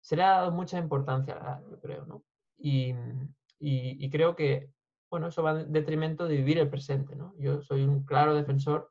se 0.00 0.16
le 0.16 0.22
ha 0.22 0.30
dado 0.30 0.52
mucha 0.52 0.78
importancia 0.78 1.60
yo 1.70 1.80
creo, 1.80 2.06
¿no? 2.06 2.24
Y, 2.58 2.94
y 3.60 4.10
creo 4.10 4.36
que, 4.36 4.70
bueno, 5.10 5.28
eso 5.28 5.42
va 5.42 5.60
en 5.60 5.72
detrimento 5.72 6.26
de 6.26 6.36
vivir 6.36 6.58
el 6.58 6.70
presente, 6.70 7.16
¿no? 7.16 7.34
Yo 7.38 7.62
soy 7.62 7.82
un 7.82 8.04
claro 8.04 8.34
defensor 8.34 8.90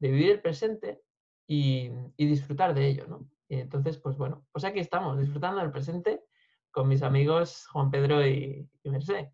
de 0.00 0.10
vivir 0.10 0.30
el 0.32 0.40
presente 0.40 1.00
y, 1.46 1.90
disfrutar 2.16 2.74
de 2.74 2.88
ello, 2.88 3.06
¿no? 3.06 3.28
Y 3.48 3.56
entonces, 3.60 3.98
pues 3.98 4.16
bueno, 4.16 4.44
pues 4.52 4.64
aquí 4.64 4.80
estamos, 4.80 5.18
disfrutando 5.18 5.60
del 5.60 5.70
presente 5.70 6.22
con 6.70 6.88
mis 6.88 7.02
amigos 7.02 7.66
Juan 7.68 7.90
Pedro 7.90 8.26
y, 8.26 8.68
Merced. 8.84 9.28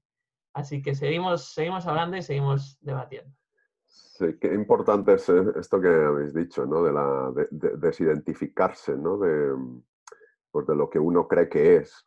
Así 0.52 0.82
que 0.82 0.94
seguimos, 0.94 1.52
seguimos 1.52 1.86
hablando 1.86 2.16
y 2.16 2.22
seguimos 2.22 2.78
debatiendo. 2.80 3.30
Sí, 3.86 4.36
qué 4.40 4.52
importante 4.52 5.14
es 5.14 5.28
eh, 5.28 5.44
esto 5.56 5.80
que 5.80 5.88
habéis 5.88 6.34
dicho, 6.34 6.66
¿no? 6.66 6.82
De, 6.82 6.92
la, 6.92 7.32
desidentificarse, 7.50 8.96
¿no? 8.96 9.16
De, 9.18 9.54
pues 10.50 10.66
de 10.66 10.74
lo 10.74 10.90
que 10.90 10.98
uno 10.98 11.26
cree 11.26 11.48
que 11.48 11.76
es. 11.76 12.06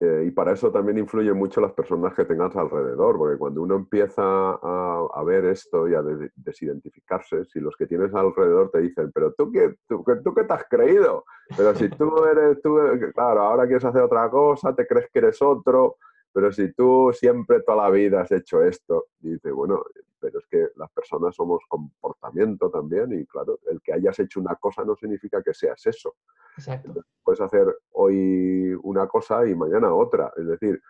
Eh, 0.00 0.26
y 0.28 0.30
para 0.30 0.52
eso 0.52 0.70
también 0.70 0.98
influye 0.98 1.32
mucho 1.32 1.60
las 1.60 1.72
personas 1.72 2.14
que 2.14 2.24
tengas 2.24 2.54
alrededor, 2.54 3.18
porque 3.18 3.36
cuando 3.36 3.62
uno 3.62 3.74
empieza 3.74 4.22
a, 4.22 5.22
ver 5.26 5.46
esto 5.46 5.88
y 5.88 5.94
a 5.94 6.02
desidentificarse, 6.36 7.44
si 7.46 7.58
los 7.58 7.76
que 7.76 7.88
tienes 7.88 8.14
alrededor 8.14 8.70
te 8.70 8.80
dicen, 8.80 9.10
pero 9.12 9.32
tú 9.32 9.50
qué, 9.50 9.74
tú, 9.88 10.04
tú 10.22 10.32
qué 10.32 10.44
te 10.44 10.54
has 10.54 10.64
creído, 10.70 11.24
pero 11.56 11.74
si 11.74 11.88
tú 11.88 12.24
eres, 12.24 12.62
tú, 12.62 12.78
claro, 13.12 13.42
ahora 13.42 13.66
quieres 13.66 13.84
hacer 13.84 14.02
otra 14.02 14.30
cosa, 14.30 14.72
te 14.72 14.86
crees 14.86 15.10
que 15.12 15.18
eres 15.18 15.42
otro, 15.42 15.96
pero 16.32 16.52
si 16.52 16.72
tú 16.72 17.10
siempre 17.12 17.62
toda 17.62 17.84
la 17.84 17.90
vida 17.90 18.22
has 18.22 18.32
hecho 18.32 18.62
esto, 18.62 19.06
dice, 19.18 19.50
bueno, 19.50 19.82
pero 20.20 20.38
es 20.38 20.46
que 20.46 20.68
las 20.76 20.90
personas 20.90 21.34
somos 21.34 21.62
comportamiento 21.68 22.70
también 22.70 23.12
y 23.12 23.24
claro, 23.26 23.58
el 23.70 23.80
que 23.80 23.92
hayas 23.92 24.18
hecho 24.18 24.40
una 24.40 24.56
cosa 24.56 24.84
no 24.84 24.96
significa 24.96 25.42
que 25.42 25.54
seas 25.54 25.84
eso. 25.86 26.14
Exacto. 26.56 26.92
puedes 27.22 27.40
hacer 27.40 27.66
hoy 27.92 28.76
una 28.82 29.06
cosa 29.06 29.46
y 29.46 29.54
mañana 29.54 29.94
otra. 29.94 30.32
Es 30.36 30.46
decir, 30.46 30.80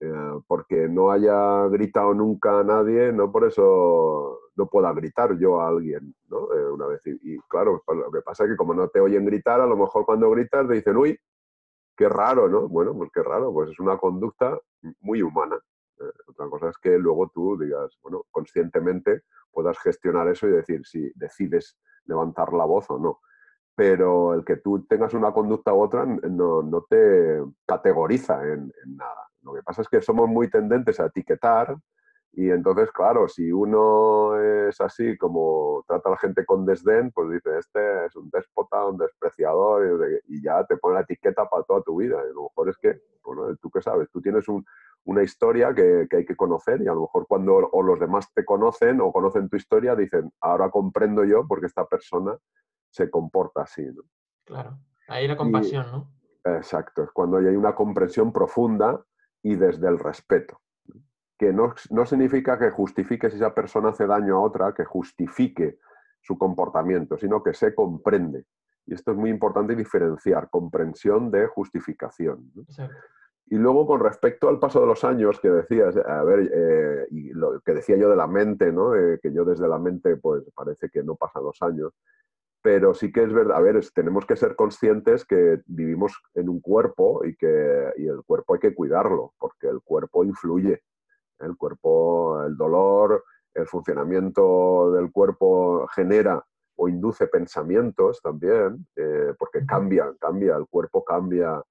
eh, 0.00 0.40
porque 0.46 0.88
no 0.88 1.10
haya 1.10 1.66
gritado 1.68 2.14
nunca 2.14 2.60
a 2.60 2.64
nadie, 2.64 3.12
no 3.12 3.30
por 3.30 3.46
eso 3.46 4.40
no 4.56 4.66
pueda 4.66 4.92
gritar 4.92 5.38
yo 5.38 5.60
a 5.60 5.68
alguien, 5.68 6.14
¿no? 6.28 6.52
Eh, 6.54 6.70
una 6.70 6.86
vez. 6.86 7.02
Y, 7.06 7.34
y, 7.34 7.38
claro, 7.48 7.82
pues 7.84 7.98
lo 7.98 8.10
que 8.10 8.22
pasa 8.22 8.44
es 8.44 8.50
que 8.50 8.56
como 8.56 8.74
no 8.74 8.88
te 8.88 9.00
oyen 9.00 9.26
gritar, 9.26 9.60
a 9.60 9.66
lo 9.66 9.76
mejor 9.76 10.06
cuando 10.06 10.30
gritas 10.30 10.66
te 10.66 10.74
dicen, 10.74 10.96
uy, 10.96 11.18
qué 11.96 12.08
raro, 12.08 12.48
¿no? 12.48 12.66
Bueno, 12.66 12.94
pues 12.94 13.10
qué 13.12 13.22
raro, 13.22 13.52
pues 13.52 13.70
es 13.70 13.78
una 13.78 13.98
conducta 13.98 14.58
muy 15.00 15.22
humana. 15.22 15.56
Eh, 16.00 16.04
otra 16.28 16.48
cosa 16.48 16.68
es 16.70 16.78
que 16.78 16.98
luego 16.98 17.30
tú 17.34 17.58
digas, 17.58 17.98
bueno, 18.02 18.26
conscientemente 18.30 19.22
puedas 19.50 19.78
gestionar 19.78 20.28
eso 20.28 20.48
y 20.48 20.52
decir 20.52 20.86
si 20.86 21.10
decides 21.14 21.78
levantar 22.04 22.52
la 22.52 22.64
voz 22.64 22.90
o 22.90 22.98
no. 22.98 23.20
Pero 23.74 24.34
el 24.34 24.44
que 24.44 24.56
tú 24.56 24.84
tengas 24.86 25.14
una 25.14 25.32
conducta 25.32 25.72
u 25.72 25.80
otra 25.80 26.04
no, 26.04 26.86
te 26.88 27.42
categoriza 27.66 28.42
en, 28.42 28.72
en, 28.84 28.96
nada. 28.96 29.28
Lo 29.42 29.54
que 29.54 29.62
pasa 29.62 29.82
es 29.82 29.88
que 29.88 30.02
somos 30.02 30.28
muy 30.28 30.50
tendentes 30.50 31.00
a 31.00 31.06
etiquetar 31.06 31.76
y 32.32 32.50
entonces, 32.50 32.92
claro, 32.92 33.28
si 33.28 33.50
uno 33.50 34.40
es 34.40 34.80
así 34.80 35.16
como 35.18 35.84
trata 35.88 36.10
a 36.10 36.12
la 36.12 36.18
gente 36.18 36.46
con 36.46 36.64
desdén, 36.64 37.10
pues 37.10 37.28
dice, 37.30 37.58
este 37.58 38.06
es 38.06 38.14
un 38.14 38.30
déspota, 38.30 38.86
un 38.86 38.98
despreciador, 38.98 40.22
y 40.28 40.42
ya 40.42 40.64
te 40.64 40.76
pone 40.76 40.94
la 40.94 41.00
etiqueta 41.00 41.48
para 41.48 41.64
toda 41.64 41.82
tu 41.82 41.96
vida. 41.96 42.18
Y 42.24 42.30
a 42.30 42.34
lo 42.34 42.44
mejor 42.44 42.68
es 42.68 42.78
que, 42.78 43.00
bueno, 43.24 43.56
tú 43.56 43.68
qué 43.70 43.82
sabes, 43.82 44.08
tú 44.10 44.20
tienes 44.20 44.44
una 45.04 45.22
historia 45.24 45.74
que, 45.74 46.06
hay 46.10 46.24
que 46.24 46.36
conocer 46.36 46.80
y 46.80 46.86
a 46.86 46.94
lo 46.94 47.02
mejor 47.02 47.26
cuando 47.26 47.56
o 47.56 47.82
los 47.82 47.98
demás 47.98 48.32
te 48.32 48.44
conocen 48.44 49.00
o 49.00 49.12
conocen 49.12 49.48
tu 49.48 49.56
historia, 49.56 49.96
dicen, 49.96 50.32
ahora 50.40 50.70
comprendo 50.70 51.24
yo 51.24 51.46
porque 51.48 51.66
esta 51.66 51.84
persona 51.86 52.38
se 52.90 53.10
comporta 53.10 53.62
así. 53.62 53.84
¿no? 53.84 54.02
Claro, 54.44 54.78
ahí 55.08 55.26
la 55.26 55.36
compasión, 55.36 55.90
¿no? 55.90 56.12
Exacto, 56.44 57.02
es 57.02 57.10
cuando 57.10 57.38
hay 57.38 57.56
una 57.56 57.74
comprensión 57.74 58.32
profunda 58.32 59.04
y 59.42 59.56
desde 59.56 59.88
el 59.88 59.98
respeto 59.98 60.60
que 61.40 61.54
no, 61.54 61.72
significa 62.04 62.58
que 62.58 62.68
justifique 62.68 63.30
si 63.30 63.36
esa 63.36 63.54
persona 63.54 63.88
hace 63.88 64.06
daño 64.06 64.36
a 64.36 64.40
otra, 64.40 64.74
que 64.74 64.84
justifique 64.84 65.78
su 66.20 66.36
comportamiento, 66.36 67.16
sino 67.16 67.42
que 67.42 67.54
se 67.54 67.74
comprende. 67.74 68.44
Y 68.84 68.92
esto 68.92 69.12
es 69.12 69.16
muy 69.16 69.30
importante 69.30 69.74
diferenciar 69.74 70.50
comprensión 70.50 71.30
de 71.30 71.46
justificación. 71.46 72.52
Y 73.46 73.56
luego 73.56 73.86
con 73.86 74.00
respecto 74.00 74.50
al 74.50 74.58
paso 74.58 74.82
de 74.82 74.86
los 74.88 75.02
años 75.02 75.40
que 75.40 75.48
decías, 75.48 75.96
a 75.96 76.22
ver, 76.24 76.50
eh, 76.52 77.06
y 77.10 77.30
lo 77.30 77.58
que 77.60 77.72
decía 77.72 77.96
yo 77.96 78.10
de 78.10 78.16
la 78.16 78.26
mente, 78.26 78.70
¿no? 78.70 78.92
que 78.92 79.32
yo 79.32 79.46
desde 79.46 79.66
la 79.66 79.78
mente 79.78 80.18
pues 80.18 80.44
parece 80.54 80.90
que 80.90 81.02
no 81.02 81.16
pasan 81.16 81.44
los 81.44 81.62
años. 81.62 81.94
pero 82.60 82.92
sí 82.92 83.10
que 83.10 83.22
es 83.22 83.32
verdad, 83.32 83.56
a 83.56 83.60
ver, 83.62 83.80
tenemos 83.94 84.26
que 84.26 84.36
ser 84.36 84.54
conscientes 84.56 85.24
que 85.24 85.62
vivimos 85.64 86.12
en 86.34 86.50
un 86.50 86.60
cuerpo 86.60 87.24
y 87.24 87.34
que 87.34 87.94
y 87.96 88.06
el 88.06 88.22
cuerpo 88.24 88.52
hay 88.52 88.60
que 88.60 88.74
cuidarlo, 88.74 89.32
porque 89.38 89.68
el 89.68 89.80
cuerpo 89.80 90.22
influye. 90.22 90.82
El 91.40 91.56
cuerpo, 91.56 92.42
el 92.44 92.56
dolor, 92.56 93.24
el 93.54 93.66
funcionamiento 93.66 94.92
del 94.92 95.10
cuerpo 95.10 95.86
genera 95.94 96.44
o 96.76 96.88
induce 96.88 97.26
pensamientos 97.26 98.20
también, 98.22 98.86
eh, 98.96 99.34
porque 99.38 99.66
cambia, 99.66 100.14
cambia, 100.18 100.56
el 100.56 100.66
cuerpo 100.66 101.04
cambia, 101.04 101.62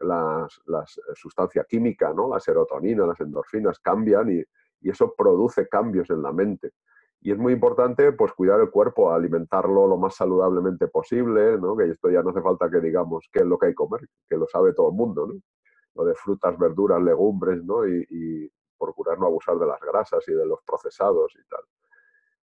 las, 0.00 0.60
las 0.66 1.00
sustancia 1.14 1.64
química, 1.68 2.12
¿no? 2.12 2.28
la 2.28 2.40
serotonina, 2.40 3.06
las 3.06 3.20
endorfinas 3.20 3.78
cambian 3.78 4.30
y, 4.30 4.42
y 4.80 4.90
eso 4.90 5.14
produce 5.16 5.68
cambios 5.68 6.10
en 6.10 6.22
la 6.22 6.32
mente. 6.32 6.72
Y 7.20 7.32
es 7.32 7.38
muy 7.38 7.54
importante 7.54 8.12
pues, 8.12 8.32
cuidar 8.32 8.60
el 8.60 8.70
cuerpo, 8.70 9.12
alimentarlo 9.12 9.86
lo 9.86 9.96
más 9.96 10.16
saludablemente 10.16 10.88
posible, 10.88 11.58
¿no? 11.58 11.76
que 11.76 11.90
esto 11.90 12.10
ya 12.10 12.22
no 12.22 12.30
hace 12.30 12.42
falta 12.42 12.70
que 12.70 12.80
digamos 12.80 13.28
qué 13.32 13.40
es 13.40 13.46
lo 13.46 13.58
que 13.58 13.66
hay 13.66 13.72
que 13.72 13.76
comer, 13.76 14.00
que 14.28 14.36
lo 14.36 14.46
sabe 14.46 14.74
todo 14.74 14.90
el 14.90 14.94
mundo, 14.94 15.26
¿no? 15.26 15.34
lo 15.94 16.04
de 16.04 16.14
frutas, 16.14 16.58
verduras, 16.58 17.02
legumbres, 17.02 17.64
¿no? 17.64 17.88
y, 17.88 18.50
procurar 18.78 19.18
no 19.18 19.26
abusar 19.26 19.58
de 19.58 19.66
las 19.66 19.80
grasas 19.80 20.26
y 20.28 20.32
de 20.32 20.46
los 20.46 20.60
procesados 20.62 21.32
y 21.34 21.48
tal. 21.48 21.60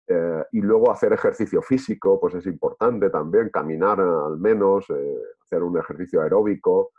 Eh, 0.10 0.46
y 0.54 0.62
luego 0.62 0.90
hacer 0.90 1.12
ejercicio 1.12 1.62
físico, 1.62 2.18
pues 2.20 2.36
es 2.36 2.46
importante 2.46 3.10
también, 3.10 3.50
caminar 3.50 4.00
al 4.00 4.38
menos, 4.38 4.90
eh, 4.90 5.18
hacer 5.44 5.62
un 5.64 5.78
ejercicio 5.78 6.22
aeróbico, 6.22 6.92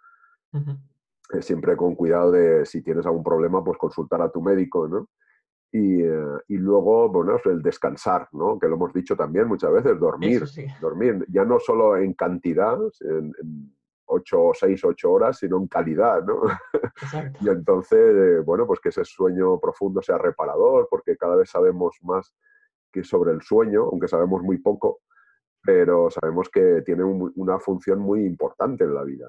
eh, 0.52 1.40
siempre 1.40 1.74
con 1.74 1.94
cuidado 1.94 2.32
de 2.32 2.66
si 2.66 2.82
tienes 2.82 3.06
algún 3.06 3.24
problema, 3.24 3.64
pues 3.64 3.78
consultar 3.78 4.20
a 4.20 4.30
tu 4.30 4.42
médico, 4.42 4.86
¿no? 4.86 5.08
Y, 5.70 6.00
y, 6.02 6.56
luego, 6.56 7.10
bueno, 7.10 7.38
el 7.44 7.60
descansar, 7.60 8.26
¿no? 8.32 8.58
Que 8.58 8.68
lo 8.68 8.76
hemos 8.76 8.90
dicho 8.90 9.14
también 9.14 9.46
muchas 9.46 9.70
veces, 9.70 10.00
dormir, 10.00 10.42
dormir, 10.80 11.26
ya 11.28 11.44
no 11.44 11.60
solo 11.60 11.98
en 11.98 12.14
cantidad, 12.14 12.78
en, 13.00 13.34
ocho, 14.08 14.50
seis, 14.54 14.84
ocho 14.84 15.12
horas, 15.12 15.38
sino 15.38 15.58
en 15.58 15.68
calidad, 15.68 16.24
¿no? 16.24 16.42
y 17.40 17.48
entonces, 17.48 18.44
bueno, 18.44 18.66
pues 18.66 18.80
que 18.80 18.90
ese 18.90 19.04
sueño 19.04 19.58
profundo 19.58 20.02
sea 20.02 20.18
reparador, 20.18 20.88
porque 20.90 21.16
cada 21.16 21.36
vez 21.36 21.50
sabemos 21.50 21.96
más 22.02 22.34
que 22.92 23.04
sobre 23.04 23.32
el 23.32 23.42
sueño, 23.42 23.84
aunque 23.84 24.08
sabemos 24.08 24.42
muy 24.42 24.58
poco, 24.58 25.00
pero 25.62 26.10
sabemos 26.10 26.48
que 26.48 26.82
tiene 26.82 27.04
una 27.04 27.58
función 27.58 27.98
muy 27.98 28.24
importante 28.24 28.84
en 28.84 28.94
la 28.94 29.04
vida. 29.04 29.28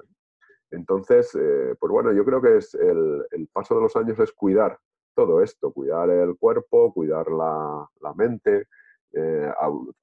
Entonces, 0.70 1.34
eh, 1.34 1.74
pues 1.78 1.90
bueno, 1.90 2.12
yo 2.12 2.24
creo 2.24 2.40
que 2.40 2.58
es 2.58 2.74
el, 2.74 3.48
paso 3.52 3.74
de 3.74 3.82
los 3.82 3.96
años 3.96 4.18
es 4.20 4.32
cuidar 4.32 4.78
todo 5.14 5.42
esto, 5.42 5.72
cuidar 5.72 6.08
el 6.10 6.36
cuerpo, 6.38 6.92
cuidar 6.92 7.26
la, 7.30 7.88
mente, 8.14 8.68
eh, 9.12 9.52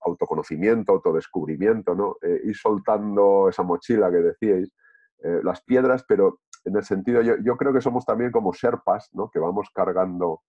autoconocimiento, 0.02 0.94
autodescubrimiento, 0.94 1.96
¿no? 1.96 2.18
Eh, 2.22 2.42
ir 2.46 2.56
soltando 2.56 3.50
esa 3.50 3.64
mochila 3.64 4.12
que 4.12 4.18
decíais, 4.18 4.74
las 5.20 5.64
piedras, 5.64 6.06
pero 6.08 6.42
en 6.64 6.76
el 6.76 6.84
sentido, 6.84 7.24
yo, 7.24 7.58
creo 7.58 7.74
que 7.74 7.82
somos 7.82 8.06
también 8.06 8.32
como 8.32 8.54
serpas, 8.54 9.10
¿no? 9.14 9.32
Que 9.32 9.40
vamos 9.40 9.68
cargando 9.74 10.44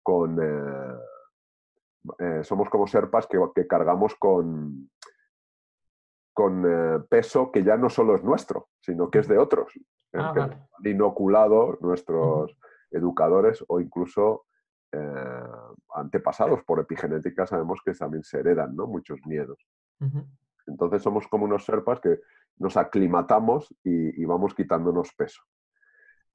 con... 0.00 0.38
somos 2.42 2.70
como 2.70 2.86
serpas 2.86 3.26
que, 3.26 3.38
que 3.52 3.66
cargamos 3.66 4.14
con, 4.14 4.88
con 6.32 6.64
eh, 6.66 7.00
peso 7.08 7.50
que 7.52 7.62
ya 7.62 7.76
no 7.76 7.90
solo 7.90 8.16
es 8.16 8.24
nuestro, 8.24 8.68
sino 8.80 9.10
que 9.10 9.20
es 9.20 9.28
de 9.28 9.38
otros. 9.38 9.72
Ah, 10.14 10.32
han 10.36 10.86
inoculado 10.86 11.78
nuestros 11.80 12.56
educadores 12.90 13.64
o 13.68 13.80
incluso 13.80 14.46
eh, 14.92 15.44
antepasados 15.94 16.62
por 16.64 16.80
epigenética, 16.80 17.46
sabemos 17.46 17.80
que 17.84 17.92
también 17.92 18.22
se 18.22 18.40
heredan 18.40 18.76
¿no? 18.76 18.86
muchos 18.86 19.20
miedos. 19.26 19.58
Entonces 20.66 21.02
somos 21.02 21.26
como 21.28 21.44
unos 21.44 21.64
serpas 21.64 22.00
que 22.00 22.20
nos 22.58 22.76
aclimatamos 22.76 23.74
y, 23.84 24.24
vamos 24.24 24.54
quitándonos 24.54 25.12
peso. 25.14 25.42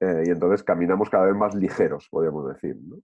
Eh, 0.00 0.24
y 0.26 0.30
entonces 0.30 0.62
caminamos 0.62 1.10
cada 1.10 1.26
vez 1.26 1.34
más 1.34 1.54
ligeros, 1.54 2.08
podríamos 2.10 2.48
decir. 2.48 2.76
¿no? 2.80 2.98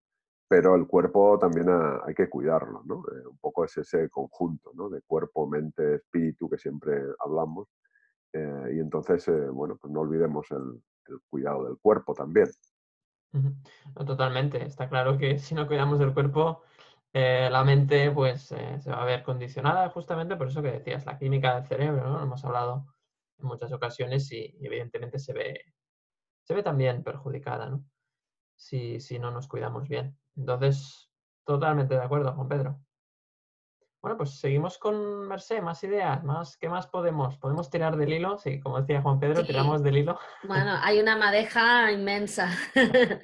pero 0.55 0.75
el 0.77 0.87
cuerpo 0.87 1.38
también 1.38 1.69
hay 1.69 2.14
que 2.14 2.29
cuidarlo, 2.29 2.83
¿no? 2.85 3.03
Eh, 3.12 3.27
un 3.27 3.38
poco 3.38 3.64
es 3.64 3.77
ese 3.77 4.09
conjunto, 4.09 4.71
¿no? 4.75 4.88
De 4.88 5.01
cuerpo, 5.03 5.49
mente, 5.49 5.97
espíritu 5.97 6.49
que 6.49 6.59
siempre 6.59 7.03
hablamos. 7.19 7.69
Eh, 8.33 8.75
y 8.77 8.79
entonces, 8.79 9.29
bueno, 9.53 9.77
pues 9.81 9.93
no 9.93 10.01
olvidemos 10.01 10.47
el, 10.51 10.81
cuidado 11.29 11.64
del 11.64 11.79
cuerpo 11.79 12.14
también. 12.14 12.49
Totalmente. 14.07 14.64
Está 14.64 14.88
claro 14.88 15.18
que 15.18 15.38
si 15.38 15.55
no 15.55 15.66
cuidamos 15.66 15.99
del 15.99 16.14
cuerpo, 16.14 16.62
la 17.12 17.62
mente 17.64 18.11
pues 18.11 18.42
se 18.42 18.90
va 18.90 19.03
a 19.03 19.05
ver 19.05 19.23
condicionada 19.23 19.88
justamente 19.90 20.37
por 20.37 20.49
eso 20.49 20.62
que 20.62 20.73
decías, 20.73 21.07
la 21.07 21.18
química 21.18 21.55
del 21.55 21.66
cerebro, 21.66 22.09
¿no? 22.09 22.23
Hemos 22.23 22.44
hablado 22.44 22.87
en 23.38 23.47
muchas 23.47 23.73
ocasiones 23.73 24.31
y, 24.33 24.57
evidentemente 24.61 25.18
se 25.18 25.33
ve, 25.33 25.75
se 26.42 26.55
ve 26.55 26.62
también 26.62 27.03
perjudicada, 27.03 27.68
¿no? 27.68 27.85
Si, 28.57 29.01
si 29.01 29.18
no 29.18 29.31
nos 29.31 29.49
cuidamos 29.49 29.88
bien. 29.88 30.18
Entonces, 30.37 31.11
totalmente 31.44 31.94
de 31.94 32.03
acuerdo, 32.03 32.33
Juan 32.33 32.49
Pedro. 32.49 32.81
Bueno, 34.05 34.19
pues 34.19 34.38
seguimos 34.38 34.77
con 34.77 35.27
Merced, 35.29 35.62
más 35.62 35.83
ideas, 35.83 36.23
más, 36.25 36.59
¿qué 36.59 36.69
más 36.69 36.87
podemos? 36.87 37.38
¿Podemos 37.38 37.71
tirar 37.71 37.97
del 37.97 38.12
hilo? 38.12 38.37
Sí, 38.37 38.61
como 38.61 38.79
decía 38.79 39.01
Juan 39.01 39.19
Pedro, 39.19 39.47
tiramos 39.47 39.83
del 39.83 39.97
hilo. 39.97 40.19
Bueno, 40.43 40.79
hay 40.83 41.01
una 41.01 41.17
madeja 41.17 41.90
inmensa. 41.90 42.51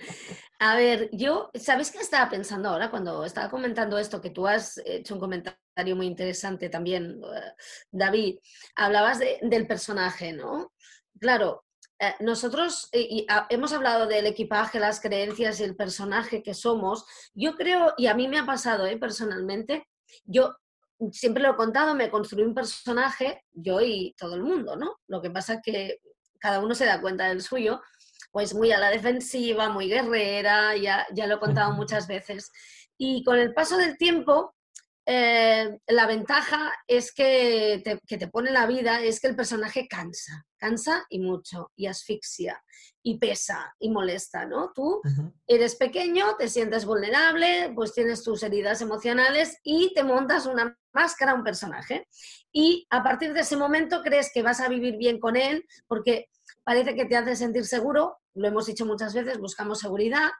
A 0.58 0.76
ver, 0.76 1.10
yo, 1.12 1.50
¿sabes 1.52 1.90
qué 1.90 1.98
estaba 1.98 2.30
pensando 2.30 2.70
ahora 2.70 2.90
cuando 2.90 3.26
estaba 3.26 3.50
comentando 3.50 3.98
esto? 3.98 4.22
Que 4.22 4.30
tú 4.30 4.46
has 4.46 4.80
hecho 4.86 5.12
un 5.12 5.20
comentario 5.20 5.96
muy 5.96 6.06
interesante 6.06 6.70
también, 6.70 7.20
eh, 7.24 7.52
David. 7.90 8.38
Hablabas 8.74 9.18
del 9.18 9.66
personaje, 9.66 10.32
¿no? 10.32 10.72
Claro, 11.20 11.66
eh, 11.98 12.14
nosotros 12.20 12.88
ah, 13.28 13.46
hemos 13.50 13.74
hablado 13.74 14.06
del 14.06 14.24
equipaje, 14.24 14.80
las 14.80 14.98
creencias 14.98 15.60
y 15.60 15.64
el 15.64 15.76
personaje 15.76 16.42
que 16.42 16.54
somos. 16.54 17.04
Yo 17.34 17.54
creo, 17.54 17.92
y 17.98 18.06
a 18.06 18.14
mí 18.14 18.28
me 18.28 18.38
ha 18.38 18.46
pasado 18.46 18.86
¿eh? 18.86 18.96
personalmente, 18.96 19.86
yo 20.24 20.56
siempre 21.12 21.42
lo 21.42 21.52
he 21.52 21.56
contado, 21.56 21.94
me 21.94 22.10
construí 22.10 22.44
un 22.44 22.54
personaje, 22.54 23.44
yo 23.52 23.80
y 23.80 24.14
todo 24.18 24.34
el 24.34 24.42
mundo, 24.42 24.76
¿no? 24.76 24.96
Lo 25.06 25.22
que 25.22 25.30
pasa 25.30 25.54
es 25.54 25.60
que 25.62 25.98
cada 26.38 26.60
uno 26.60 26.74
se 26.74 26.86
da 26.86 27.00
cuenta 27.00 27.28
del 27.28 27.42
suyo, 27.42 27.80
pues 28.30 28.54
muy 28.54 28.72
a 28.72 28.78
la 28.78 28.90
defensiva, 28.90 29.68
muy 29.68 29.88
guerrera, 29.88 30.76
ya, 30.76 31.06
ya 31.12 31.26
lo 31.26 31.36
he 31.36 31.40
contado 31.40 31.72
muchas 31.72 32.06
veces. 32.06 32.50
Y 32.96 33.24
con 33.24 33.38
el 33.38 33.54
paso 33.54 33.76
del 33.76 33.96
tiempo, 33.96 34.54
eh, 35.06 35.78
la 35.88 36.06
ventaja 36.06 36.72
es 36.86 37.12
que 37.12 37.80
te, 37.84 37.98
que 38.06 38.18
te 38.18 38.28
pone 38.28 38.50
la 38.52 38.66
vida, 38.66 39.02
es 39.02 39.20
que 39.20 39.28
el 39.28 39.36
personaje 39.36 39.88
cansa, 39.88 40.44
cansa 40.60 41.04
y 41.08 41.18
mucho, 41.18 41.72
y 41.74 41.86
asfixia, 41.86 42.62
y 43.02 43.18
pesa, 43.18 43.74
y 43.78 43.90
molesta, 43.90 44.44
¿no? 44.46 44.72
Tú 44.74 45.00
eres 45.46 45.74
pequeño, 45.76 46.36
te 46.36 46.48
sientes 46.48 46.84
vulnerable, 46.84 47.72
pues 47.74 47.92
tienes 47.92 48.22
tus 48.22 48.42
heridas 48.42 48.80
emocionales 48.82 49.58
y 49.64 49.92
te 49.94 50.04
montas 50.04 50.46
una 50.46 50.78
máscara, 50.92 51.34
un 51.34 51.42
personaje. 51.42 52.06
Y 52.52 52.86
a 52.90 53.02
partir 53.02 53.32
de 53.32 53.40
ese 53.40 53.56
momento 53.56 54.02
crees 54.02 54.30
que 54.32 54.42
vas 54.42 54.60
a 54.60 54.68
vivir 54.68 54.96
bien 54.96 55.18
con 55.18 55.36
él, 55.36 55.66
porque 55.88 56.28
parece 56.62 56.94
que 56.94 57.06
te 57.06 57.16
hace 57.16 57.34
sentir 57.34 57.64
seguro, 57.64 58.18
lo 58.34 58.46
hemos 58.46 58.66
dicho 58.66 58.86
muchas 58.86 59.14
veces, 59.14 59.38
buscamos 59.38 59.80
seguridad, 59.80 60.30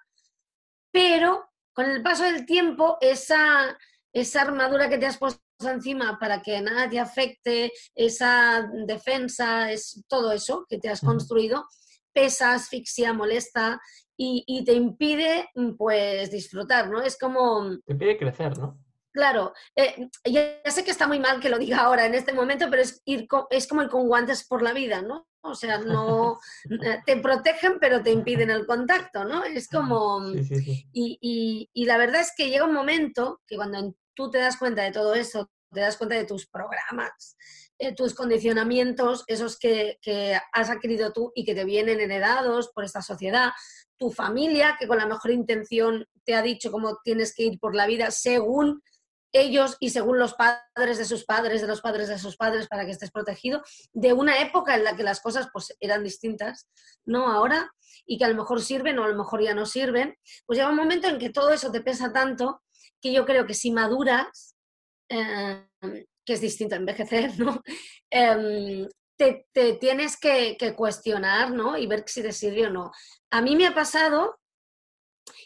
pero 0.92 1.48
con 1.72 1.86
el 1.86 2.02
paso 2.02 2.24
del 2.24 2.46
tiempo 2.46 2.98
esa 3.00 3.76
esa 4.12 4.42
armadura 4.42 4.88
que 4.88 4.98
te 4.98 5.06
has 5.06 5.18
puesto 5.18 5.40
encima 5.68 6.18
para 6.18 6.42
que 6.42 6.60
nada 6.60 6.88
te 6.88 6.98
afecte, 6.98 7.72
esa 7.94 8.68
defensa, 8.86 9.70
es 9.70 10.04
todo 10.08 10.32
eso 10.32 10.66
que 10.68 10.78
te 10.78 10.88
has 10.88 11.00
construido, 11.00 11.66
pesa, 12.12 12.54
asfixia, 12.54 13.12
molesta 13.12 13.80
y, 14.16 14.64
te 14.64 14.74
impide 14.74 15.48
pues 15.78 16.30
disfrutar, 16.30 16.90
¿no? 16.90 17.00
Es 17.00 17.18
como... 17.18 17.78
Te 17.86 17.92
impide 17.92 18.18
crecer, 18.18 18.58
¿no? 18.58 18.78
Claro, 19.12 19.52
eh, 19.74 20.08
ya, 20.24 20.60
sé 20.70 20.84
que 20.84 20.92
está 20.92 21.08
muy 21.08 21.18
mal 21.18 21.40
que 21.40 21.48
lo 21.48 21.58
diga 21.58 21.78
ahora 21.78 22.06
en 22.06 22.14
este 22.14 22.32
momento, 22.32 22.66
pero 22.70 22.82
es, 22.82 23.02
ir 23.06 23.26
es 23.50 23.66
como 23.66 23.82
ir 23.82 23.88
con 23.88 24.06
guantes 24.06 24.46
por 24.46 24.62
la 24.62 24.72
vida, 24.72 25.02
¿no? 25.02 25.26
O 25.42 25.54
sea, 25.54 25.78
no 25.78 26.38
eh, 26.84 27.00
te 27.04 27.16
protegen, 27.16 27.78
pero 27.80 28.02
te 28.02 28.12
impiden 28.12 28.50
el 28.50 28.66
contacto, 28.66 29.24
¿no? 29.24 29.42
Es 29.44 29.68
como... 29.68 30.22
Y, 30.92 31.68
y, 31.72 31.84
la 31.86 31.98
verdad 31.98 32.20
es 32.20 32.32
que 32.36 32.50
llega 32.50 32.64
un 32.64 32.74
momento 32.74 33.40
que 33.46 33.56
cuando 33.56 33.94
tú 34.20 34.30
te 34.30 34.36
das 34.36 34.58
cuenta 34.58 34.82
de 34.82 34.92
todo 34.92 35.14
eso, 35.14 35.50
te 35.72 35.80
das 35.80 35.96
cuenta 35.96 36.14
de 36.14 36.26
tus 36.26 36.46
programas, 36.46 37.38
eh, 37.78 37.94
tus 37.94 38.12
condicionamientos, 38.12 39.24
esos 39.28 39.58
que, 39.58 39.98
has 40.52 40.68
adquirido 40.68 41.10
tú 41.10 41.32
y 41.34 41.46
que 41.46 41.54
te 41.54 41.64
vienen 41.64 42.02
heredados 42.02 42.70
por 42.74 42.84
esta 42.84 43.00
sociedad, 43.00 43.52
tu 43.98 44.10
familia, 44.10 44.76
que 44.78 44.86
con 44.86 44.98
la 44.98 45.06
mejor 45.06 45.30
intención 45.30 46.04
te 46.26 46.34
ha 46.34 46.42
dicho 46.42 46.70
cómo 46.70 46.98
tienes 47.02 47.34
que 47.34 47.44
ir 47.44 47.58
por 47.58 47.74
la 47.74 47.86
vida 47.86 48.10
según 48.10 48.82
ellos 49.32 49.78
y 49.80 49.88
según 49.88 50.18
los 50.18 50.34
padres 50.34 50.98
de 50.98 51.06
sus 51.06 51.24
padres, 51.24 51.62
de 51.62 51.68
los 51.68 51.80
padres 51.80 52.08
de 52.08 52.18
sus 52.18 52.36
padres, 52.36 52.68
para 52.68 52.84
que 52.84 52.90
estés 52.90 53.10
protegido, 53.10 53.62
de 53.94 54.12
una 54.12 54.42
época 54.42 54.74
en 54.74 54.84
la 54.84 54.96
que 54.96 55.02
las 55.02 55.22
cosas 55.22 55.48
pues, 55.50 55.74
eran 55.80 56.04
distintas, 56.04 56.68
¿no? 57.06 57.32
Ahora, 57.32 57.70
y 58.04 58.18
que 58.18 58.26
a 58.26 58.28
lo 58.28 58.34
mejor 58.34 58.60
sirven 58.60 58.98
o 58.98 59.04
a 59.04 59.08
lo 59.08 59.16
mejor 59.16 59.42
ya 59.42 59.54
no 59.54 59.64
sirven, 59.64 60.14
pues 60.44 60.58
llega 60.58 60.68
un 60.68 60.76
momento 60.76 61.08
en 61.08 61.18
que 61.18 61.30
todo 61.30 61.50
eso 61.52 61.70
te 61.72 61.80
pesa 61.80 62.12
tanto 62.12 62.60
que 63.00 63.12
yo 63.12 63.24
creo 63.24 63.46
que 63.46 63.54
si 63.54 63.70
maduras, 63.70 64.56
eh, 65.08 65.66
que 66.24 66.32
es 66.32 66.40
distinto 66.40 66.74
a 66.74 66.78
envejecer, 66.78 67.38
¿no? 67.38 67.62
Em, 68.10 68.88
te, 69.16 69.46
tienes 69.74 70.16
que, 70.16 70.56
cuestionar, 70.76 71.52
¿no? 71.52 71.76
Y 71.76 71.86
ver 71.86 72.04
si 72.06 72.22
te 72.22 72.66
o 72.66 72.70
no. 72.70 72.90
A 73.30 73.42
mí 73.42 73.56
me 73.56 73.66
ha 73.66 73.74
pasado, 73.74 74.38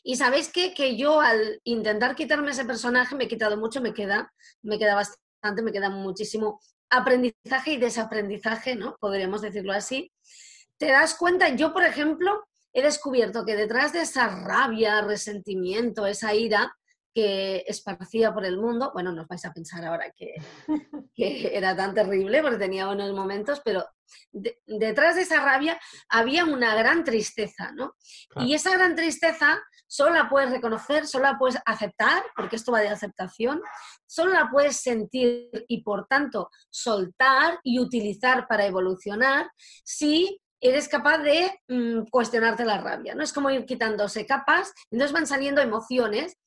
y 0.02 0.16
sabéis 0.16 0.50
qué? 0.52 0.74
que 0.74 0.96
yo 0.96 1.20
al 1.20 1.61
intentar 1.64 2.14
quitarme 2.14 2.52
ese 2.52 2.64
personaje 2.64 3.16
me 3.16 3.24
he 3.24 3.28
quitado 3.28 3.57
mucho, 3.57 3.80
me 3.80 3.92
queda, 3.92 4.33
me 4.62 4.78
queda 4.78 4.94
bastante, 4.94 5.62
me 5.62 5.72
queda 5.72 5.90
muchísimo 5.90 6.61
aprendizaje 6.90 7.72
y 7.72 7.76
desaprendizaje, 7.76 8.76
¿no? 8.76 8.96
Podríamos 9.00 9.42
decirlo 9.42 9.72
así. 9.72 10.12
Te 10.78 10.87
das 10.87 11.16
cuenta, 11.16 11.48
yo 11.50 11.72
por 11.72 11.85
ejemplo, 11.85 12.44
he 12.72 12.83
descubierto 12.83 13.44
que 13.44 13.57
detrás 13.57 13.92
de 13.92 14.02
esa 14.02 14.28
rabia, 14.28 15.00
resentimiento, 15.02 16.07
esa 16.07 16.35
ira 16.35 16.74
que 17.14 17.64
esparcía 17.68 18.35
por 18.35 18.44
el 18.44 18.59
mundo, 18.59 18.90
bueno, 18.92 19.12
no 19.12 19.22
os 19.22 19.29
vais 19.29 19.44
a 19.44 19.53
pensar 19.53 19.85
ahora 19.85 20.12
que, 20.16 20.35
era 21.16 21.77
tan 21.77 21.94
terrible 21.94 22.42
porque 22.42 22.59
tenía 22.59 22.88
unos 22.88 23.12
momentos, 23.12 23.62
pero 23.64 23.87
detrás 24.66 25.14
de 25.14 25.22
esa 25.22 25.40
rabia 25.40 25.79
había 26.09 26.44
una 26.44 26.74
gran 26.74 27.05
tristeza, 27.05 27.72
¿no? 27.72 27.94
Y 28.37 28.55
esa 28.55 28.72
gran 28.72 28.96
tristeza 28.96 29.62
solo 29.87 30.12
la 30.14 30.29
puedes 30.29 30.50
reconocer, 30.50 31.07
solo 31.07 31.24
la 31.24 31.38
puedes 31.38 31.57
aceptar, 31.64 32.24
porque 32.35 32.57
esto 32.57 32.72
va 32.72 32.81
de 32.81 32.88
aceptación, 32.88 33.62
solo 34.07 34.33
la 34.33 34.50
puedes 34.50 34.79
sentir 34.79 35.50
y 35.68 35.83
por 35.83 36.07
tanto 36.07 36.50
soltar 36.68 37.61
y 37.62 37.79
utilizar 37.79 38.48
para 38.48 38.66
evolucionar 38.66 39.50
si 39.85 40.40
eres 40.64 40.88
capaz 40.88 41.18
de 41.18 41.61
mm, 41.68 42.07
cuestionarte 42.11 42.64
la 42.64 42.81
rabia, 42.81 43.14
¿no? 43.14 43.22
Es 43.22 43.33
como 43.33 43.50
ir 43.50 43.66
quitándose 43.66 44.27
capas, 44.27 44.72
entonces 44.90 45.12
van 45.12 45.27
saliendo 45.27 45.61
emociones. 45.61 46.38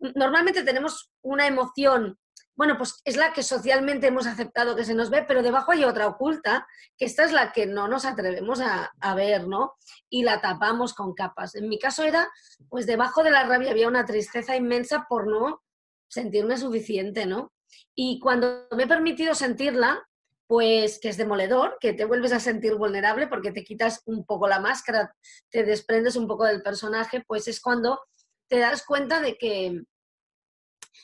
Normalmente 0.00 0.62
tenemos 0.62 1.10
una 1.22 1.46
emoción, 1.46 2.18
bueno, 2.56 2.76
pues 2.76 3.00
es 3.04 3.16
la 3.16 3.32
que 3.32 3.42
socialmente 3.42 4.06
hemos 4.06 4.26
aceptado 4.26 4.76
que 4.76 4.84
se 4.84 4.94
nos 4.94 5.10
ve, 5.10 5.24
pero 5.26 5.42
debajo 5.42 5.72
hay 5.72 5.84
otra 5.84 6.06
oculta, 6.06 6.66
que 6.98 7.04
esta 7.04 7.24
es 7.24 7.32
la 7.32 7.52
que 7.52 7.66
no 7.66 7.88
nos 7.88 8.04
atrevemos 8.04 8.60
a, 8.60 9.14
ver, 9.14 9.46
¿no? 9.46 9.74
Y 10.08 10.22
la 10.22 10.40
tapamos 10.40 10.94
con 10.94 11.14
capas. 11.14 11.54
En 11.54 11.68
mi 11.68 11.78
caso 11.78 12.02
era, 12.02 12.30
pues 12.68 12.86
debajo 12.86 13.22
de 13.22 13.30
la 13.30 13.44
rabia 13.44 13.70
había 13.70 13.88
una 13.88 14.04
tristeza 14.04 14.56
inmensa 14.56 15.06
por 15.08 15.26
no 15.26 15.62
sentirme 16.08 16.56
suficiente, 16.56 17.26
¿no? 17.26 17.52
Y 17.94 18.18
cuando 18.20 18.66
me 18.76 18.84
he 18.84 18.88
permitido 18.88 19.34
sentirla, 19.34 20.06
pues 20.46 20.98
que 21.00 21.10
es 21.10 21.16
demoledor, 21.16 21.76
que 21.80 21.92
te 21.92 22.04
vuelves 22.04 22.32
a 22.32 22.40
sentir 22.40 22.74
vulnerable 22.74 23.28
porque 23.28 23.52
te 23.52 23.62
quitas 23.62 24.02
un 24.06 24.24
poco 24.24 24.48
la 24.48 24.58
máscara, 24.58 25.14
te 25.48 25.62
desprendes 25.62 26.16
un 26.16 26.26
poco 26.26 26.44
del 26.44 26.60
personaje, 26.60 27.22
pues 27.24 27.46
es 27.46 27.60
cuando 27.60 28.00
te 28.48 28.58
das 28.58 28.84
cuenta 28.84 29.20
de 29.20 29.38
que, 29.38 29.84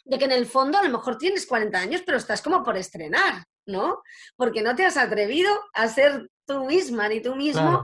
de 0.04 0.18
que 0.18 0.24
en 0.24 0.32
el 0.32 0.46
fondo 0.46 0.78
a 0.78 0.82
lo 0.82 0.90
mejor 0.90 1.18
tienes 1.18 1.46
40 1.46 1.78
años, 1.78 2.02
pero 2.04 2.18
estás 2.18 2.42
como 2.42 2.62
por 2.62 2.76
estrenar, 2.76 3.44
¿no? 3.66 4.02
Porque 4.36 4.62
no 4.62 4.74
te 4.74 4.84
has 4.84 4.96
atrevido 4.96 5.50
a 5.72 5.88
ser 5.88 6.28
tú 6.46 6.64
misma 6.64 7.08
ni 7.08 7.20
tú 7.20 7.34
mismo, 7.34 7.82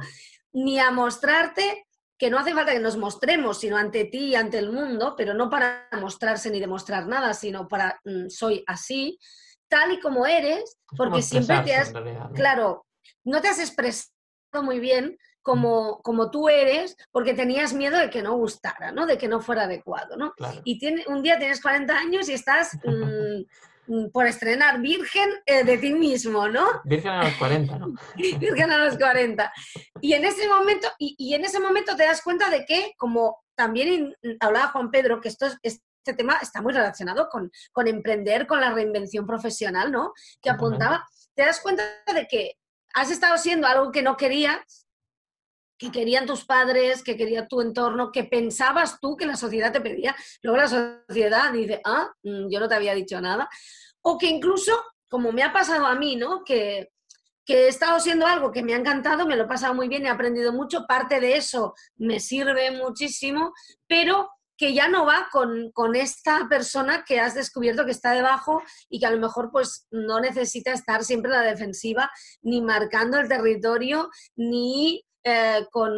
ni 0.53 0.79
a 0.79 0.91
mostrarte 0.91 1.87
que 2.19 2.31
no 2.31 2.39
hace 2.39 2.55
falta 2.55 2.73
que 2.73 2.79
nos 2.79 2.97
mostremos, 2.97 3.59
sino 3.59 3.77
ante 3.77 4.05
ti 4.05 4.27
y 4.27 4.35
ante 4.37 4.59
el 4.59 4.71
mundo, 4.71 5.15
pero 5.17 5.35
no 5.35 5.51
para 5.51 5.89
mostrarse 6.01 6.51
ni 6.51 6.61
demostrar 6.61 7.09
nada, 7.09 7.35
sino 7.35 7.67
para 7.67 8.01
mm, 8.05 8.29
soy 8.29 8.63
así, 8.69 9.19
tal 9.69 9.93
y 9.93 9.99
como 9.99 10.25
eres, 10.25 10.79
porque 10.97 11.21
siempre 11.21 11.61
te 11.63 11.75
has, 11.75 11.93
claro, 12.35 12.87
no 13.25 13.41
te 13.41 13.49
has 13.49 13.59
expresado 13.59 14.13
muy 14.63 14.79
bien 14.79 15.19
como, 15.43 16.01
como 16.03 16.31
tú 16.31 16.49
eres, 16.49 16.97
porque 17.11 17.35
tenías 17.35 17.75
miedo 17.75 17.99
de 17.99 18.11
que 18.11 18.23
no 18.23 18.37
gustara, 18.37 18.93
¿no? 18.93 19.07
De 19.07 19.19
que 19.19 19.29
no 19.29 19.41
fuera 19.41 19.65
adecuado, 19.65 20.17
¿no? 20.17 20.35
Y 20.65 20.79
tiene, 20.79 21.05
un 21.09 21.23
día 21.23 21.39
tienes 21.39 21.61
40 21.61 21.95
años 21.95 22.29
y 22.29 22.33
estás 22.33 22.79
mm, 22.85 23.43
mm, 23.93 24.11
por 24.11 24.27
estrenar 24.27 24.81
virgen 24.81 25.29
eh, 25.45 25.65
de 25.65 25.79
ti 25.79 25.93
mismo, 25.93 26.49
¿no? 26.49 26.67
Virgen 26.85 27.13
a 27.13 27.25
los 27.25 27.35
40, 27.35 27.79
¿no? 27.79 27.95
virgen 28.17 28.71
a 28.71 28.79
los 28.79 28.97
40. 28.97 29.53
Y 30.01 30.15
en 30.15 30.25
ese 30.25 30.49
momento, 30.49 30.89
y, 30.99 31.15
y, 31.19 31.35
en 31.35 31.45
ese 31.45 31.61
momento 31.61 31.97
te 31.97 32.05
das 32.05 32.23
cuenta 32.23 32.49
de 32.49 32.65
que, 32.65 32.95
como 32.97 33.43
también 33.55 34.17
hablaba 34.41 34.69
Juan 34.69 34.91
Pedro, 34.91 35.21
que 35.21 35.29
esto 35.29 35.47
es, 35.63 35.83
este 36.05 36.15
tema 36.15 36.39
está 36.43 36.61
muy 36.61 36.73
relacionado 36.73 37.29
con, 37.29 37.51
con 37.71 37.87
emprender, 37.87 38.47
con 38.47 38.61
la 38.61 38.73
reinvención 38.73 39.25
profesional, 39.25 39.93
¿no? 39.93 40.13
Que 40.41 40.51
apuntaba, 40.51 41.07
te 41.35 41.45
das 41.45 41.61
cuenta 41.61 41.85
de 42.13 42.27
que 42.27 42.55
has 42.95 43.11
estado 43.11 43.39
siendo 43.39 43.67
algo 43.69 43.93
que 43.93 44.03
no 44.03 44.17
querías, 44.17 44.87
que 45.83 45.91
querían 45.91 46.27
tus 46.27 46.45
padres, 46.45 47.03
que 47.03 47.17
quería 47.17 47.49
tu 47.49 47.61
entorno, 47.61 48.13
que 48.13 48.23
pensabas 48.23 49.01
tú 49.01 49.17
que 49.17 49.27
la 49.27 49.35
sociedad 49.35 49.73
te 49.73 49.81
pedía. 49.81 50.15
Luego 50.41 50.57
la 50.59 50.69
sociedad 50.69 51.53
dice, 51.53 51.81
ah, 51.85 52.09
mm, 52.23 52.49
yo 52.49 52.61
no 52.61 52.69
te 52.69 52.77
había 52.77 52.95
dicho 52.95 53.21
nada. 53.21 53.49
O 54.03 54.17
que 54.17 54.29
incluso, 54.29 54.73
como 55.09 55.33
me 55.33 55.43
ha 55.43 55.53
pasado 55.53 55.87
a 55.87 55.97
mí, 55.97 56.15
¿no? 56.15 56.45
Que, 56.45 56.93
que 57.45 57.65
he 57.65 57.69
estado 57.69 57.99
siendo 57.99 58.29
algo 58.29 58.53
que 58.53 58.63
me 58.63 58.75
ha 58.75 58.79
encantado, 58.79 59.27
me 59.27 59.35
lo 59.35 59.43
he 59.45 59.49
pasado 59.49 59.75
muy 59.75 59.89
bien, 59.89 60.07
he 60.07 60.09
aprendido 60.09 60.53
mucho, 60.53 60.87
parte 60.87 61.19
de 61.19 61.37
eso 61.37 61.75
me 61.97 62.21
sirve 62.21 62.71
muchísimo, 62.71 63.53
pero 63.89 64.31
que 64.57 64.75
ya 64.75 64.87
no 64.87 65.05
va 65.05 65.29
con, 65.33 65.97
esta 65.97 66.47
persona 66.49 67.05
que 67.05 67.19
has 67.19 67.35
descubierto 67.35 67.85
que 67.85 67.91
está 67.91 68.13
debajo 68.13 68.63
y 68.89 69.01
que 69.01 69.07
a 69.07 69.11
lo 69.11 69.19
mejor 69.19 69.51
pues 69.51 69.89
no 69.91 70.21
necesita 70.21 70.73
estar 70.73 71.03
siempre 71.03 71.35
a 71.35 71.43
la 71.43 71.51
defensiva, 71.51 72.09
ni 72.43 72.63
marcando 72.63 73.19
el 73.19 73.27
territorio, 73.27 74.09
ni 74.37 75.05
eh, 75.25 75.67
con, 75.71 75.93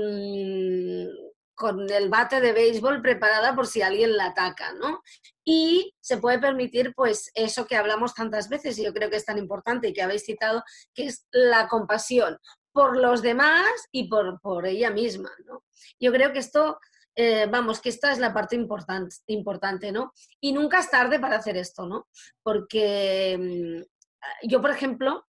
con 1.54 1.90
el 1.90 2.08
bate 2.08 2.40
de 2.40 2.52
béisbol 2.52 3.00
preparada 3.00 3.54
por 3.54 3.66
si 3.66 3.82
alguien 3.82 4.16
la 4.16 4.26
ataca, 4.26 4.72
¿no? 4.74 5.02
Y 5.44 5.94
se 6.00 6.18
puede 6.18 6.38
permitir, 6.38 6.94
pues, 6.94 7.30
eso 7.34 7.66
que 7.66 7.76
hablamos 7.76 8.14
tantas 8.14 8.48
veces 8.48 8.78
y 8.78 8.84
yo 8.84 8.92
creo 8.92 9.10
que 9.10 9.16
es 9.16 9.24
tan 9.24 9.38
importante 9.38 9.88
y 9.88 9.92
que 9.92 10.02
habéis 10.02 10.24
citado, 10.24 10.62
que 10.94 11.06
es 11.06 11.26
la 11.30 11.68
compasión 11.68 12.38
por 12.72 12.96
los 12.96 13.22
demás 13.22 13.70
y 13.92 14.08
por, 14.08 14.40
por 14.40 14.66
ella 14.66 14.90
misma, 14.90 15.30
¿no? 15.46 15.64
Yo 16.00 16.12
creo 16.12 16.32
que 16.32 16.40
esto 16.40 16.78
eh, 17.16 17.46
vamos, 17.46 17.80
que 17.80 17.90
esta 17.90 18.10
es 18.10 18.18
la 18.18 18.34
parte 18.34 18.56
importante, 18.56 19.16
importante, 19.28 19.92
¿no? 19.92 20.12
Y 20.40 20.52
nunca 20.52 20.80
es 20.80 20.90
tarde 20.90 21.20
para 21.20 21.37
hacer 21.37 21.56
esto, 21.56 21.87
¿no? 21.87 22.08
Porque 22.42 23.38
mm, 23.38 24.48
yo, 24.48 24.60
por 24.60 24.70
ejemplo, 24.70 25.24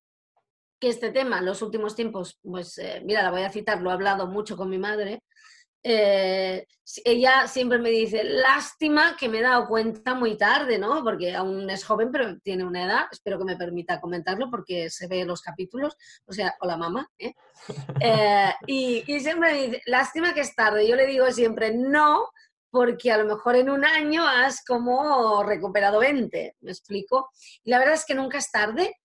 que 0.80 0.90
este 0.90 1.12
tema 1.12 1.40
en 1.40 1.46
los 1.46 1.62
últimos 1.62 1.96
tiempos, 1.96 2.40
pues 2.42 2.78
eh, 2.78 3.02
mira, 3.06 3.24
la 3.24 3.32
voy 3.32 3.44
a 3.44 3.52
citar, 3.52 3.82
lo 3.82 3.90
he 3.90 3.94
hablado 3.94 4.28
mucho 4.28 4.58
con 4.58 4.70
mi 4.70 4.78
madre, 4.78 5.22
eh, 5.88 6.66
ella 7.04 7.48
siempre 7.48 7.78
me 7.78 7.92
dice, 7.92 8.24
lástima 8.24 9.16
que 9.16 9.30
me 9.30 9.38
he 9.38 9.44
dado 9.44 9.68
cuenta 9.68 10.16
muy 10.16 10.36
tarde, 10.36 10.80
¿no? 10.80 11.04
Porque 11.04 11.36
aún 11.36 11.70
es 11.70 11.86
joven, 11.86 12.12
pero 12.12 12.40
tiene 12.40 12.64
una 12.64 12.86
edad, 12.86 13.06
espero 13.12 13.38
que 13.38 13.46
me 13.46 13.56
permita 13.56 14.02
comentarlo 14.02 14.50
porque 14.50 14.90
se 14.90 15.06
ve 15.06 15.26
los 15.26 15.44
capítulos, 15.44 15.96
o 16.26 16.34
sea, 16.34 16.56
hola 16.60 16.76
mamá, 16.76 17.08
¿eh? 17.20 17.34
eh 18.02 18.52
y, 18.66 19.04
siempre 19.20 19.54
me 19.54 19.62
dice, 19.62 19.82
lástima 19.86 20.34
que 20.34 20.42
es 20.42 20.56
tarde. 20.56 20.88
Yo 20.88 20.96
le 20.96 21.06
digo 21.06 21.30
siempre, 21.32 21.72
no, 21.76 22.30
porque 22.72 23.12
a 23.12 23.20
lo 23.20 23.26
mejor 23.26 23.56
en 23.56 23.70
un 23.70 23.86
año 23.86 24.28
has 24.28 24.66
como 24.66 25.44
recuperado 25.44 26.00
20, 26.00 26.56
¿me 26.62 26.72
explico? 26.72 27.30
Y 27.64 27.70
la 27.70 27.78
verdad 27.78 27.94
es 27.94 28.06
que 28.06 28.16
nunca 28.16 28.40
es 28.40 28.50
tarde, 28.50 28.96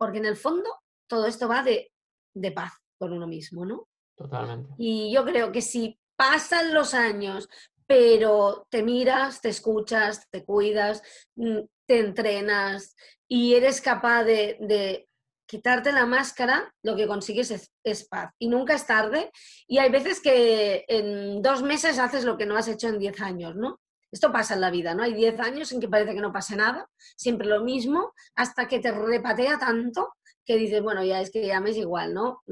porque 0.00 0.16
en 0.16 0.24
el 0.24 0.36
fondo 0.36 0.80
todo 1.06 1.26
esto 1.26 1.46
va 1.46 1.62
de, 1.62 1.92
de 2.34 2.52
paz 2.52 2.72
con 2.98 3.12
uno 3.12 3.26
mismo, 3.26 3.66
¿no? 3.66 3.86
Totalmente. 4.16 4.72
Y 4.78 5.12
yo 5.12 5.26
creo 5.26 5.52
que 5.52 5.60
si 5.60 5.98
pasan 6.16 6.72
los 6.72 6.94
años, 6.94 7.48
pero 7.86 8.66
te 8.70 8.82
miras, 8.82 9.42
te 9.42 9.50
escuchas, 9.50 10.26
te 10.30 10.42
cuidas, 10.44 11.02
mm, 11.36 11.58
te 11.86 11.98
entrenas 11.98 12.96
y 13.28 13.54
eres 13.54 13.82
capaz 13.82 14.24
de, 14.24 15.06
quitarte 15.46 15.90
la 15.90 16.06
máscara, 16.06 16.72
lo 16.84 16.94
que 16.94 17.08
consigues 17.08 17.72
es, 17.82 18.08
paz. 18.08 18.32
Y 18.38 18.48
nunca 18.48 18.74
es 18.74 18.86
tarde. 18.86 19.32
Y 19.66 19.78
hay 19.78 19.90
veces 19.90 20.20
que 20.20 20.84
en 20.86 21.42
dos 21.42 21.64
meses 21.64 21.98
haces 21.98 22.24
lo 22.24 22.38
que 22.38 22.46
no 22.46 22.56
has 22.56 22.68
hecho 22.68 22.86
en 22.86 23.00
diez 23.00 23.20
años, 23.20 23.56
¿no? 23.56 23.80
Esto 24.12 24.32
pasa 24.32 24.54
en 24.54 24.60
la 24.60 24.70
vida, 24.70 24.94
¿no? 24.94 25.02
Hay 25.02 25.14
diez 25.14 25.38
años 25.40 25.70
en 25.72 25.80
que 25.80 25.88
parece 25.88 26.14
que 26.14 26.20
no 26.20 26.32
pase 26.32 26.56
nada, 26.56 26.88
siempre 27.16 27.46
lo 27.46 27.62
mismo, 27.62 28.12
hasta 28.34 28.66
que 28.66 28.80
te 28.80 28.90
repatea 28.92 29.58
tanto 29.58 30.14
que 30.44 30.56
dices, 30.56 30.82
bueno, 30.82 31.04
ya 31.04 31.20
es 31.20 31.30
que 31.30 31.46
ya 31.46 31.60
me 31.60 31.70
es 31.70 31.76
igual, 31.76 32.14
¿no? 32.14 32.42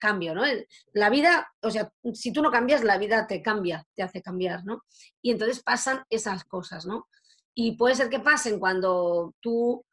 cambio, 0.00 0.34
¿no? 0.34 0.42
La 0.94 1.10
vida, 1.10 1.52
o 1.62 1.70
sea, 1.70 1.92
si 2.14 2.32
tú 2.32 2.42
no 2.42 2.50
cambias, 2.50 2.82
la 2.82 2.98
vida 2.98 3.28
te 3.28 3.40
cambia, 3.42 3.86
te 3.94 4.02
hace 4.02 4.20
cambiar, 4.22 4.64
¿no? 4.64 4.82
Y 5.22 5.30
entonces 5.30 5.62
pasan 5.62 6.02
esas 6.10 6.44
cosas, 6.44 6.86
¿no? 6.86 7.06
Y 7.54 7.76
puede 7.76 7.94
ser 7.94 8.08
que 8.08 8.18
pasen 8.18 8.58
cuando 8.58 9.34
tú 9.40 9.84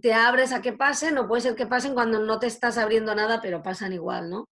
te 0.00 0.14
abres 0.14 0.52
a 0.52 0.62
que 0.62 0.72
pasen, 0.72 1.18
o 1.18 1.28
puede 1.28 1.42
ser 1.42 1.54
que 1.56 1.66
pasen 1.66 1.92
cuando 1.92 2.20
no 2.20 2.38
te 2.38 2.46
estás 2.46 2.78
abriendo 2.78 3.14
nada, 3.14 3.40
pero 3.42 3.62
pasan 3.62 3.92
igual, 3.92 4.30
¿no? 4.30 4.48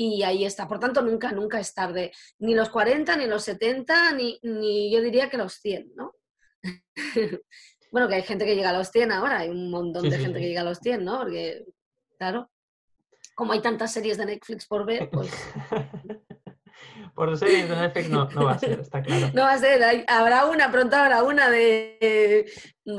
Y 0.00 0.22
ahí 0.22 0.44
está. 0.44 0.68
Por 0.68 0.78
tanto, 0.78 1.02
nunca, 1.02 1.32
nunca 1.32 1.58
es 1.58 1.74
tarde. 1.74 2.12
Ni 2.38 2.54
los 2.54 2.70
40, 2.70 3.16
ni 3.16 3.26
los 3.26 3.42
70, 3.42 4.12
ni, 4.12 4.38
ni 4.44 4.92
yo 4.92 5.00
diría 5.00 5.28
que 5.28 5.36
los 5.36 5.54
100, 5.54 5.90
¿no? 5.96 6.14
bueno, 7.90 8.06
que 8.08 8.14
hay 8.14 8.22
gente 8.22 8.44
que 8.46 8.54
llega 8.54 8.70
a 8.70 8.78
los 8.78 8.92
100 8.92 9.10
ahora, 9.10 9.38
hay 9.40 9.48
un 9.48 9.72
montón 9.72 10.08
de 10.08 10.16
gente 10.16 10.38
que 10.38 10.46
llega 10.46 10.60
a 10.60 10.64
los 10.64 10.78
100, 10.78 11.04
¿no? 11.04 11.18
Porque, 11.18 11.64
claro, 12.16 12.48
como 13.34 13.54
hay 13.54 13.60
tantas 13.60 13.92
series 13.92 14.18
de 14.18 14.26
Netflix 14.26 14.66
por 14.66 14.86
ver, 14.86 15.10
pues... 15.10 15.32
por 17.16 17.36
series 17.36 17.68
de 17.68 17.74
Netflix 17.74 18.08
no, 18.08 18.28
no 18.30 18.44
va 18.44 18.52
a 18.52 18.58
ser, 18.60 18.78
está 18.78 19.02
claro. 19.02 19.30
No 19.34 19.42
va 19.42 19.54
a 19.54 19.58
ser, 19.58 19.82
hay- 19.82 20.04
habrá 20.06 20.46
una, 20.46 20.70
pronto 20.70 20.94
habrá 20.94 21.24
una 21.24 21.50
de 21.50 21.98
eh, 22.00 22.46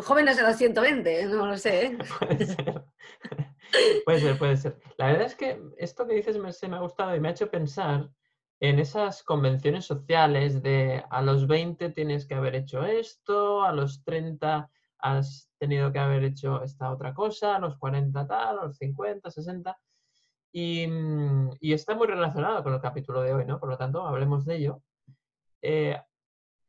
jóvenes 0.04 0.36
de 0.36 0.44
los 0.44 0.58
120, 0.58 1.28
no 1.28 1.46
lo 1.46 1.58
sé. 1.58 1.86
¿eh? 1.86 1.98
Puede 2.20 2.46
ser. 2.46 2.84
Puede 4.06 4.20
ser, 4.20 4.38
puede 4.38 4.58
ser. 4.58 4.78
La 4.98 5.08
verdad 5.08 5.24
es 5.24 5.36
que 5.36 5.62
esto 5.78 6.08
que 6.08 6.16
dices 6.16 6.38
me, 6.38 6.70
me 6.70 6.76
ha 6.76 6.80
gustado 6.80 7.16
y 7.16 7.20
me 7.20 7.30
ha 7.30 7.32
hecho 7.32 7.50
pensar 7.50 8.10
en 8.60 8.80
esas 8.80 9.24
convenciones 9.24 9.86
sociales 9.86 10.62
de 10.62 11.04
a 11.10 11.22
los 11.22 11.48
20 11.48 11.90
tienes 11.92 12.26
que 12.26 12.36
haber 12.36 12.56
hecho 12.56 12.84
esto, 12.84 13.64
a 13.64 13.72
los 13.72 14.04
30 14.04 14.70
has 15.00 15.50
tenido 15.58 15.94
que 15.94 16.00
haber 16.00 16.24
hecho 16.26 16.62
esta 16.64 16.92
otra 16.92 17.14
cosa, 17.14 17.56
a 17.56 17.60
los 17.60 17.78
40 17.78 18.28
tal, 18.28 18.60
a 18.60 18.66
los 18.66 18.78
50, 18.78 19.32
60. 19.32 19.80
Y, 20.52 20.88
mm, 20.88 21.52
y 21.62 21.74
está 21.74 21.96
muy 21.96 22.08
relacionado 22.08 22.64
con 22.64 22.74
el 22.74 22.82
capítulo 22.82 23.22
de 23.22 23.34
hoy, 23.34 23.46
¿no? 23.46 23.60
Por 23.60 23.70
lo 23.70 23.78
tanto, 23.78 24.06
hablemos 24.06 24.46
de 24.46 24.56
ello. 24.58 24.82
Eh, 25.62 25.98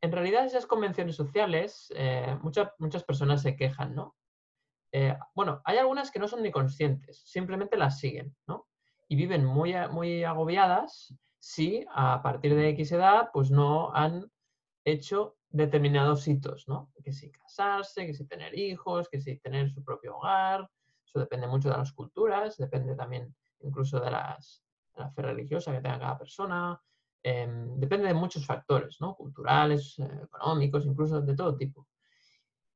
en 0.01 0.11
realidad, 0.11 0.45
esas 0.45 0.65
convenciones 0.65 1.15
sociales, 1.15 1.91
eh, 1.95 2.37
muchas 2.41 3.03
personas 3.03 3.41
se 3.41 3.55
quejan, 3.55 3.93
¿no? 3.95 4.15
Eh, 4.91 5.17
bueno, 5.33 5.61
hay 5.63 5.77
algunas 5.77 6.11
que 6.11 6.19
no 6.19 6.27
son 6.27 6.43
ni 6.43 6.51
conscientes, 6.51 7.21
simplemente 7.25 7.77
las 7.77 7.99
siguen, 7.99 8.35
¿no? 8.47 8.67
Y 9.07 9.15
viven 9.15 9.45
muy, 9.45 9.73
muy 9.91 10.23
agobiadas 10.23 11.13
si 11.39 11.85
a 11.93 12.21
partir 12.21 12.55
de 12.55 12.69
X 12.69 12.91
edad, 12.91 13.29
pues 13.33 13.51
no 13.51 13.93
han 13.93 14.31
hecho 14.85 15.37
determinados 15.49 16.27
hitos, 16.27 16.67
¿no? 16.67 16.91
Que 17.03 17.11
si 17.11 17.31
casarse, 17.31 18.05
que 18.05 18.13
si 18.13 18.25
tener 18.25 18.57
hijos, 18.57 19.09
que 19.09 19.19
si 19.19 19.37
tener 19.39 19.69
su 19.71 19.83
propio 19.83 20.17
hogar, 20.17 20.69
eso 21.05 21.19
depende 21.19 21.47
mucho 21.47 21.69
de 21.69 21.77
las 21.77 21.91
culturas, 21.93 22.57
depende 22.57 22.95
también 22.95 23.35
incluso 23.61 23.99
de, 23.99 24.11
las, 24.11 24.63
de 24.95 25.01
la 25.01 25.11
fe 25.11 25.21
religiosa 25.21 25.71
que 25.71 25.81
tenga 25.81 25.99
cada 25.99 26.17
persona, 26.17 26.81
em, 27.23 27.79
depende 27.79 28.07
de 28.07 28.13
muchos 28.13 28.45
factores, 28.45 28.97
¿no? 29.01 29.15
Culturales, 29.15 29.99
eh, 29.99 30.09
económicos, 30.23 30.85
incluso 30.85 31.21
de 31.21 31.35
todo 31.35 31.57
tipo. 31.57 31.87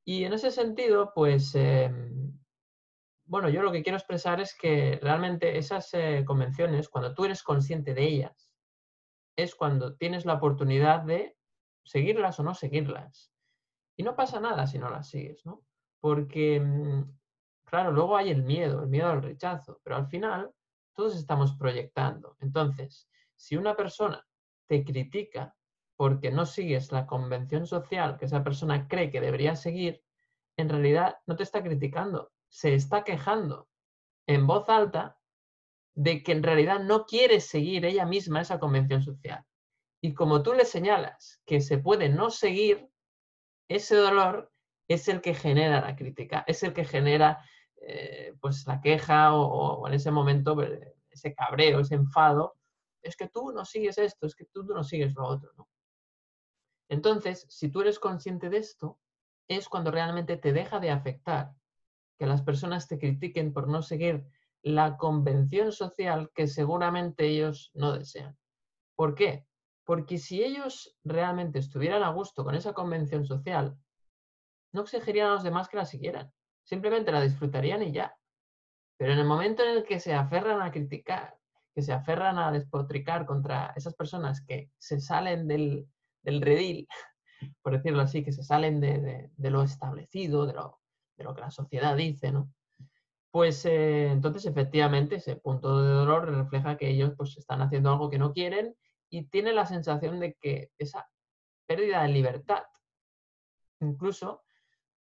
Y 0.08 0.22
en 0.22 0.32
ese 0.32 0.52
sentido, 0.52 1.12
pues, 1.12 1.52
em, 1.56 2.38
bueno, 3.24 3.48
yo 3.48 3.60
lo 3.62 3.72
que 3.72 3.82
quiero 3.82 3.98
expresar 3.98 4.40
es 4.40 4.56
que 4.56 5.00
realmente 5.02 5.58
esas 5.58 5.92
eh, 5.94 6.22
convenciones, 6.24 6.88
cuando 6.88 7.12
tú 7.12 7.24
eres 7.24 7.42
consciente 7.42 7.92
de 7.92 8.04
ellas, 8.04 8.52
es 9.34 9.56
cuando 9.56 9.96
tienes 9.96 10.24
la 10.24 10.34
oportunidad 10.34 11.00
de 11.00 11.36
seguirlas 11.84 12.38
o 12.38 12.44
no 12.44 12.54
seguirlas. 12.54 13.32
Y 13.96 14.04
no 14.04 14.14
pasa 14.14 14.38
nada 14.38 14.68
si 14.68 14.78
no 14.78 14.90
las 14.90 15.08
sigues, 15.08 15.44
¿no? 15.44 15.64
Porque, 15.98 16.60
mm, 16.60 17.02
claro, 17.64 17.90
luego 17.90 18.16
hay 18.16 18.30
el 18.30 18.44
miedo, 18.44 18.84
el 18.84 18.88
miedo 18.88 19.08
al 19.08 19.22
rechazo, 19.22 19.80
pero 19.82 19.96
al 19.96 20.06
final 20.06 20.52
todos 20.94 21.16
estamos 21.16 21.56
proyectando. 21.56 22.36
Entonces, 22.38 23.08
si 23.34 23.56
una 23.56 23.74
persona 23.74 24.24
te 24.68 24.84
critica 24.84 25.55
porque 25.96 26.30
no 26.30 26.46
sigues 26.46 26.92
la 26.92 27.06
convención 27.06 27.66
social 27.66 28.16
que 28.18 28.26
esa 28.26 28.44
persona 28.44 28.86
cree 28.88 29.10
que 29.10 29.20
debería 29.20 29.56
seguir, 29.56 30.02
en 30.56 30.68
realidad 30.68 31.18
no 31.26 31.36
te 31.36 31.42
está 31.42 31.62
criticando, 31.62 32.32
se 32.48 32.74
está 32.74 33.04
quejando 33.04 33.68
en 34.26 34.46
voz 34.46 34.68
alta 34.68 35.18
de 35.94 36.22
que 36.22 36.32
en 36.32 36.42
realidad 36.42 36.80
no 36.80 37.06
quiere 37.06 37.40
seguir 37.40 37.84
ella 37.84 38.04
misma 38.04 38.42
esa 38.42 38.60
convención 38.60 39.02
social. 39.02 39.44
Y 40.02 40.12
como 40.12 40.42
tú 40.42 40.52
le 40.52 40.66
señalas 40.66 41.40
que 41.46 41.60
se 41.60 41.78
puede 41.78 42.10
no 42.10 42.30
seguir, 42.30 42.88
ese 43.68 43.96
dolor 43.96 44.52
es 44.88 45.08
el 45.08 45.20
que 45.20 45.34
genera 45.34 45.80
la 45.80 45.96
crítica, 45.96 46.44
es 46.46 46.62
el 46.62 46.74
que 46.74 46.84
genera 46.84 47.44
eh, 47.76 48.34
pues 48.40 48.66
la 48.66 48.80
queja 48.80 49.34
o, 49.34 49.80
o 49.80 49.88
en 49.88 49.94
ese 49.94 50.10
momento 50.10 50.60
eh, 50.62 50.94
ese 51.10 51.34
cabreo, 51.34 51.80
ese 51.80 51.94
enfado. 51.94 52.56
Es 53.02 53.16
que 53.16 53.28
tú 53.28 53.52
no 53.52 53.64
sigues 53.64 53.98
esto, 53.98 54.26
es 54.26 54.34
que 54.34 54.44
tú 54.46 54.64
no 54.64 54.84
sigues 54.84 55.14
lo 55.14 55.26
otro. 55.26 55.50
¿no? 55.56 55.66
Entonces, 56.88 57.46
si 57.48 57.68
tú 57.68 57.80
eres 57.80 57.98
consciente 57.98 58.48
de 58.48 58.58
esto, 58.58 58.98
es 59.48 59.68
cuando 59.68 59.90
realmente 59.90 60.36
te 60.36 60.52
deja 60.52 60.80
de 60.80 60.90
afectar 60.90 61.52
que 62.18 62.26
las 62.26 62.42
personas 62.42 62.88
te 62.88 62.98
critiquen 62.98 63.52
por 63.52 63.68
no 63.68 63.82
seguir 63.82 64.26
la 64.62 64.96
convención 64.96 65.72
social 65.72 66.30
que 66.34 66.46
seguramente 66.46 67.26
ellos 67.26 67.70
no 67.74 67.92
desean. 67.92 68.36
¿Por 68.96 69.14
qué? 69.14 69.46
Porque 69.84 70.18
si 70.18 70.42
ellos 70.42 70.96
realmente 71.04 71.58
estuvieran 71.58 72.02
a 72.02 72.10
gusto 72.10 72.44
con 72.44 72.54
esa 72.54 72.72
convención 72.72 73.24
social, 73.24 73.76
no 74.72 74.82
exigirían 74.82 75.28
a 75.28 75.34
los 75.34 75.44
demás 75.44 75.68
que 75.68 75.76
la 75.76 75.84
siguieran. 75.84 76.32
Simplemente 76.64 77.12
la 77.12 77.20
disfrutarían 77.20 77.82
y 77.82 77.92
ya. 77.92 78.16
Pero 78.96 79.12
en 79.12 79.18
el 79.18 79.26
momento 79.26 79.62
en 79.62 79.76
el 79.76 79.84
que 79.84 80.00
se 80.00 80.14
aferran 80.14 80.60
a 80.60 80.72
criticar, 80.72 81.38
que 81.74 81.82
se 81.82 81.92
aferran 81.92 82.38
a 82.38 82.50
despotricar 82.50 83.26
contra 83.26 83.72
esas 83.76 83.94
personas 83.94 84.40
que 84.40 84.70
se 84.78 84.98
salen 84.98 85.46
del, 85.46 85.86
del 86.26 86.42
redil, 86.42 86.86
por 87.62 87.72
decirlo 87.72 88.02
así, 88.02 88.22
que 88.22 88.32
se 88.32 88.42
salen 88.42 88.80
de, 88.80 89.30
lo 89.38 89.62
establecido, 89.62 90.44
de 90.46 90.52
lo, 90.52 90.80
de 91.16 91.24
lo 91.24 91.34
que 91.34 91.40
la 91.40 91.50
sociedad 91.50 91.96
dice, 91.96 92.32
¿no? 92.32 92.52
Pues 93.30 93.64
eh, 93.66 94.10
entonces 94.10 94.46
efectivamente 94.46 95.16
ese 95.16 95.36
punto 95.36 95.82
de 95.82 95.90
dolor 95.90 96.28
refleja 96.28 96.76
que 96.76 96.90
ellos 96.90 97.12
pues 97.16 97.36
están 97.36 97.60
haciendo 97.62 97.90
algo 97.90 98.10
que 98.10 98.18
no 98.18 98.32
quieren 98.32 98.74
y 99.10 99.24
tienen 99.24 99.54
la 99.54 99.66
sensación 99.66 100.20
de 100.20 100.34
que 100.40 100.70
esa 100.78 101.08
pérdida 101.66 102.02
de 102.02 102.08
libertad 102.08 102.62
incluso 103.80 104.42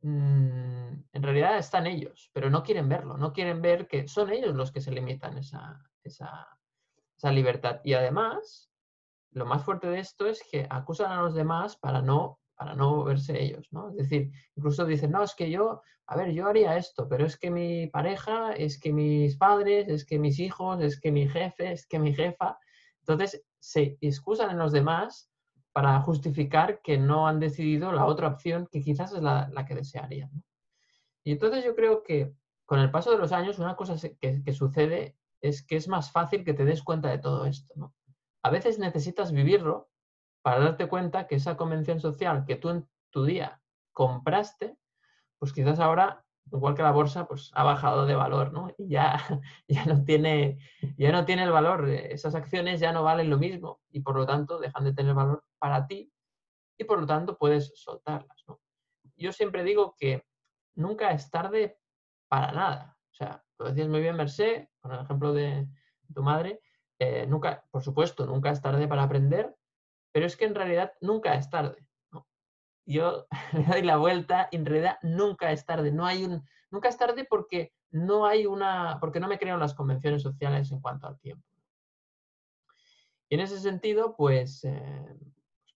mmm, 0.02 0.94
en 1.14 1.24
realidad 1.24 1.58
están 1.58 1.88
ellos, 1.88 2.30
pero 2.34 2.50
no 2.50 2.64
quieren 2.64 2.88
verlo, 2.90 3.18
no 3.18 3.34
quieren 3.34 3.62
ver 3.62 3.88
que 3.88 4.08
son 4.08 4.32
ellos 4.32 4.56
los 4.56 4.72
que 4.72 4.82
se 4.82 4.92
limitan 4.92 5.38
esa, 5.38 5.82
esa 6.04 7.32
libertad. 7.32 7.82
Y 7.84 7.94
además, 7.94 8.71
lo 9.32 9.46
más 9.46 9.64
fuerte 9.64 9.88
de 9.88 10.00
esto 10.00 10.28
es 10.28 10.42
que 10.50 10.68
acusan 10.70 11.12
a 11.12 11.22
los 11.22 11.34
demás 11.34 11.78
para 11.78 12.02
no 12.02 12.42
para 12.62 12.76
no 12.76 13.04
verse 13.04 13.42
ellos, 13.42 13.68
¿no? 13.72 13.90
Es 13.90 13.96
decir, 13.96 14.32
incluso 14.56 14.86
dicen, 14.86 15.10
no, 15.10 15.24
es 15.24 15.34
que 15.34 15.50
yo, 15.50 15.82
a 16.06 16.16
ver, 16.16 16.32
yo 16.32 16.46
haría 16.48 16.78
esto, 16.78 17.10
pero 17.10 17.26
es 17.26 17.36
que 17.36 17.50
mi 17.50 17.88
pareja, 17.88 18.54
es 18.54 18.80
que 18.80 18.94
mis 18.94 19.36
padres, 19.36 19.88
es 19.88 20.06
que 20.06 20.20
mis 20.20 20.38
hijos, 20.38 20.80
es 20.80 21.00
que 21.00 21.12
mi 21.12 21.28
jefe, 21.28 21.72
es 21.72 21.88
que 21.88 21.98
mi 21.98 22.14
jefa. 22.14 22.60
Entonces, 23.00 23.44
se 23.58 23.98
excusan 24.00 24.52
en 24.52 24.60
los 24.60 24.72
demás 24.74 25.32
para 25.72 26.00
justificar 26.02 26.84
que 26.84 27.00
no 27.00 27.28
han 27.28 27.40
decidido 27.40 27.92
la 27.92 28.06
otra 28.06 28.28
opción 28.28 28.68
que 28.72 28.84
quizás 28.84 29.12
es 29.12 29.24
la, 29.24 29.50
la 29.52 29.66
que 29.66 29.74
desearían. 29.74 30.30
Y 31.24 31.32
entonces 31.32 31.66
yo 31.66 31.76
creo 31.76 32.04
que 32.04 32.32
con 32.68 32.78
el 32.78 32.92
paso 32.92 33.10
de 33.10 33.18
los 33.18 33.32
años, 33.32 33.58
una 33.58 33.76
cosa 33.76 33.96
que, 34.20 34.44
que 34.44 34.54
sucede 34.54 35.18
es 35.42 35.66
que 35.66 35.78
es 35.78 35.88
más 35.88 36.12
fácil 36.12 36.44
que 36.44 36.54
te 36.54 36.64
des 36.64 36.84
cuenta 36.84 37.10
de 37.10 37.18
todo 37.18 37.48
esto, 37.48 37.74
¿no? 37.76 37.96
A 38.44 38.50
veces 38.50 38.80
necesitas 38.80 39.32
vivirlo 39.32 39.90
para 40.42 40.60
darte 40.60 40.88
cuenta 40.88 41.28
que 41.28 41.36
esa 41.36 41.58
convención 41.58 42.00
social 42.00 42.46
que 42.46 42.56
tú 42.56 42.70
en 42.70 42.90
tu 43.12 43.26
día 43.26 43.62
compraste, 43.92 44.78
pues 45.38 45.54
quizás 45.54 45.80
ahora, 45.80 46.26
igual 46.52 46.76
que 46.76 46.84
la 46.84 46.92
bolsa, 46.92 47.28
pues 47.28 47.52
ha 47.54 47.64
bajado 47.64 48.06
de 48.06 48.16
valor, 48.16 48.52
¿no? 48.52 48.74
Y 48.78 48.90
ya, 48.90 49.18
ya, 49.68 49.86
no, 49.86 50.04
tiene, 50.04 50.60
ya 50.98 51.12
no 51.12 51.26
tiene 51.26 51.44
el 51.44 51.52
valor, 51.52 51.88
esas 51.90 52.36
acciones 52.36 52.80
ya 52.80 52.92
no 52.92 53.04
valen 53.04 53.30
lo 53.30 53.38
mismo 53.38 53.82
y 53.90 54.02
por 54.02 54.16
lo 54.16 54.26
tanto 54.26 54.60
dejan 54.60 54.86
de 54.86 54.94
tener 54.94 55.14
valor 55.14 55.44
para 55.60 55.88
ti 55.88 56.12
y 56.78 56.84
por 56.84 57.00
lo 57.00 57.06
tanto 57.06 57.38
puedes 57.38 57.72
soltarlas. 57.76 58.44
Yo 59.16 59.32
siempre 59.32 59.64
digo 59.64 59.96
que 60.00 60.26
nunca 60.76 61.12
es 61.12 61.30
tarde 61.30 61.78
para 62.28 62.52
nada. 62.52 62.98
O 63.12 63.14
sea, 63.14 63.44
lo 63.60 63.66
decías 63.66 63.88
muy 63.88 64.02
bien, 64.02 64.16
Mercé, 64.16 64.72
con 64.80 64.94
el 64.94 65.02
ejemplo 65.02 65.34
de 65.34 65.68
tu 66.14 66.24
madre, 66.24 66.62
eh, 67.04 67.26
nunca, 67.26 67.66
por 67.72 67.82
supuesto, 67.82 68.28
nunca 68.28 68.52
es 68.52 68.62
tarde 68.62 68.88
para 68.88 69.02
aprender, 69.02 69.56
pero 70.12 70.28
es 70.28 70.38
que 70.38 70.46
en 70.46 70.54
realidad 70.54 70.94
nunca 71.02 71.34
es 71.34 71.50
tarde. 71.50 71.88
Yo 72.86 73.26
le 73.54 73.64
doy 73.64 73.82
la 73.82 73.98
vuelta, 73.98 74.48
en 74.52 74.68
realidad 74.68 75.00
nunca 75.02 75.52
es 75.52 75.66
tarde. 75.66 75.92
No 75.92 76.06
hay 76.06 76.26
un, 76.26 76.48
nunca 76.70 76.90
es 76.90 76.98
tarde 77.00 77.26
porque 77.28 77.74
no 77.90 78.28
hay 78.28 78.46
una, 78.46 79.00
porque 79.00 79.20
no 79.20 79.28
me 79.28 79.40
creo 79.40 79.58
las 79.58 79.74
convenciones 79.74 80.22
sociales 80.22 80.72
en 80.72 80.80
cuanto 80.80 81.08
al 81.08 81.20
tiempo. 81.20 81.44
Y 83.30 83.34
en 83.36 83.42
ese 83.42 83.60
sentido, 83.60 84.16
pues, 84.16 84.64
eh, 84.64 85.18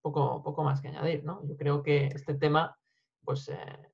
poco, 0.04 0.44
poco 0.44 0.64
más 0.64 0.80
que 0.80 0.90
añadir, 0.90 1.24
¿no? 1.24 1.44
Yo 1.48 1.58
creo 1.58 1.82
que 1.82 2.06
este 2.06 2.36
tema, 2.36 2.78
pues, 3.24 3.50
eh, 3.50 3.92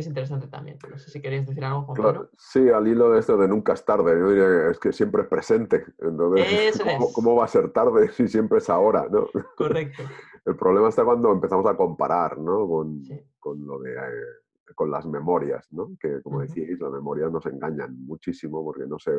es 0.00 0.06
interesante 0.06 0.46
también. 0.48 0.78
No 0.90 0.98
sé 0.98 1.10
si 1.10 1.20
queréis 1.20 1.46
decir 1.46 1.64
algo, 1.64 1.82
Juan 1.82 1.96
Claro, 1.96 2.14
Pablo. 2.14 2.30
sí, 2.36 2.68
al 2.70 2.86
hilo 2.88 3.10
de 3.10 3.20
esto 3.20 3.36
de 3.36 3.48
nunca 3.48 3.72
es 3.72 3.84
tarde, 3.84 4.18
yo 4.18 4.28
diría 4.30 4.44
que 4.46 4.70
es 4.70 4.78
que 4.78 4.92
siempre 4.92 5.22
es 5.22 5.28
presente. 5.28 5.84
Entonces, 5.98 6.80
¿cómo, 6.82 7.12
cómo 7.12 7.36
va 7.36 7.44
a 7.44 7.48
ser 7.48 7.70
tarde 7.70 8.08
si 8.12 8.28
siempre 8.28 8.58
es 8.58 8.68
ahora? 8.70 9.06
¿no? 9.10 9.26
Correcto. 9.56 10.02
El 10.44 10.56
problema 10.56 10.88
está 10.88 11.04
cuando 11.04 11.30
empezamos 11.32 11.66
a 11.66 11.76
comparar 11.76 12.38
¿no? 12.38 12.66
con, 12.66 13.04
Sí. 13.04 13.20
con 13.38 13.66
lo 13.66 13.78
de, 13.80 13.92
eh, 13.92 14.74
con 14.74 14.90
las 14.90 15.04
memorias, 15.06 15.66
¿no? 15.72 15.90
que 16.00 16.22
como 16.22 16.40
decíais, 16.40 16.78
las 16.80 16.92
memorias 16.92 17.30
nos 17.30 17.44
engañan 17.46 17.94
muchísimo 18.06 18.64
porque 18.64 18.86
no 18.86 18.98
se, 18.98 19.12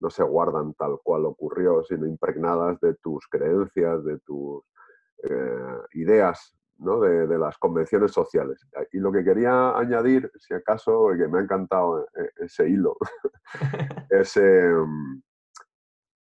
no 0.00 0.10
se 0.10 0.22
guardan 0.22 0.74
tal 0.74 0.98
cual 1.02 1.24
ocurrió, 1.24 1.82
sino 1.84 2.06
impregnadas 2.06 2.78
de 2.80 2.94
tus 2.96 3.26
creencias, 3.28 4.04
de 4.04 4.18
tus 4.20 4.62
eh, 5.22 5.78
ideas, 5.94 6.54
¿no? 6.78 7.00
de, 7.00 7.26
de 7.26 7.38
las 7.38 7.56
convenciones 7.58 8.12
sociales. 8.12 8.66
Y 8.92 8.98
lo 8.98 9.12
que 9.12 9.24
quería 9.24 9.76
añadir, 9.76 10.30
si 10.36 10.54
acaso, 10.54 11.08
que 11.16 11.28
me 11.28 11.38
ha 11.38 11.42
encantado 11.42 12.02
eh, 12.16 12.30
ese 12.36 12.68
hilo, 12.68 12.96
es, 14.10 14.36
eh, 14.36 14.72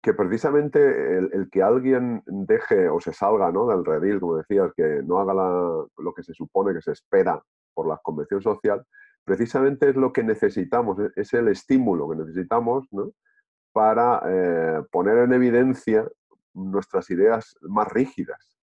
que 0.03 0.15
precisamente 0.15 1.17
el, 1.17 1.49
que 1.51 1.63
alguien 1.63 2.23
deje 2.27 2.89
o 2.89 3.01
se 3.01 3.13
salga 3.13 3.53
¿no? 3.53 3.69
del 3.69 3.85
redil, 3.85 4.19
como 4.19 4.37
decías, 4.37 4.73
que 4.77 5.01
no 5.05 5.21
haga 5.21 5.33
lo 5.33 6.15
que 6.15 6.25
se 6.25 6.35
supone 6.35 6.75
que 6.75 6.83
se 6.83 6.91
espera 6.91 7.41
por 7.73 7.87
la 7.87 7.99
convención 7.99 8.43
social, 8.43 8.85
precisamente 9.25 9.91
es 9.91 9.97
lo 9.97 10.13
que 10.13 10.25
necesitamos, 10.25 10.99
e, 10.99 11.11
es 11.15 11.33
el 11.35 11.47
estímulo 11.49 12.11
que 12.11 12.17
necesitamos 12.17 12.89
para 13.73 14.23
eh, 14.27 14.83
poner 14.91 15.19
en 15.19 15.33
evidencia 15.35 16.07
nuestras 16.53 17.09
ideas 17.11 17.57
más 17.63 17.89
rígidas. 17.93 18.59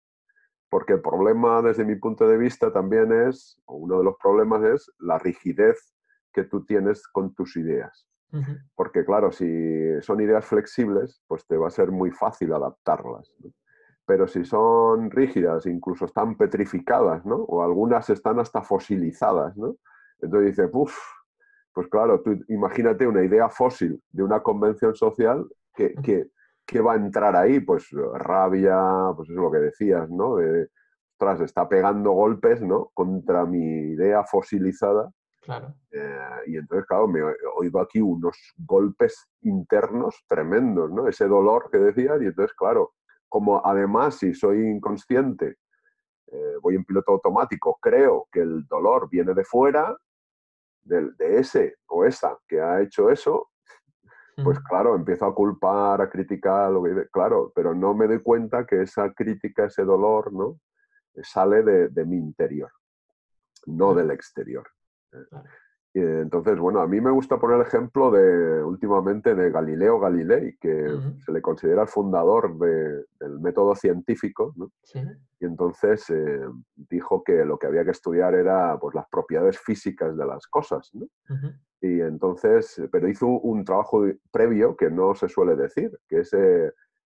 Porque 0.69 0.93
el 0.93 1.01
problema, 1.01 1.61
desde 1.61 1.83
mi 1.83 1.95
punto 1.95 2.27
de 2.27 2.37
vista, 2.37 2.71
también 2.71 3.11
es, 3.11 3.59
o 3.65 3.75
uno 3.75 3.97
de 3.97 4.03
los 4.03 4.15
problemas 4.21 4.63
es 4.63 4.91
la 4.99 5.17
rigidez 5.17 5.93
que 6.31 6.43
tú 6.43 6.63
tienes 6.65 7.07
con 7.07 7.33
tus 7.33 7.57
ideas. 7.57 8.07
Porque 8.75 9.03
claro, 9.03 9.31
si 9.31 9.99
son 10.01 10.21
ideas 10.21 10.45
flexibles, 10.45 11.23
pues 11.27 11.47
te 11.47 11.57
va 11.57 11.67
a 11.67 11.71
ser 11.71 11.91
muy 11.91 12.11
fácil 12.11 12.53
adaptarlas. 12.53 13.33
Pero 14.05 14.27
si 14.27 14.45
son 14.45 15.09
rígidas, 15.09 15.65
incluso 15.65 16.05
están 16.05 16.35
petrificadas, 16.35 17.25
¿no? 17.25 17.37
O 17.37 17.63
algunas 17.63 18.07
están 18.11 18.39
hasta 18.39 18.61
fosilizadas, 18.61 19.57
¿no? 19.57 19.77
Entonces 20.21 20.49
dices, 20.55 20.69
uff, 20.71 20.95
pues 21.73 21.87
claro, 21.87 22.21
tú 22.21 22.37
imagínate 22.49 23.07
una 23.07 23.23
idea 23.23 23.49
fósil 23.49 24.01
de 24.11 24.23
una 24.23 24.41
convención 24.41 24.93
social 24.93 25.47
que, 25.75 25.95
que, 26.03 26.27
va 26.81 26.93
a 26.93 26.97
entrar 26.97 27.35
ahí, 27.35 27.59
pues 27.59 27.89
rabia, 28.13 28.77
pues 29.15 29.29
eso 29.29 29.39
es 29.39 29.43
lo 29.43 29.51
que 29.51 29.57
decías, 29.59 30.09
¿no? 30.09 30.35
De, 30.35 30.69
ostras, 31.13 31.41
está 31.41 31.67
pegando 31.67 32.11
golpes, 32.11 32.61
¿no? 32.61 32.91
Contra 32.93 33.45
mi 33.45 33.91
idea 33.91 34.23
fosilizada 34.23 35.11
Claro. 35.41 35.73
Eh, 35.91 36.41
y 36.47 36.57
entonces, 36.57 36.85
claro, 36.85 37.07
me 37.07 37.21
oído 37.55 37.79
aquí 37.79 38.01
unos 38.01 38.37
golpes 38.57 39.27
internos 39.41 40.23
tremendos, 40.27 40.91
¿no? 40.91 41.07
Ese 41.07 41.27
dolor 41.27 41.69
que 41.71 41.77
decías, 41.77 42.21
y 42.21 42.25
entonces, 42.25 42.55
claro, 42.55 42.93
como 43.27 43.65
además 43.65 44.15
si 44.17 44.33
soy 44.33 44.67
inconsciente, 44.67 45.57
eh, 46.27 46.55
voy 46.61 46.75
en 46.75 46.83
piloto 46.83 47.13
automático, 47.13 47.77
creo 47.81 48.27
que 48.31 48.41
el 48.41 48.67
dolor 48.67 49.09
viene 49.09 49.33
de 49.33 49.43
fuera, 49.43 49.97
de, 50.83 51.09
de 51.17 51.39
ese 51.39 51.77
o 51.87 52.05
esa 52.05 52.37
que 52.47 52.61
ha 52.61 52.81
hecho 52.81 53.09
eso, 53.09 53.49
pues 54.43 54.59
claro, 54.61 54.95
empiezo 54.95 55.25
a 55.25 55.35
culpar, 55.35 56.01
a 56.01 56.09
criticar, 56.09 56.71
lo 56.71 56.83
que 56.83 57.07
claro, 57.11 57.51
pero 57.55 57.73
no 57.73 57.93
me 57.93 58.07
doy 58.07 58.21
cuenta 58.21 58.65
que 58.65 58.81
esa 58.81 59.13
crítica, 59.13 59.65
ese 59.65 59.83
dolor, 59.83 60.33
¿no? 60.33 60.59
Sale 61.21 61.63
de, 61.63 61.89
de 61.89 62.05
mi 62.05 62.17
interior, 62.17 62.71
no 63.65 63.93
del 63.93 64.11
exterior. 64.11 64.67
Entonces, 65.93 66.59
bueno, 66.59 66.81
a 66.81 66.87
mí 66.87 67.01
me 67.01 67.11
gusta 67.11 67.39
poner 67.39 67.57
el 67.57 67.65
ejemplo 67.65 68.11
de 68.11 68.63
últimamente 68.63 69.33
de 69.33 69.49
Galileo 69.49 69.99
Galilei, 69.99 70.55
que 70.57 70.87
se 71.25 71.31
le 71.31 71.41
considera 71.41 71.81
el 71.81 71.87
fundador 71.87 72.57
del 72.57 73.39
método 73.39 73.75
científico, 73.75 74.53
y 75.39 75.45
entonces 75.45 76.09
eh, 76.09 76.41
dijo 76.75 77.23
que 77.23 77.43
lo 77.43 77.57
que 77.57 77.67
había 77.67 77.83
que 77.83 77.91
estudiar 77.91 78.35
era 78.35 78.77
pues, 78.79 78.93
las 78.93 79.07
propiedades 79.09 79.57
físicas 79.59 80.15
de 80.15 80.25
las 80.25 80.45
cosas. 80.47 80.91
Y 81.81 82.01
entonces, 82.01 82.81
pero 82.91 83.07
hizo 83.07 83.27
un 83.27 83.63
trabajo 83.63 84.03
previo 84.31 84.75
que 84.75 84.89
no 84.91 85.15
se 85.15 85.27
suele 85.29 85.55
decir, 85.55 85.97
que 86.07 86.19
es, 86.19 86.31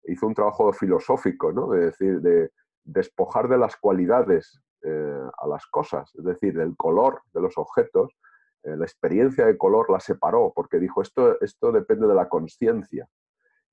hizo 0.06 0.28
un 0.28 0.34
trabajo 0.34 0.74
filosófico, 0.74 1.52
¿no? 1.52 1.70
de 1.70 1.86
decir, 1.86 2.22
de 2.22 2.52
despojar 2.84 3.48
de 3.48 3.58
las 3.58 3.76
cualidades 3.78 4.60
eh, 4.84 5.24
a 5.38 5.48
las 5.48 5.66
cosas, 5.68 6.12
es 6.16 6.24
decir, 6.24 6.58
el 6.58 6.76
color 6.76 7.22
de 7.34 7.42
los 7.42 7.58
objetos, 7.58 8.12
eh, 8.64 8.76
la 8.76 8.86
experiencia 8.86 9.46
de 9.46 9.58
color 9.58 9.90
la 9.90 10.00
separó, 10.00 10.52
porque 10.56 10.80
dijo, 10.80 11.02
esto, 11.02 11.40
esto 11.42 11.72
depende 11.72 12.08
de 12.08 12.16
la 12.16 12.30
conciencia. 12.30 13.08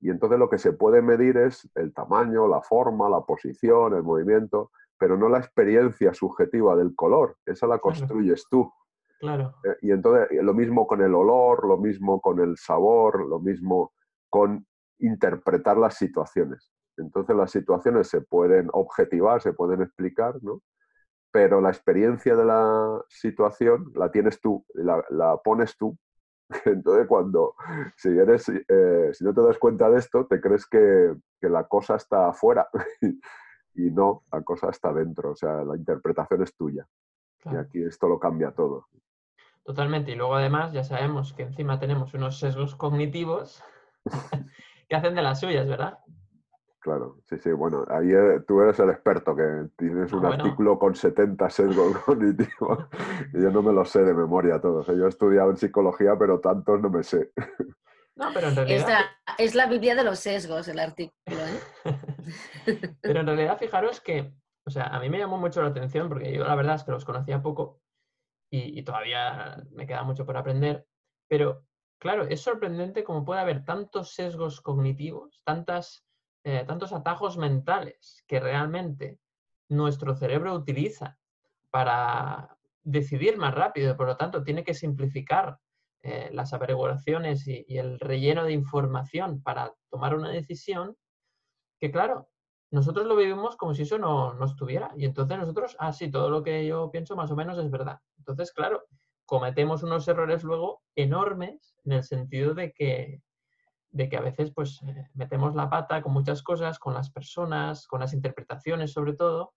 Y 0.01 0.11
entonces 0.11 0.39
lo 0.39 0.49
que 0.49 0.59
se 0.59 0.73
puede 0.73 1.03
medir 1.03 1.37
es 1.37 1.69
el 1.75 1.93
tamaño, 1.93 2.47
la 2.47 2.63
forma, 2.63 3.09
la 3.09 3.21
posición, 3.23 3.95
el 3.95 4.03
movimiento, 4.03 4.71
pero 4.99 5.17
no 5.17 5.29
la 5.29 5.39
experiencia 5.39 6.15
subjetiva 6.15 6.77
del 6.77 6.95
color, 6.95 7.37
esa 7.47 7.67
la 7.67 7.79
construyes 7.79 8.47
tú. 8.51 8.73
Claro. 9.21 9.55
Eh, 9.65 9.77
y 9.83 9.91
entonces 9.91 10.29
lo 10.43 10.55
mismo 10.55 10.87
con 10.87 11.03
el 11.03 11.15
olor, 11.15 11.67
lo 11.67 11.77
mismo 11.77 12.21
con 12.21 12.41
el 12.41 12.57
sabor, 12.57 13.27
lo 13.27 13.41
mismo 13.41 13.93
con 14.29 14.67
interpretar 14.99 15.77
las 15.77 15.95
situaciones. 15.95 16.73
Entonces 16.97 17.37
las 17.37 17.51
situaciones 17.51 18.09
se 18.09 18.21
pueden 18.21 18.69
objetivar, 18.73 19.41
se 19.41 19.53
pueden 19.53 19.83
explicar, 19.83 20.37
¿no? 20.43 20.61
Pero 21.31 21.61
la 21.61 21.71
experiencia 21.71 22.35
de 22.35 22.45
la 22.45 23.03
situación 23.09 23.93
la 23.95 24.11
tienes 24.11 24.41
tú, 24.41 24.65
la, 24.75 25.37
pones 25.43 25.77
tú. 25.77 25.97
Entonces, 26.65 27.07
cuando, 27.07 27.55
si, 27.97 28.09
eres, 28.09 28.49
eh, 28.49 29.11
si 29.13 29.25
no 29.25 29.35
te 29.35 29.43
das 29.43 29.59
cuenta 29.59 29.91
de 29.91 29.99
esto, 29.99 30.27
te 30.27 30.41
crees 30.41 30.67
que, 30.67 31.15
la 31.43 31.65
cosa 31.65 31.97
está 31.97 32.29
afuera 32.29 32.69
y 33.75 33.91
no, 33.91 34.25
la 34.33 34.43
cosa 34.43 34.71
está 34.71 34.93
dentro, 34.93 35.33
o 35.33 35.37
sea, 35.37 35.63
la 35.63 35.77
interpretación 35.77 36.43
es 36.43 36.57
tuya. 36.57 36.87
Y 37.45 37.57
aquí 37.57 37.83
esto 37.83 38.09
lo 38.09 38.19
cambia 38.19 38.51
todo. 38.51 38.89
Totalmente, 39.63 40.13
y 40.13 40.15
luego 40.15 40.35
además 40.35 40.73
ya 40.73 40.83
sabemos 40.83 41.33
que 41.35 41.43
encima 41.43 41.79
tenemos 41.79 42.15
unos 42.15 42.39
sesgos 42.39 42.75
cognitivos 42.75 43.63
que 44.89 44.97
hacen 44.97 45.15
de 45.15 45.23
las 45.23 45.41
suyas, 45.41 45.69
¿verdad? 45.69 45.99
Claro, 46.81 47.19
sí, 47.25 47.37
sí, 47.39 47.51
bueno, 47.51 47.85
ahí 47.89 48.13
eh, 48.13 48.41
tú 48.47 48.61
eres 48.61 48.79
el 48.79 48.91
experto, 48.91 49.35
que 49.35 49.69
tienes 49.77 50.13
un 50.13 50.25
artículo 50.25 50.79
con 50.79 50.95
70 50.95 51.51
sesgos 51.51 51.99
cognitivos, 52.07 52.87
y 53.35 53.43
yo 53.43 53.51
no 53.51 53.63
me 53.63 53.73
lo 53.73 53.85
sé 53.85 54.05
de 54.05 54.15
memoria 54.15 54.61
todos. 54.61 54.87
Yo 54.87 55.07
he 55.07 55.09
estudiado 55.09 55.51
en 55.51 55.57
psicología, 55.57 56.17
pero 56.17 56.41
tantos 56.41 56.81
no 56.81 56.89
me 56.89 57.03
sé. 57.03 57.33
No, 58.15 58.29
pero 58.33 58.49
en 58.49 58.57
realidad... 58.57 59.01
es 59.39 59.55
la 59.57 59.67
Biblia 59.67 59.97
de 59.97 60.05
los 60.05 60.21
sesgos, 60.21 60.69
el 60.69 60.79
artículo, 60.79 61.15
¿eh? 61.27 62.95
pero 63.01 63.21
en 63.21 63.27
realidad, 63.27 63.59
fijaros 63.59 64.01
que, 64.01 64.33
o 64.65 64.71
sea, 64.71 64.85
a 64.85 65.01
mí 65.01 65.11
me 65.11 65.19
llamó 65.19 65.37
mucho 65.37 65.61
la 65.61 65.69
atención, 65.69 66.09
porque 66.09 66.33
yo 66.33 66.45
la 66.45 66.55
verdad 66.55 66.77
es 66.77 66.85
que 66.85 66.93
los 66.93 67.05
conocía 67.05 67.43
poco, 67.43 67.81
y, 68.51 68.79
y 68.79 68.83
todavía 68.85 69.65
me 69.73 69.87
queda 69.87 70.05
mucho 70.05 70.25
por 70.25 70.37
aprender, 70.37 70.87
pero 71.29 71.65
claro, 72.01 72.23
es 72.25 72.41
sorprendente 72.41 73.03
cómo 73.03 73.25
puede 73.25 73.41
haber 73.41 73.65
tantos 73.65 74.15
sesgos 74.15 74.61
cognitivos, 74.61 75.43
tantas 75.45 76.08
eh, 76.51 76.65
tantos 76.67 76.95
atajos 76.95 77.37
mentales 77.37 78.25
que 78.27 78.41
realmente 78.41 79.19
nuestro 79.69 80.15
cerebro 80.15 80.55
utiliza 80.55 81.19
para 81.69 82.57
decidir 82.83 83.37
más 83.37 83.55
rápido, 83.55 83.95
por 83.99 84.07
lo 84.07 84.17
tanto 84.17 84.43
tiene 84.43 84.65
que 84.65 84.73
simplificar 84.73 85.59
eh, 86.03 86.31
las 86.33 86.55
averiguaciones 86.55 87.47
y, 87.47 87.67
el 87.77 88.01
relleno 88.01 88.45
de 88.45 88.55
información 88.55 89.43
para 89.43 89.75
tomar 89.91 90.15
una 90.15 90.31
decisión, 90.31 90.97
que 91.79 91.91
claro, 91.91 92.31
nosotros 92.71 93.05
lo 93.05 93.15
vivimos 93.15 93.55
como 93.59 93.75
si 93.75 93.83
eso 93.83 93.99
no, 93.99 94.33
no 94.33 94.47
estuviera. 94.47 94.91
Y 94.97 95.05
entonces 95.05 95.37
nosotros, 95.37 95.77
ah, 95.79 95.93
sí, 95.93 96.11
todo 96.11 96.31
lo 96.31 96.43
que 96.43 96.67
yo 96.67 96.91
pienso 96.91 97.15
más 97.15 97.31
o 97.31 97.37
menos 97.37 97.59
es 97.59 97.71
verdad. 97.71 97.99
Entonces, 98.17 98.53
claro, 98.55 98.87
cometemos 99.27 99.83
unos 99.83 100.09
errores 100.09 100.45
luego 100.45 100.81
enormes 100.97 101.77
en 101.85 101.93
el 101.93 102.05
sentido 102.05 102.55
de 102.55 102.73
que 102.73 103.21
de 103.99 104.09
que 104.09 104.17
a 104.17 104.21
veces 104.21 104.53
pues 104.53 104.81
eh, 104.83 105.09
metemos 105.15 105.57
la 105.57 105.69
pata 105.69 106.01
con 106.03 106.13
muchas 106.13 106.41
cosas, 106.45 106.79
con 106.79 106.95
las 106.95 107.11
personas, 107.11 107.89
con 107.89 107.99
las 107.99 108.15
interpretaciones 108.15 108.93
sobre 108.93 109.15
todo, 109.15 109.55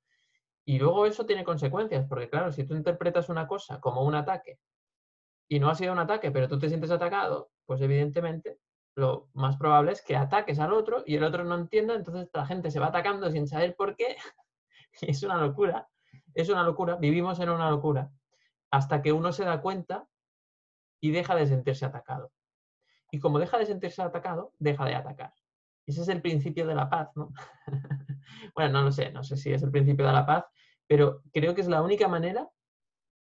y 0.65 0.79
luego 0.79 1.05
eso 1.05 1.27
tiene 1.27 1.43
consecuencias, 1.43 2.07
porque 2.07 2.27
claro, 2.27 2.51
si 2.51 2.65
tú 2.65 2.73
interpretas 2.73 3.29
una 3.29 3.47
cosa 3.47 3.79
como 3.79 4.03
un 4.03 4.15
ataque 4.15 4.57
y 5.47 5.59
no 5.59 5.69
ha 5.69 5.75
sido 5.75 5.93
un 5.93 5.99
ataque, 5.99 6.31
pero 6.31 6.47
tú 6.47 6.57
te 6.57 6.69
sientes 6.69 6.89
atacado, 6.89 7.51
pues 7.67 7.81
evidentemente 7.81 8.57
lo 8.95 9.29
más 9.33 9.57
probable 9.57 9.91
es 9.91 10.01
que 10.01 10.15
ataques 10.15 10.57
al 10.57 10.73
otro 10.73 11.03
y 11.05 11.15
el 11.17 11.23
otro 11.23 11.43
no 11.43 11.53
entienda, 11.53 11.93
entonces 11.93 12.27
la 12.33 12.47
gente 12.47 12.71
se 12.71 12.79
va 12.79 12.87
atacando 12.87 13.29
sin 13.29 13.47
saber 13.47 13.75
por 13.75 13.95
qué. 13.95 14.17
es 15.01 15.21
una 15.21 15.37
locura, 15.37 15.87
es 16.33 16.49
una 16.49 16.63
locura, 16.63 16.95
vivimos 16.95 17.39
en 17.39 17.49
una 17.49 17.69
locura, 17.69 18.11
hasta 18.71 19.03
que 19.03 19.11
uno 19.11 19.31
se 19.31 19.45
da 19.45 19.61
cuenta 19.61 20.07
y 20.99 21.11
deja 21.11 21.35
de 21.35 21.45
sentirse 21.45 21.85
atacado. 21.85 22.31
Y 23.11 23.19
como 23.19 23.39
deja 23.39 23.57
de 23.57 23.65
sentirse 23.65 24.01
atacado, 24.01 24.53
deja 24.57 24.85
de 24.85 24.95
atacar. 24.95 25.33
Ese 25.85 26.01
es 26.01 26.07
el 26.07 26.21
principio 26.21 26.65
de 26.65 26.75
la 26.75 26.89
paz, 26.89 27.09
¿no? 27.15 27.33
bueno, 28.55 28.73
no 28.73 28.83
lo 28.83 28.91
sé, 28.91 29.11
no 29.11 29.23
sé 29.23 29.35
si 29.35 29.51
es 29.51 29.61
el 29.63 29.71
principio 29.71 30.05
de 30.05 30.13
la 30.13 30.25
paz, 30.25 30.45
pero 30.87 31.21
creo 31.33 31.53
que 31.53 31.61
es 31.61 31.67
la 31.67 31.81
única 31.81 32.07
manera 32.07 32.49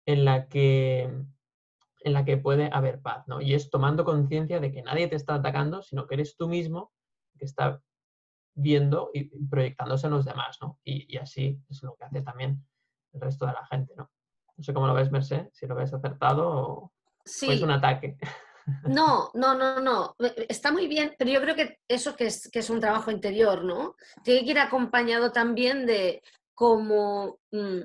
en 0.06 0.26
la 0.26 0.48
que, 0.48 1.04
en 2.02 2.14
la 2.14 2.26
que 2.26 2.38
puede 2.38 2.70
haber 2.72 3.02
paz, 3.02 3.28
¿no? 3.28 3.42
Y 3.42 3.54
es 3.54 3.70
tomando 3.70 4.06
conciencia 4.06 4.60
de 4.60 4.72
que 4.72 4.84
nadie 4.84 5.08
te 5.08 5.16
está 5.16 5.36
atacando, 5.36 5.82
sino 5.82 6.08
que 6.08 6.16
eres 6.16 6.36
tú 6.36 6.48
mismo 6.48 6.92
que 7.38 7.46
está 7.46 7.82
viendo 8.54 9.10
y 9.14 9.26
proyectándose 9.48 10.08
en 10.08 10.14
los 10.14 10.26
demás, 10.26 10.58
¿no? 10.62 10.80
Y, 10.84 11.18
así 11.18 11.62
es 11.70 11.82
lo 11.84 11.96
que 11.96 12.06
hace 12.06 12.22
también 12.22 12.66
el 13.14 13.22
resto 13.22 13.46
de 13.46 13.54
la 13.54 13.66
gente, 13.66 13.94
¿no? 13.96 14.12
No 14.58 14.64
sé 14.64 14.74
cómo 14.74 14.88
lo 14.88 14.94
ves, 14.94 15.12
Merced, 15.12 15.50
si 15.54 15.66
lo 15.68 15.76
ves 15.76 15.94
acertado 15.94 16.50
o, 16.50 16.94
es 17.24 17.62
un 17.62 17.72
ataque. 17.72 18.18
No, 18.88 19.32
no, 19.34 19.56
no, 19.56 19.80
no. 19.80 20.16
Está 20.48 20.72
muy 20.72 20.88
bien, 20.88 21.16
pero 21.18 21.32
yo 21.32 21.42
creo 21.42 21.56
que 21.56 21.80
eso 21.88 22.16
que 22.16 22.28
es, 22.28 22.50
que 22.50 22.60
es 22.60 22.70
un 22.70 22.80
trabajo 22.80 23.12
interior, 23.12 23.64
¿no? 23.64 23.96
Tiene 24.24 24.44
que 24.44 24.52
ir 24.52 24.60
acompañado 24.60 25.32
también 25.32 25.86
de 25.86 26.22
como, 26.54 27.40
mm, 27.52 27.80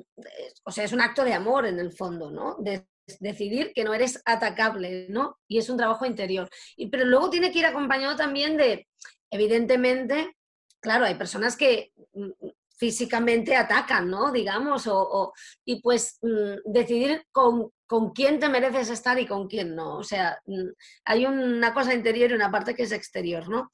o 0.65 0.71
sea, 0.73 0.85
es 0.85 0.93
un 0.93 1.01
acto 1.01 1.23
de 1.25 1.35
amor 1.35 1.67
en 1.67 1.79
el 1.79 1.93
fondo, 1.93 2.31
¿no? 2.31 2.57
De 2.59 2.87
decidir 3.21 3.73
que 3.73 3.85
no 3.85 3.95
eres 3.95 4.21
atacable, 4.25 5.07
¿no? 5.11 5.39
Y 5.49 5.59
es 5.59 5.69
un 5.69 5.77
trabajo 5.77 6.07
interior. 6.07 6.49
Y, 6.77 6.89
pero 6.89 7.05
luego 7.05 7.31
tiene 7.31 7.53
que 7.53 7.61
ir 7.61 7.67
acompañado 7.67 8.17
también 8.17 8.57
de, 8.57 8.89
evidentemente, 9.31 10.37
claro, 10.81 11.05
hay 11.05 11.15
personas 11.15 11.57
que 11.57 11.93
mm, 12.15 12.31
físicamente 12.77 13.57
atacan, 13.57 14.09
¿no? 14.11 14.33
Digamos, 14.33 14.87
o, 14.87 15.33
y 15.65 15.81
pues 15.81 16.19
mm, 16.23 16.73
decidir 16.73 17.25
con, 17.31 17.71
con, 17.87 18.11
quién 18.13 18.39
te 18.39 18.49
mereces 18.49 18.91
estar 18.91 19.19
y 19.19 19.27
con 19.27 19.49
quién 19.49 19.75
no. 19.75 19.99
O 19.99 20.05
sea, 20.05 20.39
mm, 20.47 20.71
hay 21.05 21.27
una 21.27 21.73
cosa 21.73 21.95
interior 21.95 22.31
y 22.31 22.35
una 22.35 22.51
parte 22.51 22.75
que 22.75 22.83
es 22.85 22.93
exterior, 22.93 23.49
¿no? 23.49 23.71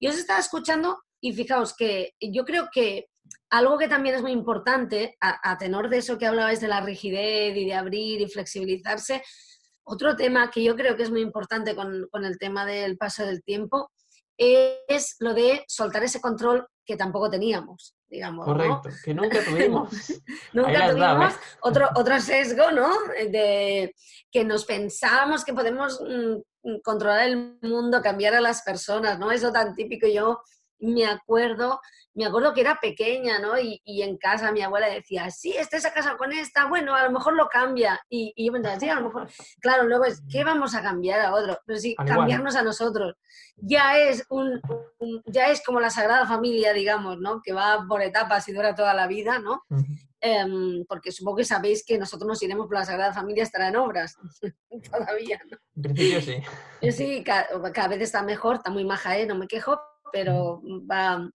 Yo 0.00 0.10
os 0.10 0.18
estaba 0.18 0.40
escuchando 0.40 1.02
y 1.20 1.32
fijaos 1.32 1.74
que 1.74 2.14
yo 2.20 2.44
creo 2.44 2.68
que 2.72 3.08
algo 3.50 3.78
que 3.78 3.88
también 3.88 4.16
es 4.16 4.22
muy 4.22 4.32
importante, 4.32 5.16
a, 5.20 5.56
tenor 5.58 5.88
de 5.88 5.98
eso 5.98 6.18
que 6.18 6.26
hablabais 6.26 6.60
de 6.60 6.68
la 6.68 6.80
rigidez 6.80 7.56
y 7.56 7.66
de 7.66 7.74
abrir 7.74 8.20
y 8.20 8.28
flexibilizarse, 8.28 9.22
otro 9.84 10.16
tema 10.16 10.50
que 10.50 10.62
yo 10.62 10.74
creo 10.76 10.96
que 10.96 11.02
es 11.02 11.10
muy 11.10 11.20
importante 11.20 11.74
con, 11.74 12.08
con 12.10 12.24
el 12.24 12.38
tema 12.38 12.66
del 12.66 12.96
paso 12.96 13.24
del 13.24 13.42
tiempo 13.42 13.90
es 14.36 15.16
lo 15.20 15.34
de 15.34 15.64
soltar 15.68 16.02
ese 16.02 16.20
control 16.20 16.66
que 16.84 16.96
tampoco 16.96 17.30
teníamos, 17.30 17.94
digamos. 18.12 18.44
Correcto, 18.44 18.90
que 19.02 19.14
nunca 19.14 19.42
tuvimos. 19.42 19.90
nunca 20.52 20.90
tuvimos 20.90 21.34
otro, 21.62 21.88
otro 21.96 22.20
sesgo, 22.20 22.70
¿no? 22.70 22.90
De 23.30 23.94
que 24.30 24.44
nos 24.44 24.66
pensábamos 24.66 25.44
que 25.44 25.54
podemos 25.54 25.98
mm, 26.00 26.80
controlar 26.84 27.26
el 27.26 27.58
mundo, 27.62 28.02
cambiar 28.02 28.34
a 28.34 28.40
las 28.40 28.62
personas, 28.62 29.18
¿no? 29.18 29.32
Eso 29.32 29.50
tan 29.50 29.74
típico. 29.74 30.06
Yo 30.06 30.42
me 30.82 31.06
acuerdo, 31.06 31.80
me 32.14 32.26
acuerdo 32.26 32.52
que 32.52 32.60
era 32.60 32.78
pequeña, 32.80 33.38
¿no? 33.38 33.58
Y, 33.58 33.80
en 33.84 34.16
casa 34.18 34.52
mi 34.52 34.62
abuela 34.62 34.88
decía, 34.88 35.30
sí, 35.30 35.54
esta 35.56 35.76
a 35.76 35.92
casa 35.92 36.16
con 36.16 36.32
esta, 36.32 36.66
bueno, 36.66 36.94
a 36.94 37.04
lo 37.04 37.12
mejor 37.12 37.34
lo 37.34 37.48
cambia. 37.48 38.00
Y, 38.08 38.34
yo 38.36 38.52
me 38.52 38.58
decía, 38.58 38.80
sí, 38.80 38.88
a 38.88 38.96
lo 38.96 39.06
mejor, 39.06 39.28
claro, 39.60 39.84
luego 39.84 40.04
es, 40.04 40.22
¿qué 40.30 40.44
vamos 40.44 40.74
a 40.74 40.82
cambiar 40.82 41.20
a 41.20 41.34
otro? 41.34 41.58
Pero 41.64 41.78
sí, 41.78 41.94
cambiarnos 41.94 42.56
a 42.56 42.62
nosotros. 42.62 43.14
Ya 43.56 43.98
es, 43.98 44.26
un, 44.28 44.60
ya 45.26 45.48
es 45.48 45.62
como 45.64 45.80
la 45.80 45.90
Sagrada 45.90 46.26
Familia, 46.26 46.72
digamos, 46.72 47.18
¿no? 47.18 47.40
Que 47.42 47.52
va 47.52 47.84
por 47.88 48.02
etapas 48.02 48.48
y 48.48 48.52
dura 48.52 48.74
toda 48.74 48.92
la 48.92 49.06
vida, 49.06 49.38
¿no? 49.38 49.62
Em, 50.20 50.84
porque 50.86 51.10
supongo 51.10 51.38
que 51.38 51.44
sabéis 51.44 51.84
que 51.84 51.98
nosotros 51.98 52.28
nos 52.28 52.42
iremos 52.42 52.66
por 52.66 52.76
la 52.76 52.84
Sagrada 52.84 53.12
Familia, 53.12 53.42
estará 53.42 53.68
en 53.68 53.76
obras 53.76 54.16
todavía, 54.90 55.40
¿no? 55.50 55.58
En 55.76 55.82
principio 55.82 56.20
sí. 56.20 56.92
Sí, 56.92 57.24
cada, 57.24 57.72
cada, 57.72 57.88
vez 57.88 58.02
está 58.02 58.22
mejor, 58.22 58.56
está 58.56 58.70
muy 58.70 58.84
maja, 58.84 59.18
¿eh? 59.18 59.26
No 59.26 59.34
me 59.34 59.48
quejo, 59.48 59.80
pero 60.12 60.62
va, 60.90 61.28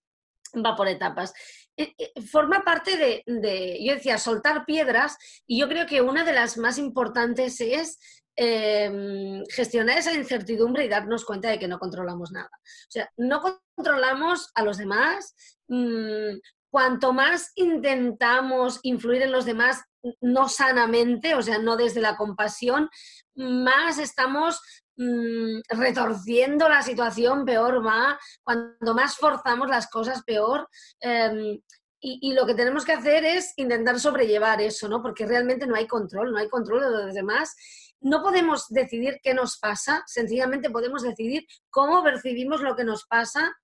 va 0.66 0.76
por 0.76 0.88
etapas. 0.88 1.34
Eh, 1.76 1.94
eh, 1.98 2.22
forma 2.22 2.64
parte 2.64 2.98
de, 2.98 3.80
yo 3.84 3.94
decía, 3.94 4.18
soltar 4.18 4.66
piedras 4.66 5.18
y 5.46 5.60
yo 5.60 5.68
creo 5.68 5.86
que 5.86 6.02
una 6.02 6.24
de 6.24 6.34
las 6.34 6.58
más 6.58 6.78
importantes 6.78 7.62
es 7.62 8.00
em, 8.36 9.44
gestionar 9.50 9.98
esa 9.98 10.14
incertidumbre 10.14 10.86
y 10.86 10.90
darnos 10.90 11.26
cuenta 11.26 11.50
de 11.50 11.60
que 11.60 11.68
no 11.68 11.80
controlamos 11.80 12.32
nada. 12.32 12.50
O 12.54 12.92
sea, 12.92 13.10
no 13.18 13.42
controlamos 13.76 14.52
a 14.56 14.64
los 14.64 14.78
demás. 14.78 15.36
Mm, 15.68 16.40
cuanto 16.70 17.14
más 17.14 17.52
intentamos 17.56 18.80
influir 18.84 19.22
en 19.24 19.32
los 19.32 19.46
demás 19.46 19.84
no 20.22 20.48
sanamente, 20.48 21.36
o 21.36 21.42
sea, 21.42 21.58
no 21.58 21.76
desde 21.76 22.02
la 22.02 22.16
compasión, 22.16 22.90
más 23.36 23.98
estamos 23.98 24.62
Mm, 24.98 25.62
retorciendo 25.70 26.68
la 26.68 26.82
situación, 26.82 27.46
peor 27.46 27.86
va. 27.86 28.20
Cuando 28.44 28.96
más 28.96 29.16
forzamos 29.16 29.70
las 29.70 29.88
cosas, 29.90 30.24
peor. 30.24 30.68
Em, 31.00 31.60
y, 32.00 32.34
lo 32.34 32.46
que 32.46 32.56
tenemos 32.56 32.86
que 32.86 32.94
hacer 32.94 33.26
es 33.26 33.54
intentar 33.58 34.00
sobrellevar 34.00 34.62
eso, 34.62 34.88
¿no? 34.88 35.02
Porque 35.02 35.26
realmente 35.26 35.68
no 35.68 35.76
hay 35.76 35.88
control, 35.88 36.32
no 36.32 36.38
hay 36.40 36.50
control 36.50 36.82
de 36.82 37.06
los 37.06 37.14
demás. 37.14 37.56
No 38.00 38.22
podemos 38.22 38.68
decidir 38.70 39.20
qué 39.24 39.34
nos 39.34 39.58
pasa, 39.60 40.04
sencillamente 40.06 40.70
podemos 40.70 41.02
decidir 41.04 41.46
cómo 41.70 42.04
percibimos 42.04 42.62
lo 42.62 42.76
que 42.76 42.84
nos 42.84 43.06
pasa 43.06 43.56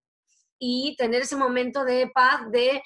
y 0.60 0.96
tener 0.98 1.24
ese 1.24 1.36
momento 1.36 1.84
de 1.84 2.10
paz, 2.14 2.50
de 2.52 2.82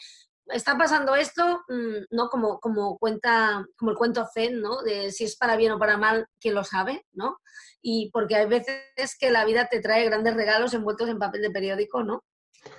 está 0.50 0.78
pasando 0.78 1.16
esto, 1.16 1.64
mm, 1.68 2.06
¿no? 2.12 2.30
Como, 2.30 2.60
como 2.60 2.98
cuenta, 2.98 3.66
como 3.78 3.92
el 3.92 3.98
cuento 3.98 4.28
Zen, 4.34 4.62
¿no? 4.62 4.82
De 4.82 5.12
si 5.12 5.26
es 5.26 5.36
para 5.36 5.56
bien 5.56 5.72
o 5.72 5.80
para 5.80 5.98
mal, 5.98 6.28
quién 6.40 6.56
lo 6.56 6.64
sabe, 6.64 7.06
¿no? 7.14 7.40
Y 7.82 8.10
porque 8.12 8.36
hay 8.36 8.46
veces 8.46 9.18
que 9.20 9.32
la 9.32 9.46
vida 9.46 9.68
te 9.70 9.80
trae 9.80 10.06
grandes 10.06 10.36
regalos 10.36 10.74
envueltos 10.74 11.10
en 11.10 11.20
papel 11.20 11.42
de 11.42 11.52
periódico, 11.52 12.04
¿no? 12.04 12.24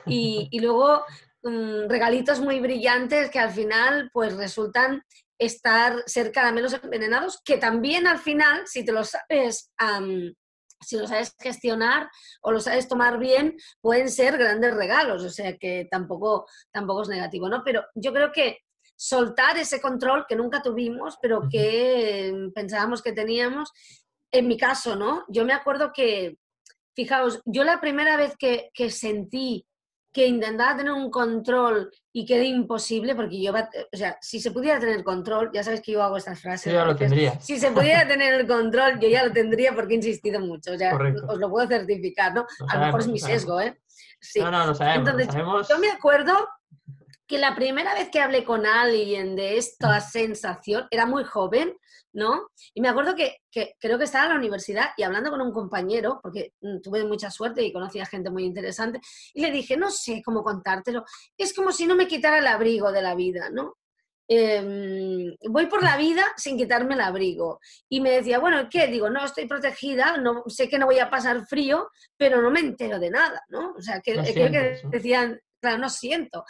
Y, 0.07 0.49
luego 0.61 1.05
mm, 1.43 1.89
regalitos 1.89 2.41
muy 2.41 2.61
brillantes 2.61 3.31
que 3.31 3.39
al 3.39 3.51
final, 3.51 4.11
pues 4.13 4.37
resultan 4.37 5.03
estar 5.39 6.03
ser 6.07 6.33
caramelos 6.33 6.75
envenenados, 6.75 7.41
que 7.45 7.59
también 7.59 8.07
al 8.07 8.19
final, 8.19 8.67
si 8.67 8.85
te 8.85 8.93
lo 8.93 9.05
sabes 9.05 9.71
si 10.81 10.97
lo 10.97 11.07
sabes 11.07 11.35
gestionar 11.39 12.09
o 12.43 12.53
lo 12.53 12.61
sabes 12.61 12.89
tomar 12.89 13.19
bien, 13.19 13.57
pueden 13.81 14.11
ser 14.11 14.39
grandes 14.39 14.75
regalos, 14.75 15.25
o 15.25 15.31
sea 15.31 15.57
que 15.57 15.87
tampoco, 15.91 16.47
tampoco 16.71 17.03
es 17.03 17.09
negativo, 17.09 17.49
¿no? 17.49 17.63
Pero 17.65 17.85
yo 17.95 18.13
creo 18.13 18.33
que 18.33 18.59
soltar 18.97 19.57
ese 19.59 19.81
control 19.81 20.27
que 20.29 20.37
nunca 20.37 20.63
tuvimos, 20.63 21.19
pero 21.23 21.49
que 21.51 22.51
pensábamos 22.55 23.03
que 23.03 23.13
teníamos, 23.13 23.71
en 24.33 24.49
mi 24.49 24.57
caso, 24.57 24.97
¿no? 24.97 25.25
Yo 25.29 25.45
me 25.45 25.53
acuerdo 25.53 25.93
que, 25.93 26.37
fijaos, 26.95 27.41
yo 27.45 27.65
la 27.65 27.81
primera 27.81 28.17
vez 28.17 28.35
que, 28.37 28.71
que 28.75 28.91
sentí 28.91 29.65
que 30.13 30.27
intentaba 30.27 30.77
tener 30.77 30.93
un 30.93 31.11
control 31.11 31.91
y 32.13 32.25
quede 32.25 32.45
imposible, 32.45 33.15
porque 33.15 33.41
yo, 33.41 33.53
o 33.53 33.97
sea, 33.97 34.19
si 34.21 34.41
se 34.41 34.51
pudiera 34.51 34.81
tener 34.81 35.05
control, 35.05 35.51
ya 35.53 35.63
sabes 35.63 35.81
que 35.81 35.93
yo 35.93 36.03
hago 36.03 36.17
estas 36.17 36.41
frases. 36.41 36.73
ya 36.73 36.85
lo 36.85 36.97
tendría. 36.97 37.39
Si 37.41 37.59
se 37.59 37.71
pudiera 37.71 38.07
tener 38.09 38.35
el 38.35 38.47
control, 38.47 38.99
yo 38.99 39.09
ya 39.09 39.25
lo 39.25 39.33
tendría 39.33 39.75
porque 39.75 39.95
he 39.95 39.97
insistido 39.97 40.41
mucho. 40.41 40.73
O 40.73 40.79
sea, 40.79 40.97
os 41.29 41.39
lo 41.39 41.51
puedo 41.51 41.69
certificar, 41.69 42.35
¿no? 42.35 42.47
a 42.69 42.77
lo 42.77 42.87
mejor 42.87 43.01
es 43.01 43.09
mi 43.09 43.19
sesgo, 43.19 43.61
¿eh? 43.61 43.79
Sí. 44.21 44.41
No, 44.41 44.51
no, 44.51 44.67
lo 44.67 44.75
sabemos, 44.75 45.09
Entonces, 45.11 45.69
Yo 45.69 45.79
me 45.79 45.91
acuerdo 45.91 46.35
que 47.29 47.39
la 47.39 47.55
primera 47.55 47.95
vez 47.95 48.09
que 48.11 48.21
hablé 48.21 48.43
con 48.43 48.65
alguien 48.65 49.37
de 49.37 49.59
esta 49.59 50.01
sensación, 50.01 50.89
era 50.91 51.05
muy 51.05 51.25
joven, 51.25 51.77
¿no? 52.15 52.49
Y 52.73 52.81
me 52.81 52.89
acuerdo 52.89 53.15
que, 53.15 53.37
creo 53.79 53.99
que 53.99 54.05
estaba 54.05 54.25
en 54.25 54.33
la 54.33 54.39
universidad 54.39 54.87
y 54.97 55.03
hablando 55.03 55.31
con 55.31 55.43
un 55.43 55.53
compañero, 55.53 56.21
porque 56.23 56.55
mm, 56.63 56.81
tuve 56.81 57.05
mucha 57.05 57.31
suerte 57.31 57.63
y 57.63 57.73
conocí 57.73 58.01
a 58.01 58.07
gente 58.07 58.31
muy 58.31 58.45
interesante, 58.45 59.01
y 59.35 59.43
le 59.43 59.51
dije, 59.51 59.77
no 59.77 59.91
sé 59.91 60.23
cómo 60.25 60.43
contártelo, 60.43 61.05
es 61.37 61.53
como 61.53 61.71
si 61.71 61.87
no 61.87 61.95
me 61.95 62.09
quitara 62.09 62.39
el 62.39 62.47
abrigo 62.47 62.91
de 62.93 63.03
la 63.03 63.15
vida, 63.15 63.51
¿no? 63.51 63.77
Em, 64.27 65.35
voy 65.49 65.67
por 65.67 65.83
la 65.83 65.97
vida 65.97 66.25
sin 66.37 66.59
quitarme 66.59 66.95
el 66.95 67.01
abrigo. 67.01 67.61
Y 67.89 68.03
me 68.03 68.11
decía, 68.11 68.39
bueno, 68.39 68.69
¿qué? 68.71 68.87
Digo, 68.87 69.09
no, 69.09 69.25
estoy 69.25 69.47
protegida, 69.47 70.19
no, 70.19 70.45
sé 70.49 70.69
que 70.69 70.79
no 70.79 70.85
voy 70.87 70.99
a 70.99 71.09
pasar 71.11 71.47
frío, 71.47 71.91
pero 72.17 72.43
no 72.43 72.51
me 72.51 72.61
entero 72.61 72.99
de 72.99 73.11
nada, 73.11 73.43
¿no? 73.49 73.73
O 73.77 73.81
sea, 73.81 74.01
que, 74.01 74.15
creo 74.15 74.51
que 74.51 74.81
decían, 74.91 75.41
claro, 75.61 75.79
no 75.79 75.89
siento 75.89 76.45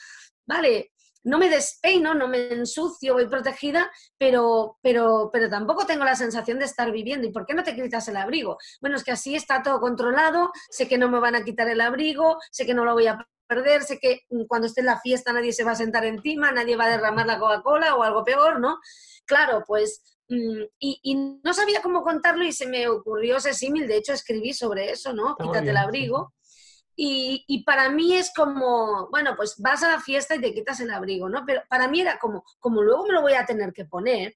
vale, 0.49 0.93
no 1.25 1.39
me 1.39 1.51
despeino, 1.51 2.15
no 2.15 2.27
me 2.27 2.53
ensucio, 2.53 3.15
voy 3.15 3.29
protegida, 3.29 3.91
pero, 4.17 4.79
pero, 4.83 5.29
pero 5.33 5.51
tampoco 5.51 5.87
tengo 5.87 6.05
la 6.05 6.17
sensación 6.17 6.59
de 6.59 6.65
estar 6.65 6.91
viviendo. 6.91 7.27
¿Y 7.27 7.33
por 7.33 7.45
qué 7.45 7.55
no 7.55 7.63
te 7.63 7.75
quitas 7.75 8.09
el 8.09 8.17
abrigo? 8.17 8.57
Bueno, 8.81 8.97
es 8.97 9.05
que 9.05 9.13
así 9.13 9.35
está 9.35 9.63
todo 9.63 9.81
controlado, 9.81 10.51
sé 10.71 10.89
que 10.89 10.99
no 10.99 11.11
me 11.11 11.21
van 11.21 11.37
a 11.37 11.45
quitar 11.45 11.69
el 11.69 11.81
abrigo, 11.81 12.39
sé 12.51 12.65
que 12.67 12.75
no 12.75 12.85
lo 12.85 12.95
voy 12.95 13.07
a 13.09 13.19
perder, 13.47 13.83
sé 13.83 13.99
que 13.99 14.21
cuando 14.47 14.67
esté 14.67 14.81
en 14.81 14.87
la 14.87 15.01
fiesta 15.01 15.33
nadie 15.33 15.53
se 15.53 15.65
va 15.65 15.73
a 15.73 15.77
sentar 15.77 16.05
encima, 16.05 16.53
nadie 16.53 16.77
va 16.77 16.87
a 16.87 16.91
derramar 16.91 17.27
la 17.27 17.39
Coca-Cola 17.39 17.95
o 17.95 18.03
algo 18.03 18.25
peor, 18.25 18.61
¿no? 18.61 18.79
Claro, 19.27 19.65
pues, 19.67 20.19
mm, 20.29 20.63
y, 20.79 21.01
y, 21.03 21.15
no 21.15 21.53
sabía 21.53 21.83
cómo 21.83 22.03
contarlo 22.03 22.45
y 22.45 22.53
se 22.53 22.67
me 22.67 22.89
ocurrió 22.89 23.37
ese 23.37 23.55
símil, 23.55 23.87
de 23.87 23.97
hecho 23.97 24.13
escribí 24.13 24.53
sobre 24.53 24.91
eso, 24.91 25.13
¿no? 25.13 25.37
Quítate 25.37 25.71
el 25.71 25.77
abrigo. 25.77 26.33
Y, 27.01 27.63
para 27.65 27.91
mí 27.91 28.17
es 28.17 28.33
como, 28.35 29.09
bueno, 29.11 29.35
pues 29.37 29.55
vas 29.59 29.85
a 29.85 29.93
la 29.93 30.01
fiesta 30.01 30.35
y 30.35 30.41
te 30.41 30.53
quitas 30.53 30.81
el 30.81 30.91
abrigo, 30.91 31.29
¿no? 31.29 31.45
Pero 31.47 31.63
para 31.69 31.87
mí 31.87 32.01
era 32.01 32.19
como, 32.19 32.43
como 32.59 32.83
luego 32.83 33.07
me 33.07 33.13
lo 33.13 33.23
voy 33.23 33.35
a 33.35 33.47
tener 33.47 33.73
que 33.73 33.85
poner, 33.85 34.35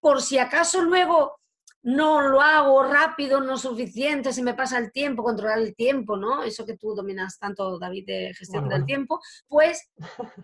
por 0.00 0.20
si 0.20 0.36
acaso 0.36 0.82
luego 0.82 1.38
no 1.84 2.20
lo 2.22 2.40
hago 2.40 2.82
rápido, 2.82 3.40
no 3.40 3.56
suficiente, 3.56 4.32
se 4.32 4.42
me 4.42 4.54
pasa 4.54 4.78
el 4.78 4.90
tiempo, 4.90 5.22
controlar 5.22 5.58
el 5.58 5.76
tiempo, 5.76 6.16
¿no? 6.16 6.42
Eso 6.42 6.66
que 6.66 6.76
tú 6.76 6.92
dominas 6.92 7.38
tanto, 7.38 7.78
David, 7.78 8.06
de 8.06 8.34
gestión 8.34 8.68
del 8.68 8.84
tiempo, 8.84 9.20
pues 9.46 9.88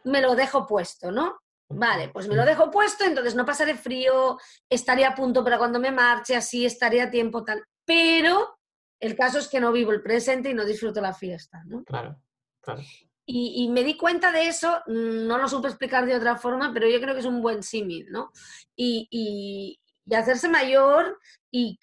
me 0.04 0.20
lo 0.20 0.36
dejo 0.36 0.64
puesto, 0.64 1.11
¿no? 1.11 1.40
Vale, 1.70 2.09
pues 2.11 2.28
me 2.28 2.36
lo 2.36 2.44
dejo 2.44 2.70
puesto, 2.70 3.04
entonces 3.04 3.34
no 3.34 3.44
pasaré 3.44 3.74
frío, 3.74 4.38
estaré 4.70 5.04
a 5.04 5.14
punto 5.16 5.42
para 5.42 5.59
cuando 5.59 5.80
me 5.80 5.90
marche, 5.90 6.36
así 6.36 6.64
estaré 6.64 7.02
a 7.02 7.11
tiempo 7.11 7.42
tal. 7.42 7.64
Pero 7.84 8.57
el 9.01 9.16
caso 9.16 9.38
es 9.38 9.49
que 9.49 9.61
no 9.61 9.72
vivo 9.72 9.92
el 9.92 10.03
presente 10.03 10.51
y 10.51 10.55
no 10.55 10.64
disfruto 10.64 11.01
la 11.01 11.14
fiesta, 11.14 11.62
¿no? 11.66 11.84
Claro, 11.84 12.20
claro. 12.61 12.82
Y, 13.30 13.68
me 13.68 13.84
di 13.84 13.94
cuenta 13.94 14.32
de 14.32 14.46
eso, 14.46 14.82
no 14.86 15.36
lo 15.36 15.49
supe 15.49 15.68
explicar 15.68 16.07
de 16.07 16.16
otra 16.16 16.36
forma, 16.36 16.72
pero 16.72 16.88
yo 16.88 16.99
creo 16.99 17.12
que 17.12 17.20
es 17.20 17.26
un 17.26 17.42
buen 17.42 17.62
símil, 17.62 18.07
¿no? 18.11 18.32
Y, 18.74 19.78
hacerse 20.11 20.49
mayor 20.49 21.18
y, 21.51 21.78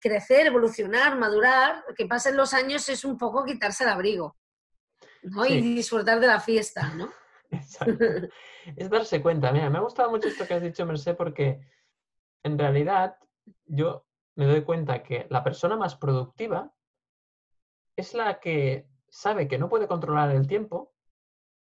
crecer, 0.00 0.46
evolucionar, 0.46 1.18
madurar, 1.18 1.84
que 1.94 2.06
pasen 2.06 2.38
los 2.38 2.54
años 2.54 2.88
es 2.88 3.04
un 3.04 3.18
poco 3.18 3.44
quitarse 3.44 3.84
el 3.84 3.90
abrigo, 3.90 4.38
¿no? 5.24 5.44
Y 5.44 5.60
disfrutar 5.60 6.20
de 6.20 6.26
la 6.26 6.40
fiesta, 6.40 6.94
¿no? 6.94 7.12
es 8.76 8.88
darse 8.88 9.20
cuenta. 9.20 9.52
Mira, 9.52 9.68
me 9.68 9.76
ha 9.76 9.82
gustado 9.82 10.08
mucho 10.08 10.28
esto 10.28 10.46
que 10.46 10.54
has 10.54 10.62
dicho, 10.62 10.86
Merced, 10.86 11.16
porque 11.16 11.60
en 12.42 12.58
realidad 12.58 13.16
yo 13.66 14.06
me 14.36 14.46
doy 14.46 14.62
cuenta 14.62 15.02
que 15.02 15.26
la 15.30 15.44
persona 15.44 15.76
más 15.76 15.96
productiva 15.96 16.72
es 17.96 18.14
la 18.14 18.40
que 18.40 18.88
sabe 19.08 19.46
que 19.48 19.58
no 19.58 19.68
puede 19.68 19.86
controlar 19.86 20.30
el 20.30 20.46
tiempo, 20.46 20.92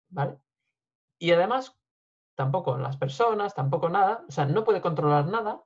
¿vale? 0.09 0.39
Y 1.19 1.33
además, 1.33 1.79
tampoco 2.35 2.79
las 2.79 2.97
personas, 2.97 3.55
tampoco 3.55 3.89
nada, 3.89 4.25
o 4.27 4.31
sea, 4.31 4.47
no 4.47 4.65
puede 4.65 4.81
controlar 4.81 5.27
nada 5.27 5.63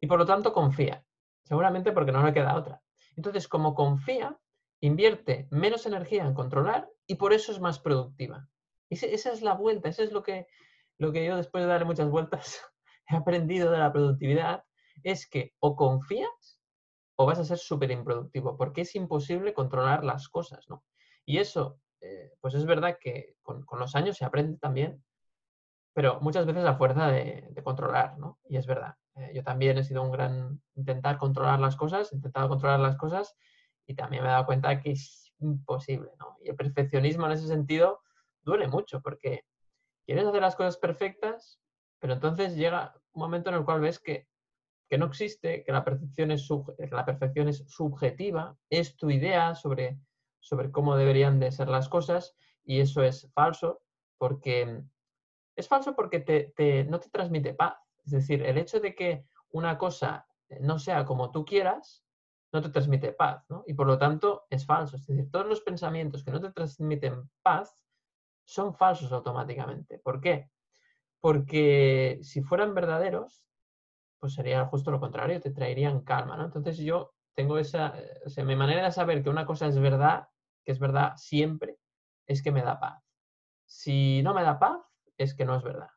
y 0.00 0.06
por 0.06 0.18
lo 0.18 0.26
tanto 0.26 0.52
confía, 0.52 1.04
seguramente 1.44 1.92
porque 1.92 2.12
no 2.12 2.24
le 2.24 2.32
queda 2.32 2.56
otra. 2.56 2.82
Entonces, 3.16 3.48
como 3.48 3.74
confía, 3.74 4.38
invierte 4.80 5.48
menos 5.50 5.86
energía 5.86 6.24
en 6.24 6.34
controlar 6.34 6.88
y 7.06 7.16
por 7.16 7.32
eso 7.32 7.52
es 7.52 7.60
más 7.60 7.78
productiva. 7.78 8.48
esa 8.90 9.32
es 9.32 9.42
la 9.42 9.54
vuelta, 9.54 9.88
eso 9.88 10.02
es 10.02 10.12
lo 10.12 10.22
que, 10.22 10.46
lo 10.98 11.12
que 11.12 11.24
yo 11.24 11.36
después 11.36 11.62
de 11.64 11.68
darle 11.68 11.86
muchas 11.86 12.08
vueltas 12.10 12.60
he 13.08 13.16
aprendido 13.16 13.70
de 13.70 13.78
la 13.78 13.92
productividad, 13.92 14.64
es 15.02 15.28
que 15.28 15.54
o 15.60 15.76
confías 15.76 16.58
o 17.16 17.26
vas 17.26 17.38
a 17.40 17.44
ser 17.44 17.58
súper 17.58 17.90
improductivo, 17.90 18.56
porque 18.56 18.82
es 18.82 18.94
imposible 18.94 19.52
controlar 19.52 20.04
las 20.04 20.28
cosas, 20.28 20.68
¿no? 20.68 20.84
Y 21.24 21.38
eso, 21.38 21.80
eh, 22.00 22.32
pues 22.40 22.54
es 22.54 22.64
verdad 22.64 22.96
que 23.00 23.36
con, 23.42 23.66
los 23.78 23.96
años 23.96 24.16
se 24.16 24.24
aprende 24.24 24.56
también, 24.58 25.02
pero 25.92 26.20
muchas 26.20 26.46
veces 26.46 26.64
a 26.64 26.76
fuerza 26.76 27.08
de, 27.08 27.52
controlar, 27.64 28.16
¿no? 28.18 28.38
Y 28.48 28.56
es 28.56 28.66
verdad. 28.66 28.94
Eh, 29.16 29.32
yo 29.34 29.42
también 29.42 29.78
he 29.78 29.82
sido 29.82 30.02
un 30.02 30.12
gran 30.12 30.62
intentar 30.76 31.18
controlar 31.18 31.58
las 31.58 31.74
cosas, 31.74 32.12
intentado 32.12 32.48
controlar 32.48 32.78
las 32.78 32.96
cosas 32.96 33.34
y 33.84 33.94
también 33.94 34.22
me 34.22 34.28
he 34.28 34.32
dado 34.32 34.46
cuenta 34.46 34.80
que 34.80 34.92
es 34.92 35.32
imposible, 35.40 36.12
¿no? 36.20 36.36
Y 36.40 36.50
el 36.50 36.56
perfeccionismo 36.56 37.26
en 37.26 37.32
ese 37.32 37.48
sentido 37.48 38.00
duele 38.42 38.68
mucho 38.68 39.00
porque 39.02 39.44
quieres 40.06 40.24
hacer 40.24 40.40
las 40.40 40.54
cosas 40.54 40.76
perfectas, 40.76 41.60
pero 41.98 42.12
entonces 42.12 42.54
llega 42.54 42.94
un 43.12 43.22
momento 43.22 43.50
en 43.50 43.56
el 43.56 43.64
cual 43.64 43.80
ves 43.80 43.98
que, 43.98 44.28
no 44.96 45.06
existe, 45.06 45.64
que 45.64 45.72
la, 45.72 45.84
percepción 45.84 46.30
es 46.30 46.48
la 46.90 47.04
perfección 47.04 47.48
es 47.48 47.64
subjetiva, 47.68 48.56
es 48.70 48.96
tu 48.96 49.10
idea 49.10 49.54
sobre, 49.54 49.98
sobre 50.40 50.70
cómo 50.70 50.96
deberían 50.96 51.38
de 51.40 51.52
ser 51.52 51.68
las 51.68 51.90
cosas 51.90 52.36
y 52.64 52.80
eso 52.80 53.02
es 53.02 53.30
falso 53.34 53.82
porque 54.16 54.82
es 55.56 55.68
falso 55.68 55.94
porque 55.96 56.20
te, 56.20 56.84
no 56.84 57.00
te 57.00 57.10
transmite 57.10 57.52
paz. 57.52 57.76
Es 58.04 58.12
decir, 58.12 58.42
el 58.44 58.58
hecho 58.58 58.78
de 58.78 58.94
que 58.94 59.24
una 59.50 59.76
cosa 59.76 60.26
no 60.60 60.78
sea 60.78 61.04
como 61.04 61.32
tú 61.32 61.44
quieras 61.44 62.04
no 62.52 62.62
te 62.62 62.70
transmite 62.70 63.12
paz, 63.12 63.44
¿no? 63.50 63.64
Y 63.66 63.74
por 63.74 63.86
lo 63.86 63.98
tanto 63.98 64.46
es 64.48 64.64
falso. 64.64 64.96
Es 64.96 65.06
decir, 65.06 65.30
todos 65.30 65.46
los 65.46 65.60
pensamientos 65.60 66.24
que 66.24 66.30
no 66.30 66.40
te 66.40 66.52
transmiten 66.52 67.28
paz 67.42 67.76
son 68.44 68.72
falsos 68.72 69.12
automáticamente. 69.12 69.98
¿Por 69.98 70.20
qué? 70.20 70.48
Porque 71.20 72.20
si 72.22 72.40
fueran 72.40 72.74
verdaderos, 72.74 73.44
pues 74.18 74.34
sería 74.34 74.66
justo 74.66 74.90
lo 74.90 75.00
contrario, 75.00 75.40
te 75.40 75.50
traerían 75.50 76.00
calma, 76.02 76.36
¿no? 76.36 76.44
Entonces 76.44 76.78
yo 76.78 77.12
tengo 77.34 77.58
esa, 77.58 77.94
o 78.26 78.28
sea, 78.28 78.44
mi 78.44 78.56
manera 78.56 78.84
de 78.84 78.92
saber 78.92 79.22
que 79.22 79.30
una 79.30 79.46
cosa 79.46 79.66
es 79.66 79.78
verdad, 79.78 80.28
que 80.64 80.72
es 80.72 80.78
verdad 80.78 81.12
siempre, 81.16 81.78
es 82.26 82.42
que 82.42 82.52
me 82.52 82.62
da 82.62 82.80
paz. 82.80 83.02
Si 83.66 84.22
no 84.22 84.34
me 84.34 84.42
da 84.42 84.58
paz, 84.58 84.80
es 85.16 85.34
que 85.34 85.44
no 85.44 85.56
es 85.56 85.62
verdad. 85.62 85.90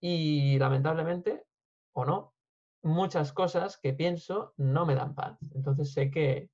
Y 0.00 0.58
lamentablemente, 0.58 1.44
o 1.92 2.04
no, 2.04 2.34
muchas 2.82 3.32
cosas 3.32 3.78
que 3.78 3.92
pienso 3.92 4.54
no 4.56 4.86
me 4.86 4.94
dan 4.94 5.14
paz. 5.14 5.38
Entonces 5.54 5.92
sé 5.92 6.10
que, 6.10 6.50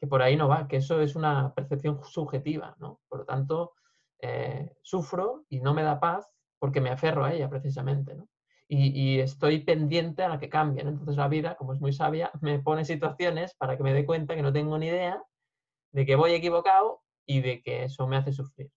que 0.00 0.06
por 0.06 0.22
ahí 0.22 0.36
no 0.36 0.48
va, 0.48 0.68
que 0.68 0.78
eso 0.78 1.00
es 1.00 1.14
una 1.14 1.54
percepción 1.54 2.02
subjetiva, 2.02 2.74
¿no? 2.78 3.00
Por 3.08 3.20
lo 3.20 3.24
tanto, 3.24 3.74
eh, 4.20 4.76
sufro 4.82 5.44
y 5.48 5.60
no 5.60 5.74
me 5.74 5.82
da 5.82 6.00
paz 6.00 6.28
porque 6.58 6.80
me 6.80 6.90
aferro 6.90 7.24
a 7.24 7.32
ella 7.32 7.48
precisamente, 7.48 8.14
¿no? 8.14 8.28
Y, 8.70 9.18
estoy 9.20 9.60
pendiente 9.60 10.22
a 10.22 10.28
la 10.28 10.38
que 10.38 10.50
cambien. 10.50 10.88
Entonces 10.88 11.16
la 11.16 11.28
vida, 11.28 11.56
como 11.56 11.72
es 11.72 11.80
muy 11.80 11.92
sabia, 11.92 12.30
me 12.42 12.58
pone 12.58 12.84
situaciones 12.84 13.54
para 13.54 13.76
que 13.76 13.82
me 13.82 13.94
dé 13.94 14.04
cuenta 14.04 14.34
que 14.36 14.42
no 14.42 14.52
tengo 14.52 14.78
ni 14.78 14.88
idea 14.88 15.22
de 15.92 16.04
que 16.06 16.16
voy 16.16 16.32
equivocado 16.32 17.02
y 17.26 17.40
de 17.40 17.62
que 17.62 17.84
eso 17.84 18.06
me 18.06 18.16
hace 18.16 18.32
sufrir. 18.32 18.70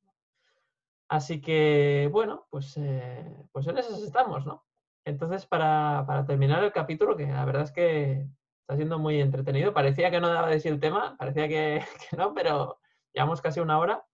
Así 1.10 1.42
que, 1.42 2.10
bueno, 2.12 2.48
pues, 2.50 2.78
eh, 2.78 3.36
pues 3.52 3.68
en 3.68 3.78
eso 3.78 3.94
estamos, 4.04 4.46
¿no? 4.46 4.66
Entonces, 5.04 5.46
para, 5.46 6.06
terminar 6.26 6.64
el 6.64 6.72
capítulo, 6.72 7.18
que 7.18 7.28
la 7.28 7.44
verdad 7.44 7.64
es 7.64 7.72
que 7.74 8.30
está 8.62 8.78
siendo 8.78 8.98
muy 8.98 9.20
entretenido, 9.20 9.74
parecía 9.74 10.10
que 10.10 10.22
no 10.22 10.30
daba 10.30 10.48
de 10.48 10.62
sí 10.62 10.70
el 10.70 10.80
tema, 10.80 11.18
parecía 11.18 11.50
que, 11.50 11.84
que 12.10 12.16
no, 12.16 12.34
pero 12.34 12.80
llevamos 13.14 13.42
casi 13.42 13.60
una 13.60 13.80
hora. 13.80 14.06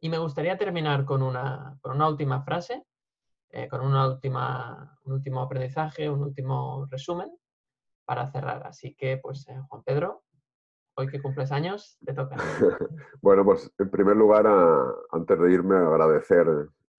Y 0.00 0.08
me 0.08 0.18
gustaría 0.18 0.56
terminar 0.56 1.04
con 1.04 1.22
una, 1.22 1.78
una 1.84 2.08
última 2.08 2.42
frase, 2.42 2.84
eh, 3.52 3.68
con 3.68 3.80
una 3.80 4.06
última, 4.06 4.96
un 5.04 5.14
último 5.14 5.42
aprendizaje, 5.42 6.08
un 6.08 6.22
último 6.22 6.86
resumen 6.88 7.28
para 8.04 8.30
cerrar. 8.30 8.64
Así 8.64 8.94
que, 8.94 9.18
pues, 9.18 9.48
eh, 9.48 9.60
Juan 9.68 9.82
Pedro, 9.82 10.22
hoy 10.94 11.08
que 11.08 11.20
cumples 11.20 11.50
años, 11.50 11.98
te 12.04 12.14
toca. 12.14 12.36
bueno, 13.22 13.44
pues 13.44 13.72
en 13.78 13.90
primer 13.90 14.16
lugar, 14.16 14.46
antes 15.10 15.38
de 15.40 15.52
irme, 15.52 15.76
agradecer 15.76 16.46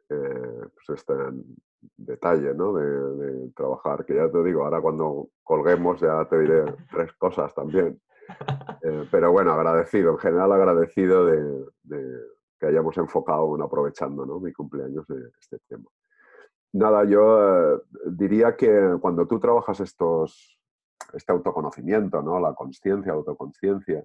eh, 0.10 0.68
pues 0.74 1.00
este 1.00 1.14
detalle 1.96 2.54
¿no? 2.54 2.74
de, 2.74 2.86
de, 2.86 3.52
trabajar, 3.52 4.06
que 4.06 4.16
ya 4.16 4.30
te 4.30 4.44
digo, 4.44 4.66
ahora 4.66 4.82
cuando 4.82 5.30
colguemos 5.44 6.02
ya 6.02 6.26
te 6.26 6.38
diré 6.38 6.66
tres 6.92 7.14
cosas 7.14 7.54
también. 7.56 8.02
pero 9.10 9.32
bueno, 9.32 9.54
agradecido, 9.54 10.12
en 10.12 10.18
general 10.18 10.52
agradecido 10.52 11.26
de, 11.26 11.66
que 12.60 12.66
hayamos 12.66 12.98
enfocado 12.98 13.56
en 13.56 13.62
aprovechando 13.62 14.26
¿no? 14.26 14.40
mi 14.40 14.52
cumpleaños 14.52 15.08
de 15.08 15.30
este 15.40 15.58
tema. 15.68 15.90
Nada, 16.74 17.04
yo 17.04 17.76
eh, 17.76 17.82
diría 18.06 18.56
que 18.56 18.98
cuando 19.02 19.28
tú 19.28 19.40
trabajas 19.40 19.80
estos, 19.82 20.58
este 21.14 21.32
autoconocimiento, 21.32 22.22
¿no? 22.22 22.40
la 22.40 22.54
conciencia, 22.54 23.12
autoconciencia, 23.12 24.04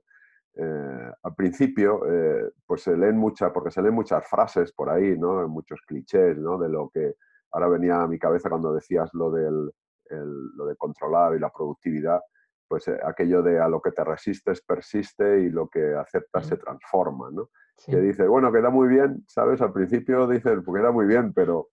eh, 0.54 1.12
al 1.22 1.34
principio 1.34 2.00
eh, 2.10 2.50
pues 2.66 2.82
se 2.82 2.96
leen 2.96 3.16
muchas, 3.16 3.52
porque 3.52 3.70
se 3.70 3.82
leen 3.82 3.94
muchas 3.94 4.26
frases 4.28 4.72
por 4.72 4.90
ahí, 4.90 5.16
¿no? 5.16 5.46
muchos 5.48 5.80
clichés 5.86 6.36
¿no? 6.38 6.58
de 6.58 6.68
lo 6.68 6.88
que 6.88 7.14
ahora 7.52 7.68
venía 7.68 8.02
a 8.02 8.08
mi 8.08 8.18
cabeza 8.18 8.48
cuando 8.48 8.72
decías 8.72 9.10
lo, 9.12 9.30
del, 9.30 9.70
lo 10.10 10.66
de 10.66 10.76
controlar 10.76 11.36
y 11.36 11.38
la 11.38 11.50
productividad, 11.50 12.20
pues 12.66 12.88
aquello 12.88 13.42
de 13.42 13.60
a 13.60 13.68
lo 13.68 13.80
que 13.80 13.92
te 13.92 14.02
resistes 14.02 14.60
persiste 14.62 15.42
y 15.42 15.50
lo 15.50 15.68
que 15.68 15.94
aceptas 15.94 16.46
se 16.46 16.56
transforma, 16.56 17.30
¿no? 17.30 17.50
que 17.84 18.00
dice, 18.00 18.26
bueno, 18.26 18.50
queda 18.50 18.70
muy 18.70 18.88
bien, 18.88 19.24
¿sabes? 19.28 19.60
Al 19.60 19.72
principio 19.72 20.26
dices, 20.26 20.60
pues 20.64 20.80
queda 20.80 20.90
muy 20.90 21.06
bien, 21.06 21.32
pero, 21.32 21.68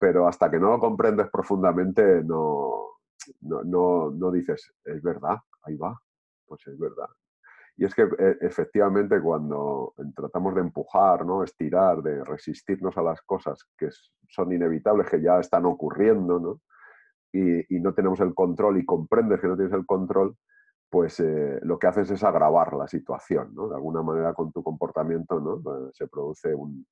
pero 0.00 0.26
hasta 0.26 0.50
que 0.50 0.58
no 0.58 0.70
lo 0.70 0.78
comprendes 0.80 1.28
profundamente 1.30 2.24
no, 2.24 3.00
no, 3.42 4.10
no, 4.10 4.30
dices, 4.30 4.72
es 4.82 5.02
verdad, 5.02 5.36
ahí 5.62 5.76
va, 5.76 6.00
pues 6.46 6.66
es 6.66 6.78
verdad. 6.78 7.06
Y 7.76 7.84
es 7.84 7.94
que 7.94 8.02
e, 8.02 8.38
efectivamente 8.40 9.20
cuando 9.20 9.92
tratamos 10.16 10.54
de 10.54 10.62
empujar, 10.62 11.26
¿no? 11.26 11.44
estirar, 11.44 12.02
de 12.02 12.24
resistirnos 12.24 12.96
a 12.96 13.02
las 13.02 13.20
cosas 13.20 13.62
que 13.76 13.90
son 14.26 14.52
inevitables, 14.54 15.08
que 15.10 15.20
ya 15.20 15.38
están 15.38 15.66
ocurriendo, 15.66 16.40
¿no? 16.40 16.60
Y, 17.32 17.78
no 17.78 17.92
tenemos 17.94 18.18
el 18.20 18.34
control 18.34 18.78
y 18.78 18.86
comprendes 18.86 19.40
que 19.40 19.48
no 19.48 19.56
tienes 19.56 19.74
el 19.74 19.86
control, 19.86 20.36
pues 20.88 21.20
eh, 21.20 21.60
lo 21.62 21.78
que 21.78 21.86
haces 21.86 22.10
es 22.10 22.24
agravar 22.24 22.72
la 22.72 22.88
situación, 22.88 23.54
¿no? 23.54 23.68
De 23.68 23.76
alguna 23.76 24.02
manera 24.02 24.32
con 24.34 24.50
tu 24.50 24.62
comportamiento, 24.62 25.38
¿no? 25.40 25.60
Pues, 25.62 25.94
se 25.96 26.08
produce 26.08 26.54
un, 26.54 26.86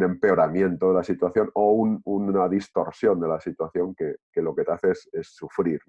empeoramiento 0.00 0.88
de 0.88 0.94
la 0.94 1.02
situación 1.02 1.50
o 1.54 1.72
una 2.04 2.48
distorsión 2.48 3.20
de 3.20 3.28
la 3.28 3.40
situación 3.40 3.94
que, 3.94 4.16
lo 4.40 4.54
que 4.54 4.64
te 4.64 4.72
hace 4.72 4.90
es, 4.90 5.08
sufrir, 5.22 5.80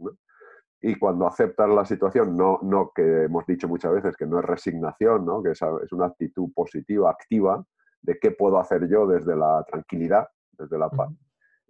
Y 0.81 0.95
cuando 0.95 1.27
aceptas 1.27 1.69
la 1.69 1.85
situación, 1.85 2.35
no, 2.35 2.59
no 2.63 2.91
que 2.93 3.23
hemos 3.23 3.45
dicho 3.45 3.67
muchas 3.67 3.93
veces 3.93 4.17
que 4.17 4.25
no 4.25 4.39
es 4.39 4.45
resignación, 4.45 5.25
¿no? 5.25 5.41
que 5.41 5.51
es, 5.51 5.61
es 5.83 5.91
una 5.93 6.07
actitud 6.07 6.51
positiva, 6.53 7.11
activa, 7.11 7.63
de 8.01 8.17
qué 8.19 8.31
puedo 8.31 8.59
hacer 8.59 8.89
yo 8.89 9.07
desde 9.07 9.35
la 9.35 9.63
tranquilidad, 9.65 10.27
desde 10.57 10.77
la 10.77 10.89
paz, 10.89 11.09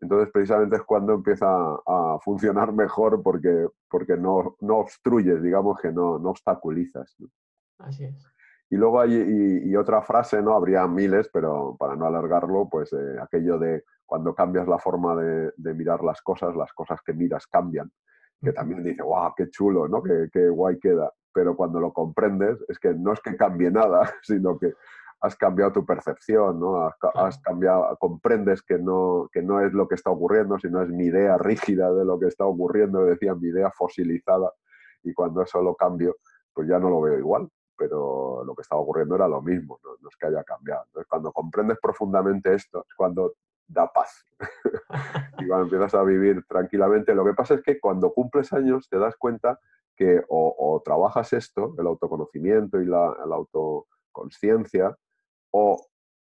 entonces, 0.03 0.29
precisamente 0.33 0.75
es 0.75 0.83
cuando 0.83 1.13
empieza 1.13 1.47
a 1.47 2.19
funcionar 2.21 2.73
mejor 2.73 3.23
porque, 3.23 3.69
porque 3.89 4.17
no, 4.17 4.57
no 4.59 4.79
obstruyes, 4.79 5.41
digamos 5.41 5.79
que 5.79 5.93
no, 5.93 6.19
no 6.19 6.31
obstaculizas. 6.31 7.15
Así 7.77 8.03
es. 8.03 8.27
Y 8.73 8.75
luego 8.75 9.01
hay 9.01 9.13
y, 9.65 9.75
otra 9.75 10.01
frase, 10.01 10.41
¿no? 10.41 10.55
Habría 10.55 10.87
miles, 10.87 11.29
pero 11.31 11.75
para 11.77 11.95
no 11.95 12.07
alargarlo, 12.07 12.67
pues 12.71 12.91
eh, 12.91 13.17
aquello 13.21 13.59
de 13.59 13.83
cuando 14.03 14.33
cambias 14.33 14.67
la 14.67 14.79
forma 14.79 15.15
de, 15.15 15.53
de, 15.55 15.73
mirar 15.75 16.03
las 16.03 16.23
cosas, 16.23 16.55
las 16.55 16.73
cosas 16.73 16.99
que 17.05 17.13
miras 17.13 17.45
cambian. 17.45 17.91
Que 18.41 18.51
también 18.51 18.83
dice, 18.83 19.03
guau, 19.03 19.31
qué 19.37 19.47
chulo, 19.51 19.87
¿no? 19.87 20.01
Qué, 20.01 20.27
qué 20.33 20.49
guay 20.49 20.79
queda. 20.79 21.13
Pero 21.31 21.55
cuando 21.55 21.79
lo 21.79 21.93
comprendes, 21.93 22.65
es 22.67 22.79
que 22.79 22.95
no 22.95 23.13
es 23.13 23.19
que 23.21 23.37
cambie 23.37 23.69
nada, 23.69 24.11
sino 24.23 24.57
que 24.57 24.73
has 25.21 25.35
cambiado 25.35 25.71
tu 25.71 25.85
percepción, 25.85 26.59
¿no? 26.59 26.89
Has, 27.13 27.39
cambiado, 27.43 27.95
comprendes 27.99 28.63
que 28.63 28.79
no, 28.79 29.29
que 29.31 29.43
no 29.43 29.61
es 29.61 29.71
lo 29.71 29.87
que 29.87 29.93
está 29.93 30.09
ocurriendo, 30.09 30.57
sino 30.57 30.81
es 30.81 30.89
mi 30.89 31.05
idea 31.05 31.37
rígida 31.37 31.93
de 31.93 32.05
lo 32.05 32.19
que 32.19 32.25
está 32.25 32.47
ocurriendo, 32.47 33.05
decía 33.05 33.35
mi 33.35 33.49
idea 33.49 33.69
fosilizada, 33.69 34.51
y 35.03 35.13
cuando 35.13 35.43
eso 35.43 35.61
lo 35.61 35.75
cambio, 35.75 36.15
pues 36.51 36.67
ya 36.67 36.79
no 36.79 36.89
lo 36.89 37.01
veo 37.01 37.19
igual, 37.19 37.47
pero 37.83 38.45
lo 38.45 38.55
que 38.55 38.61
estaba 38.61 38.79
ocurriendo 38.79 39.15
era 39.15 39.27
lo 39.27 39.41
mismo, 39.41 39.77
no, 39.83 40.07
es 40.07 40.15
que 40.15 40.27
haya 40.27 40.41
cambiado. 40.45 40.85
Entonces, 40.85 41.09
cuando 41.09 41.33
comprendes 41.33 41.77
profundamente 41.81 42.53
esto, 42.53 42.85
es 42.87 42.95
cuando 42.95 43.33
da 43.67 43.91
paz. 43.91 44.25
y 45.39 45.47
cuando 45.47 45.65
empiezas 45.65 45.93
a 45.95 46.03
vivir 46.03 46.45
tranquilamente, 46.47 47.13
lo 47.13 47.25
que 47.25 47.33
pasa 47.33 47.55
es 47.55 47.61
que 47.61 47.81
cuando 47.81 48.13
cumples 48.13 48.53
años 48.53 48.87
te 48.87 48.97
das 48.97 49.17
cuenta 49.17 49.59
que 49.97 50.23
o, 50.29 50.81
trabajas 50.85 51.33
esto, 51.33 51.75
el 51.77 51.85
autoconocimiento 51.85 52.79
y 52.81 52.85
la, 52.85 53.17
la 53.27 53.35
autoconsciencia, 53.35 54.97
o 55.51 55.85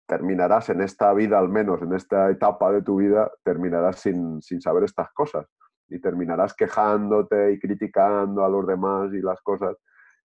terminarás 0.07 0.69
en 0.69 0.83
esta 0.83 1.13
vida, 1.13 1.37
al 1.37 1.49
menos 1.49 1.83
en 1.83 1.95
esta 1.95 2.31
etapa 2.31 2.71
de 2.71 2.83
tu 2.83 2.97
vida, 2.97 3.29
terminarás 3.43 3.99
sin, 3.99 4.41
sin, 4.41 4.61
saber 4.61 4.85
estas 4.85 5.11
cosas 5.13 5.47
y 5.89 6.01
terminarás 6.01 6.55
quejándote 6.55 7.53
y 7.53 7.59
criticando 7.59 8.45
a 8.45 8.49
los 8.49 8.65
demás 8.69 9.13
y 9.13 9.21
las 9.21 9.41
cosas 9.41 9.77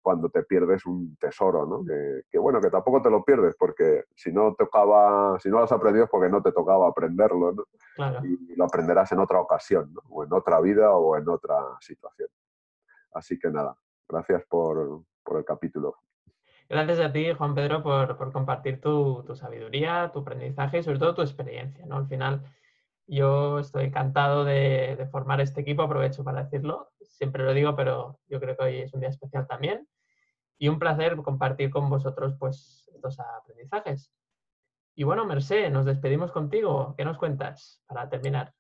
cuando 0.04 0.30
te 0.30 0.44
pierdes 0.44 0.86
un 0.86 1.16
tesoro, 1.16 1.66
¿no? 1.66 1.84
Que, 2.30 2.38
bueno, 2.38 2.60
que 2.60 2.70
tampoco 2.70 3.02
te 3.02 3.10
lo 3.10 3.24
pierdes 3.24 3.56
porque 3.58 4.04
si 4.14 4.32
no 4.32 4.54
tocaba, 4.54 5.40
si 5.40 5.50
no 5.50 5.58
lo 5.58 5.64
has 5.64 5.72
aprendido 5.72 6.06
es 6.06 6.12
porque 6.12 6.30
no 6.30 6.44
te 6.44 6.52
tocaba 6.52 6.90
aprenderlo, 6.90 7.54
¿no? 7.54 7.64
Y, 8.26 8.56
lo 8.56 8.66
aprenderás 8.66 9.12
en 9.14 9.20
otra 9.20 9.40
ocasión, 9.40 9.94
¿no? 9.94 10.02
o 10.10 10.24
en 10.26 10.34
otra 10.34 10.60
vida 10.60 10.92
o 10.92 11.18
en 11.18 11.28
otra 11.28 11.56
situación. 11.80 12.30
Así 13.14 13.40
que 13.40 13.50
nada, 13.50 13.76
gracias 14.08 14.44
por, 14.48 15.04
por 15.24 15.38
el 15.38 15.46
capítulo. 15.46 15.96
Gracias 16.70 17.00
a 17.00 17.12
ti, 17.12 17.32
Juan 17.34 17.56
Pedro, 17.56 17.82
por, 17.82 18.18
por 18.18 18.32
compartir 18.32 18.82
tu, 18.82 19.24
tu, 19.24 19.36
sabiduría, 19.36 20.12
tu 20.14 20.20
aprendizaje 20.20 20.80
y 20.80 20.84
sobre 20.84 21.00
todo 21.00 21.16
tu 21.16 21.22
experiencia, 21.22 21.86
¿no? 21.86 21.96
Al 21.98 22.08
final, 22.08 22.44
yo 23.08 23.60
estoy 23.60 23.86
encantado 23.86 24.44
de, 24.44 24.96
de 24.98 25.06
formar 25.08 25.40
este 25.40 25.62
equipo, 25.62 25.84
aprovecho 25.84 26.24
para 26.24 26.44
decirlo, 26.44 26.93
siempre 27.24 27.46
lo 27.46 27.54
digo, 27.54 27.74
pero 27.74 28.20
yo 28.28 28.38
creo 28.42 28.58
que 28.58 28.64
hoy 28.66 28.82
es 28.82 28.94
un 28.94 29.00
día 29.00 29.08
especial 29.08 29.48
también 29.48 29.88
y 30.58 30.68
un 30.68 30.78
placer 30.78 31.16
compartir 31.16 31.70
con 31.70 31.90
vosotros 31.90 32.36
pues 32.38 32.90
estos 32.94 33.18
aprendizajes. 33.18 34.12
Y 34.94 35.06
bueno, 35.06 35.26
Merced, 35.26 35.72
nos 35.72 35.86
despedimos 35.86 36.34
contigo. 36.34 36.94
¿Qué 36.98 37.06
nos 37.06 37.18
cuentas 37.18 37.82
para 37.88 38.10
terminar? 38.10 38.54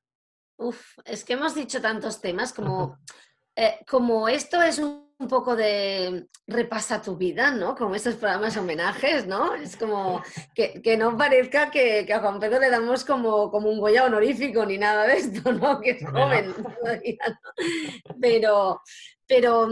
Uf, 0.55 0.97
es 1.03 1.25
que 1.25 1.33
hemos 1.33 1.53
dicho 1.55 1.81
tantos 1.81 2.21
temas 2.21 2.53
como, 2.53 2.99
eh, 3.57 3.79
como 3.85 4.29
esto 4.29 4.61
es 4.61 4.79
un, 4.79 5.12
poco 5.27 5.55
de 5.55 6.27
repasa 6.47 7.01
tu 7.01 7.15
vida, 7.15 7.51
¿no? 7.51 7.75
Como 7.75 7.95
estos 7.95 8.15
programas 8.15 8.55
homenajes, 8.57 9.27
¿no? 9.27 9.55
Es 9.55 9.75
como 9.77 10.21
que, 10.53 10.81
que 10.81 10.97
no 10.97 11.17
parezca 11.17 11.71
que, 11.71 12.05
que, 12.05 12.13
a 12.13 12.19
Juan 12.19 12.39
Pedro 12.39 12.59
le 12.59 12.69
damos 12.69 13.03
como, 13.05 13.49
como 13.51 13.69
un 13.69 13.79
Goya 13.79 14.05
honorífico 14.05 14.65
ni 14.65 14.77
nada 14.77 15.07
de 15.07 15.17
esto, 15.17 15.51
¿no? 15.53 15.79
Que 15.81 15.91
es 15.91 16.05
joven 16.05 16.53
todavía, 16.53 17.17
¿no? 17.27 18.15
Pero, 18.19 18.81
pero 19.27 19.69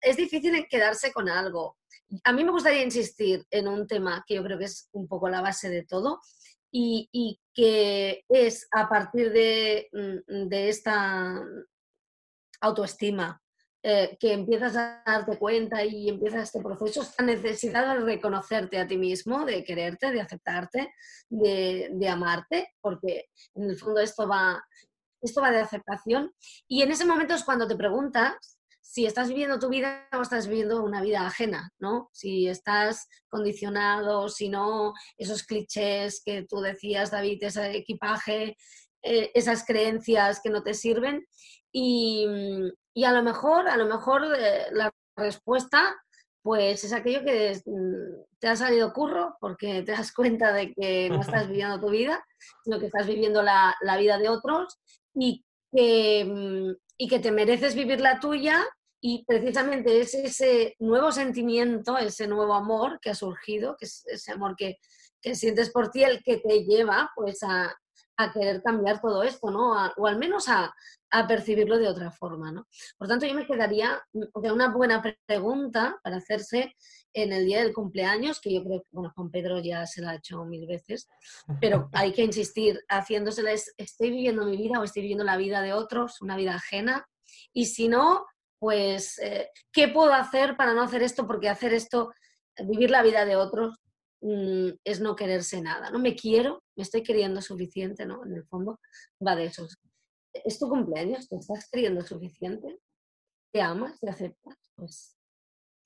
es 0.00 0.16
difícil 0.16 0.66
quedarse 0.68 1.12
con 1.12 1.28
algo. 1.28 1.76
A 2.22 2.32
mí 2.32 2.44
me 2.44 2.50
gustaría 2.50 2.82
insistir 2.82 3.44
en 3.50 3.68
un 3.68 3.86
tema 3.86 4.24
que 4.26 4.34
yo 4.34 4.44
creo 4.44 4.58
que 4.58 4.66
es 4.66 4.88
un 4.92 5.08
poco 5.08 5.28
la 5.28 5.40
base 5.40 5.68
de 5.70 5.84
todo 5.84 6.20
y, 6.70 7.40
que 7.54 8.24
es 8.28 8.66
a 8.72 8.88
partir 8.88 9.32
de, 9.32 9.88
mm, 9.92 10.52
esta 10.52 11.40
autoestima 12.60 13.40
eh, 13.86 14.16
que 14.18 14.32
empiezas 14.32 14.74
a 14.76 15.02
darte 15.04 15.38
cuenta 15.38 15.84
y 15.84 16.08
empiezas 16.08 16.44
este 16.44 16.62
proceso, 16.62 17.02
esta 17.02 17.22
necesidad 17.22 17.94
de 17.94 18.00
reconocerte 18.02 18.78
a 18.78 18.86
ti 18.86 18.96
mismo, 18.96 19.44
de 19.44 19.62
quererte, 19.62 20.10
de 20.10 20.22
aceptarte, 20.22 20.94
de, 21.28 21.90
de 21.92 22.08
amarte, 22.08 22.72
porque 22.80 23.26
en 23.54 23.68
el 23.68 23.76
fondo 23.76 24.00
esto 24.00 24.26
va, 24.26 24.64
esto 25.20 25.42
va 25.42 25.50
de 25.50 25.60
aceptación. 25.60 26.32
Y 26.66 26.80
en 26.80 26.92
ese 26.92 27.04
momento 27.04 27.34
es 27.34 27.44
cuando 27.44 27.68
te 27.68 27.76
preguntas 27.76 28.58
si 28.80 29.04
estás 29.04 29.28
viviendo 29.28 29.58
tu 29.58 29.68
vida 29.68 30.08
o 30.16 30.22
estás 30.22 30.48
viviendo 30.48 30.82
una 30.82 31.02
vida 31.02 31.26
ajena, 31.26 31.70
¿no? 31.78 32.08
Si 32.14 32.48
estás 32.48 33.06
condicionado, 33.28 34.30
si 34.30 34.48
no, 34.48 34.94
esos 35.18 35.42
clichés 35.42 36.22
que 36.24 36.46
tú 36.48 36.62
decías, 36.62 37.10
David, 37.10 37.42
ese 37.42 37.76
equipaje, 37.76 38.56
eh, 39.02 39.30
esas 39.34 39.66
creencias 39.66 40.40
que 40.42 40.48
no 40.48 40.62
te 40.62 40.72
sirven. 40.72 41.26
Y, 41.70 42.26
a 43.02 43.12
lo 43.12 43.22
mejor, 43.24 43.68
a 43.68 43.76
lo 43.76 43.86
mejor 43.86 44.22
eh, 44.38 44.66
la 44.70 44.92
respuesta 45.16 45.96
pues 46.44 46.84
es 46.84 46.92
aquello 46.92 47.24
que 47.24 47.58
mm, 47.64 48.36
te 48.38 48.48
ha 48.48 48.54
salido 48.54 48.92
curro 48.92 49.36
porque 49.40 49.82
te 49.82 49.92
das 49.92 50.12
cuenta 50.12 50.52
de 50.52 50.72
que 50.74 51.08
no 51.08 51.20
estás 51.22 51.48
viviendo 51.48 51.80
tu 51.80 51.90
vida, 51.90 52.24
sino 52.62 52.78
que 52.78 52.86
estás 52.86 53.06
viviendo 53.06 53.42
la, 53.42 53.74
la 53.80 53.96
vida 53.96 54.18
de 54.18 54.28
otros 54.28 54.78
y 55.14 55.42
que, 55.72 56.24
mm, 56.24 56.76
y 56.98 57.08
que 57.08 57.18
te 57.18 57.32
mereces 57.32 57.74
vivir 57.74 58.00
la 58.00 58.20
tuya 58.20 58.62
y 59.00 59.24
precisamente 59.24 60.00
es 60.00 60.14
ese 60.14 60.76
nuevo 60.78 61.12
sentimiento, 61.12 61.98
ese 61.98 62.26
nuevo 62.26 62.54
amor 62.54 63.00
que 63.00 63.10
ha 63.10 63.14
surgido, 63.14 63.76
que 63.76 63.86
es 63.86 64.04
ese 64.06 64.32
amor 64.32 64.54
que, 64.56 64.78
que 65.20 65.34
sientes 65.34 65.70
por 65.70 65.90
ti, 65.90 66.04
el 66.04 66.22
que 66.22 66.38
te 66.38 66.64
lleva 66.64 67.10
pues 67.16 67.42
a, 67.42 67.74
a 68.16 68.32
querer 68.32 68.62
cambiar 68.62 69.00
todo 69.00 69.22
esto, 69.22 69.50
¿no? 69.50 69.72
o 69.96 70.06
al 70.06 70.18
menos 70.18 70.48
a, 70.48 70.74
a, 71.10 71.26
percibirlo 71.26 71.78
de 71.78 71.88
otra 71.88 72.10
forma, 72.10 72.52
¿no? 72.52 72.66
Por 72.96 73.08
tanto, 73.08 73.26
yo 73.26 73.34
me 73.34 73.46
quedaría 73.46 74.00
de 74.12 74.52
una 74.52 74.68
buena 74.68 75.02
pregunta 75.26 75.98
para 76.02 76.16
hacerse 76.16 76.74
en 77.12 77.32
el 77.32 77.46
día 77.46 77.60
del 77.62 77.72
cumpleaños, 77.72 78.40
que 78.40 78.52
yo 78.52 78.62
creo 78.64 78.80
que, 78.82 78.88
bueno, 78.90 79.12
Juan 79.14 79.30
Pedro 79.30 79.60
ya 79.60 79.86
se 79.86 80.02
la 80.02 80.10
ha 80.10 80.16
hecho 80.16 80.44
mil 80.44 80.66
veces, 80.66 81.08
pero 81.60 81.88
hay 81.92 82.12
que 82.12 82.22
insistir 82.22 82.80
haciéndosela, 82.88 83.52
¿estoy 83.52 84.10
viviendo 84.10 84.44
mi 84.44 84.56
vida 84.56 84.80
o 84.80 84.84
estoy 84.84 85.02
viviendo 85.02 85.24
la 85.24 85.36
vida 85.36 85.62
de 85.62 85.72
otros, 85.72 86.20
una 86.20 86.36
vida 86.36 86.54
ajena? 86.54 87.06
Y 87.52 87.66
si 87.66 87.88
no, 87.88 88.26
pues, 88.58 89.18
eh, 89.18 89.50
¿qué 89.72 89.88
puedo 89.88 90.12
hacer 90.12 90.56
para 90.56 90.74
no 90.74 90.82
hacer 90.82 91.02
esto? 91.02 91.26
Porque 91.26 91.48
hacer 91.48 91.72
esto, 91.72 92.12
vivir 92.64 92.90
la 92.90 93.02
vida 93.02 93.24
de 93.24 93.36
otros, 93.36 93.78
mm, 94.24 94.78
es 94.84 95.00
no 95.00 95.14
quererse 95.14 95.60
nada. 95.60 95.90
No 95.90 95.98
me 95.98 96.14
quiero, 96.16 96.62
me 96.76 96.82
estoy 96.82 97.02
queriendo 97.02 97.40
suficiente, 97.40 98.06
¿no? 98.06 98.24
En 98.24 98.34
el 98.34 98.44
fondo 98.44 98.80
va 99.24 99.36
de 99.36 99.46
eso. 99.46 99.66
Es 100.32 100.58
tu 100.58 100.68
cumpleaños, 100.68 101.28
te 101.28 101.36
estás 101.36 101.68
queriendo 101.70 102.02
suficiente, 102.02 102.80
te 103.52 103.60
amas, 103.60 104.00
te 104.00 104.10
aceptas, 104.10 104.56
pues 104.74 105.16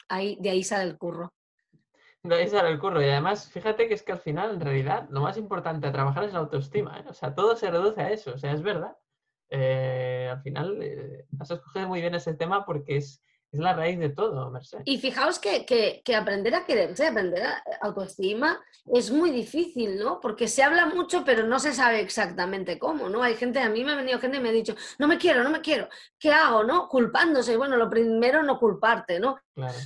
ahí, 0.09 0.39
de 0.41 0.51
ahí 0.51 0.64
sale 0.64 0.91
el 0.91 0.97
curro. 0.97 1.32
De 2.22 2.34
ahí 2.34 2.49
sale 2.49 2.70
el 2.70 2.78
curro. 2.78 3.01
Y 3.01 3.09
además, 3.09 3.51
fíjate 3.51 3.89
que 3.89 3.95
es 3.95 4.03
que 4.03 4.12
al 4.12 4.20
final, 4.20 4.55
en 4.55 4.61
realidad, 4.61 5.09
lo 5.11 5.20
más 5.20 5.36
importante 5.36 5.86
a 5.86 5.93
trabajar 5.93 6.24
es 6.24 6.32
la 6.32 6.41
autoestima. 6.41 6.99
¿eh? 6.99 7.05
O 7.09 7.12
sea, 7.12 7.34
todo 7.34 7.57
se 7.57 7.70
reduce 7.70 8.01
a 8.01 8.11
eso. 8.11 8.34
O 8.34 8.39
sea, 8.39 8.53
es 8.53 8.62
verdad. 8.62 8.97
Eh, 9.51 10.28
al 10.30 10.43
final 10.43 10.82
eh, 10.82 11.26
has 11.39 11.51
escogido 11.51 11.89
muy 11.89 12.01
bien 12.01 12.14
ese 12.14 12.34
tema 12.34 12.66
porque 12.66 12.97
es, 12.97 13.22
es 13.51 13.61
la 13.61 13.74
raíz 13.74 13.99
de 13.99 14.11
todo, 14.11 14.51
Mercedes. 14.51 14.82
Y 14.86 14.99
fijaos 14.99 15.38
que, 15.38 15.64
que, 15.64 16.03
que, 16.05 16.14
aprender 16.14 16.55
a 16.55 16.66
quererse, 16.66 17.07
aprender 17.07 17.44
a 17.46 17.62
autoestima, 17.80 18.61
es 18.92 19.11
muy 19.11 19.30
difícil, 19.30 19.99
¿no? 19.99 20.20
Porque 20.20 20.49
se 20.49 20.62
habla 20.62 20.86
mucho, 20.86 21.24
pero 21.24 21.46
no 21.46 21.59
se 21.59 21.72
sabe 21.72 22.01
exactamente 22.01 22.78
cómo, 22.78 23.09
¿no? 23.09 23.22
Hay 23.22 23.36
gente, 23.36 23.61
a 23.61 23.68
mí 23.70 23.84
me 23.84 23.92
ha 23.92 23.96
venido 23.96 24.18
gente 24.18 24.36
y 24.36 24.40
me 24.40 24.51
ha 24.51 24.53
dicho, 24.53 24.74
no 24.99 25.09
me 25.09 25.18
quiero, 25.18 25.42
no 25.42 25.51
me 25.51 25.62
quiero, 25.62 25.88
¿qué 26.18 26.30
hago, 26.30 26.64
no? 26.64 26.88
Culpándose. 26.88 27.57
Bueno, 27.57 27.76
lo 27.76 27.88
primero, 27.88 28.42
no 28.42 28.59
culparte, 28.59 29.18
¿no? 29.18 29.38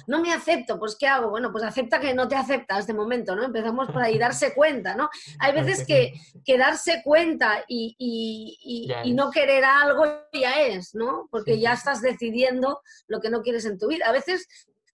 No 0.06 0.20
me 0.20 0.32
acepto, 0.32 0.78
pues 0.78 0.96
¿qué 0.98 1.06
hago? 1.06 1.30
Bueno, 1.30 1.50
pues 1.50 1.64
acepta 1.64 1.98
que 1.98 2.14
no 2.14 2.28
te 2.28 2.36
aceptas 2.36 2.86
de 2.86 2.94
momento, 2.94 3.34
¿no? 3.34 3.44
Empezamos 3.44 3.90
por 3.90 4.02
ahí, 4.02 4.18
darse 4.18 4.52
cuenta, 4.54 4.94
¿no? 4.94 5.08
Hay 5.38 5.52
veces 5.52 5.86
que, 5.86 6.12
que 6.44 6.58
darse 6.58 7.00
cuenta 7.02 7.64
y, 7.66 7.96
y, 7.98 8.92
y, 9.04 9.14
no 9.14 9.30
querer 9.30 9.64
algo 9.64 10.04
ya 10.32 10.60
es, 10.62 10.94
¿no? 10.94 11.28
Porque 11.30 11.58
ya 11.58 11.72
estás 11.72 12.02
decidiendo 12.02 12.80
lo 13.06 13.20
que 13.20 13.30
no 13.30 13.42
quieres 13.42 13.51
en 13.64 13.78
tu 13.78 13.88
vida. 13.88 14.06
A 14.06 14.12
veces 14.12 14.46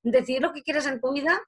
decidir 0.02 0.42
lo 0.42 0.52
que 0.52 0.62
quieres 0.62 0.86
en 0.86 1.00
tu 1.00 1.12
vida 1.12 1.40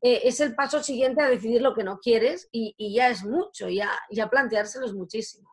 eh, 0.00 0.20
es 0.24 0.40
el 0.40 0.54
paso 0.54 0.82
siguiente 0.82 1.22
a 1.22 1.28
decidir 1.28 1.62
lo 1.62 1.74
que 1.74 1.84
no 1.84 1.98
quieres 1.98 2.48
y, 2.52 2.94
ya 2.94 3.08
es 3.08 3.24
mucho, 3.24 3.68
ya, 3.68 3.90
ya 4.10 4.28
planteárselo 4.28 4.86
es 4.86 4.94
muchísimo. 4.94 5.50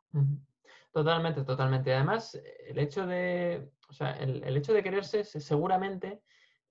Totalmente, 0.92 1.44
totalmente. 1.44 1.94
Además, 1.94 2.40
el 2.68 2.78
hecho 2.78 3.06
de, 3.06 3.72
o 3.90 3.94
sea, 3.94 4.12
el, 4.18 4.44
el 4.44 4.58
hecho 4.58 4.74
de 4.74 4.84
quererse 4.84 5.24
seguramente 5.24 6.22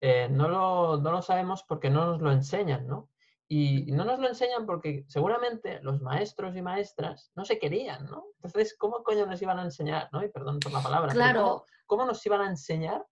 eh, 0.05 0.29
no, 0.29 0.49
lo, 0.49 0.97
no, 0.97 1.13
lo, 1.13 1.23
sabemos 1.23 1.63
porque 1.63 1.89
no 1.89 2.05
nos 2.07 2.21
lo 2.21 2.33
enseñan, 2.33 2.89
¿no? 2.89 3.09
Y 3.47 3.93
no 3.93 4.05
nos 4.05 4.19
lo 4.19 4.27
enseñan 4.27 4.67
porque 4.67 5.05
seguramente 5.07 5.79
los 5.81 6.03
maestros 6.03 6.57
y 6.57 6.63
maestras 6.63 7.31
no 7.37 7.45
se 7.45 7.61
querían, 7.61 8.07
¿no? 8.07 8.25
Entonces, 8.43 8.77
¿cómo 8.77 9.05
coño 9.05 9.27
nos 9.27 9.41
iban 9.41 9.61
a 9.61 9.63
enseñar, 9.63 10.09
¿no? 10.11 10.25
Y 10.25 10.29
perdón 10.29 10.59
por 10.59 10.73
la 10.73 10.83
palabra. 10.83 11.13
Claro. 11.13 11.65
¿cómo, 11.87 12.05
nos 12.05 12.25
iban 12.27 12.41
a 12.41 12.49
enseñar? 12.49 13.07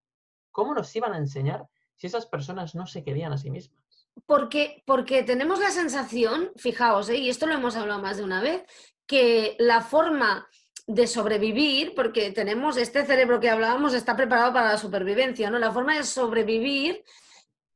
¿Cómo 0.51 0.75
nos 0.75 0.95
iban 0.95 1.13
a 1.13 1.19
enseñar 1.19 1.67
si 1.97 2.07
esas 2.07 2.27
personas 2.27 2.75
no 2.75 2.87
se 2.87 3.05
querían 3.05 3.33
a 3.33 3.39
sí 3.39 3.51
mismas? 3.51 3.79
Porque, 4.27 4.83
porque 4.87 5.23
tenemos 5.23 5.61
la 5.61 5.71
sensación, 5.71 6.51
fijaos, 6.57 7.09
¿eh? 7.09 7.17
y 7.17 7.31
esto 7.31 7.47
lo 7.47 7.55
hemos 7.55 7.77
hablado 7.77 8.03
más 8.03 8.17
de 8.17 8.25
una 8.25 8.41
vez, 8.41 8.65
que 9.07 9.57
la 9.59 9.81
forma 9.81 10.49
de 10.87 11.07
sobrevivir, 11.07 11.95
porque 11.95 12.33
tenemos 12.33 12.77
este 12.77 13.05
cerebro 13.05 13.39
que 13.39 13.51
hablábamos, 13.51 13.95
está 13.95 14.17
preparado 14.17 14.53
para 14.53 14.73
la 14.73 14.79
supervivencia, 14.79 15.51
¿no? 15.51 15.59
La 15.59 15.73
forma 15.73 15.97
de 15.97 16.05
sobrevivir 16.05 17.05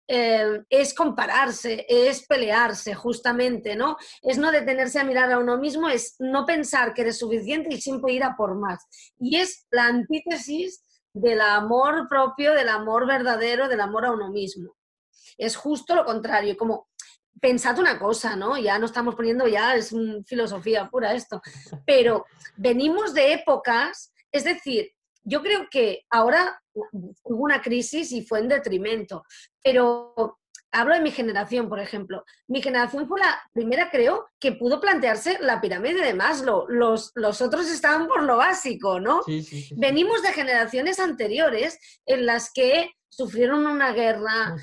eh, 0.06 0.62
es 0.68 0.94
compararse, 0.94 1.86
es 1.88 2.26
pelearse, 2.26 2.94
justamente, 2.94 3.76
¿no? 3.76 3.96
Es 4.20 4.36
no 4.36 4.50
detenerse 4.50 4.98
a 4.98 5.04
mirar 5.04 5.32
a 5.32 5.38
uno 5.38 5.56
mismo, 5.58 5.88
es 5.88 6.16
no 6.18 6.44
pensar 6.44 6.92
que 6.92 7.02
eres 7.02 7.18
suficiente 7.18 7.74
y 7.74 7.80
siempre 7.80 8.12
ir 8.12 8.24
a 8.24 8.36
por 8.36 8.56
más. 8.56 8.84
Y 9.18 9.36
es 9.36 9.66
la 9.70 9.86
antítesis 9.86 10.82
del 11.14 11.40
amor 11.40 12.08
propio, 12.08 12.52
del 12.52 12.68
amor 12.68 13.06
verdadero, 13.06 13.68
del 13.68 13.80
amor 13.80 14.04
a 14.04 14.10
uno 14.10 14.30
mismo. 14.30 14.76
Es 15.38 15.56
justo 15.56 15.94
lo 15.94 16.04
contrario, 16.04 16.56
como 16.56 16.88
pensad 17.40 17.78
una 17.78 17.98
cosa, 17.98 18.36
¿no? 18.36 18.58
Ya 18.58 18.78
no 18.78 18.86
estamos 18.86 19.14
poniendo, 19.14 19.46
ya 19.46 19.74
es 19.74 19.94
filosofía 20.26 20.88
pura 20.90 21.14
esto, 21.14 21.40
pero 21.86 22.26
venimos 22.56 23.14
de 23.14 23.32
épocas, 23.32 24.12
es 24.30 24.44
decir, 24.44 24.90
yo 25.22 25.42
creo 25.42 25.68
que 25.70 26.04
ahora 26.10 26.60
hubo 26.72 27.44
una 27.44 27.62
crisis 27.62 28.12
y 28.12 28.22
fue 28.22 28.40
en 28.40 28.48
detrimento, 28.48 29.24
pero 29.62 30.38
hablo 30.74 30.94
de 30.94 31.00
mi 31.00 31.10
generación, 31.10 31.68
por 31.68 31.80
ejemplo. 31.80 32.24
Mi 32.48 32.60
generación 32.60 33.08
fue 33.08 33.20
la 33.20 33.40
primera, 33.52 33.90
creo, 33.90 34.28
que 34.38 34.52
pudo 34.52 34.80
plantearse 34.80 35.38
la 35.40 35.60
pirámide 35.60 36.04
de 36.04 36.14
Maslow. 36.14 36.66
Los, 36.68 37.12
los 37.14 37.40
otros 37.40 37.70
estaban 37.70 38.06
por 38.06 38.22
lo 38.24 38.36
básico, 38.36 39.00
¿no? 39.00 39.22
Venimos 39.76 40.22
de 40.22 40.32
generaciones 40.32 40.98
anteriores 40.98 41.78
en 42.04 42.26
las 42.26 42.50
que 42.52 42.90
sufrieron 43.08 43.66
una 43.66 43.92
guerra, 43.92 44.56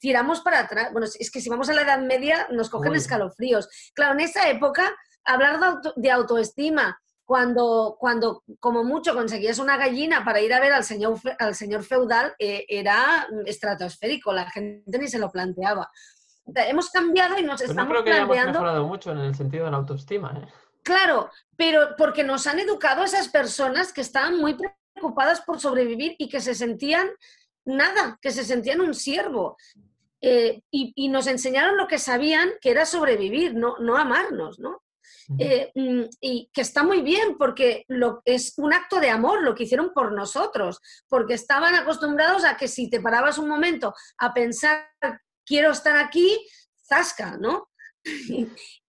tiramos 0.00 0.40
para 0.40 0.60
atrás. 0.60 0.92
Bueno, 0.92 1.06
es 1.06 1.30
que 1.30 1.40
si 1.40 1.48
vamos 1.48 1.68
a 1.68 1.74
la 1.74 1.82
Edad 1.82 2.00
Media 2.00 2.48
nos 2.50 2.68
cogen 2.68 2.94
escalofríos. 2.94 3.68
Claro, 3.94 4.14
en 4.14 4.20
esa 4.20 4.48
época, 4.50 4.94
hablar 5.24 5.80
de, 5.96 6.10
autoestima, 6.10 7.00
cuando, 7.28 7.98
cuando 8.00 8.42
como 8.58 8.84
mucho 8.84 9.12
conseguías 9.12 9.58
una 9.58 9.76
gallina 9.76 10.24
para 10.24 10.40
ir 10.40 10.54
a 10.54 10.60
ver 10.60 10.72
al 10.72 10.82
señor, 10.82 11.18
al 11.38 11.54
señor 11.54 11.84
feudal, 11.84 12.34
eh, 12.38 12.64
era 12.70 13.28
estratosférico, 13.44 14.32
la 14.32 14.50
gente 14.50 14.98
ni 14.98 15.08
se 15.08 15.18
lo 15.18 15.30
planteaba. 15.30 15.90
Hemos 16.54 16.88
cambiado 16.88 17.38
y 17.38 17.42
nos 17.42 17.60
pues 17.60 17.68
estamos 17.68 17.92
no 17.92 18.02
creo 18.02 18.04
que 18.04 18.12
hayamos 18.12 18.52
mejorado 18.52 18.86
mucho 18.86 19.12
en 19.12 19.18
el 19.18 19.34
sentido 19.34 19.66
de 19.66 19.72
la 19.72 19.76
autoestima. 19.76 20.40
¿eh? 20.42 20.48
Claro, 20.82 21.30
pero 21.54 21.96
porque 21.98 22.24
nos 22.24 22.46
han 22.46 22.60
educado 22.60 23.04
esas 23.04 23.28
personas 23.28 23.92
que 23.92 24.00
estaban 24.00 24.38
muy 24.38 24.56
preocupadas 24.94 25.42
por 25.42 25.60
sobrevivir 25.60 26.16
y 26.18 26.30
que 26.30 26.40
se 26.40 26.54
sentían 26.54 27.10
nada, 27.66 28.18
que 28.22 28.30
se 28.30 28.42
sentían 28.42 28.80
un 28.80 28.94
siervo. 28.94 29.58
Eh, 30.22 30.62
y, 30.70 31.08
nos 31.10 31.26
enseñaron 31.26 31.76
lo 31.76 31.88
que 31.88 31.98
sabían, 31.98 32.52
que 32.62 32.70
era 32.70 32.86
sobrevivir, 32.86 33.54
no, 33.54 33.76
no 33.80 33.98
amarnos, 33.98 34.58
¿no? 34.58 34.80
Eh, 35.38 35.70
mm, 35.74 36.04
y 36.20 36.50
que 36.54 36.62
está 36.62 36.82
muy 36.82 37.02
bien 37.02 37.36
porque 37.36 37.84
lo, 37.88 38.22
es 38.24 38.54
un 38.56 38.72
acto 38.72 38.98
de 38.98 39.10
amor 39.10 39.42
lo 39.42 39.54
que 39.54 39.64
hicieron 39.64 39.92
por 39.92 40.12
nosotros, 40.12 40.80
porque 41.06 41.34
estaban 41.34 41.74
acostumbrados 41.74 42.44
a 42.44 42.56
que 42.56 42.66
si 42.66 42.88
te 42.88 43.00
parabas 43.00 43.36
un 43.36 43.48
momento 43.48 43.94
a 44.18 44.32
pensar, 44.32 44.88
quiero 45.44 45.72
estar 45.72 45.98
aquí, 45.98 46.38
zasca, 46.88 47.36
¿no? 47.36 47.68
y 48.04 48.48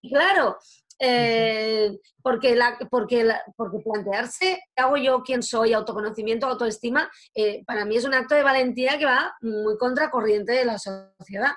claro, 0.09 0.57
eh, 1.01 1.97
porque, 2.21 2.55
la, 2.55 2.77
porque, 2.91 3.25
porque 3.55 3.79
plantearse, 3.79 4.61
¿qué 4.75 4.83
hago 4.83 4.97
yo? 4.97 5.23
¿Quién 5.23 5.41
soy? 5.41 5.73
Autoconocimiento, 5.73 6.45
autoestima, 6.45 7.09
eh, 7.33 7.63
para 7.65 7.85
mí 7.85 7.95
es 7.95 8.03
un 8.03 8.13
acto 8.13 8.35
de 8.35 8.43
valentía 8.43 8.97
que 8.97 9.05
va 9.05 9.33
muy 9.41 9.77
contracorriente 9.77 10.51
de 10.51 10.65
la 10.65 10.77
sociedad, 10.77 11.53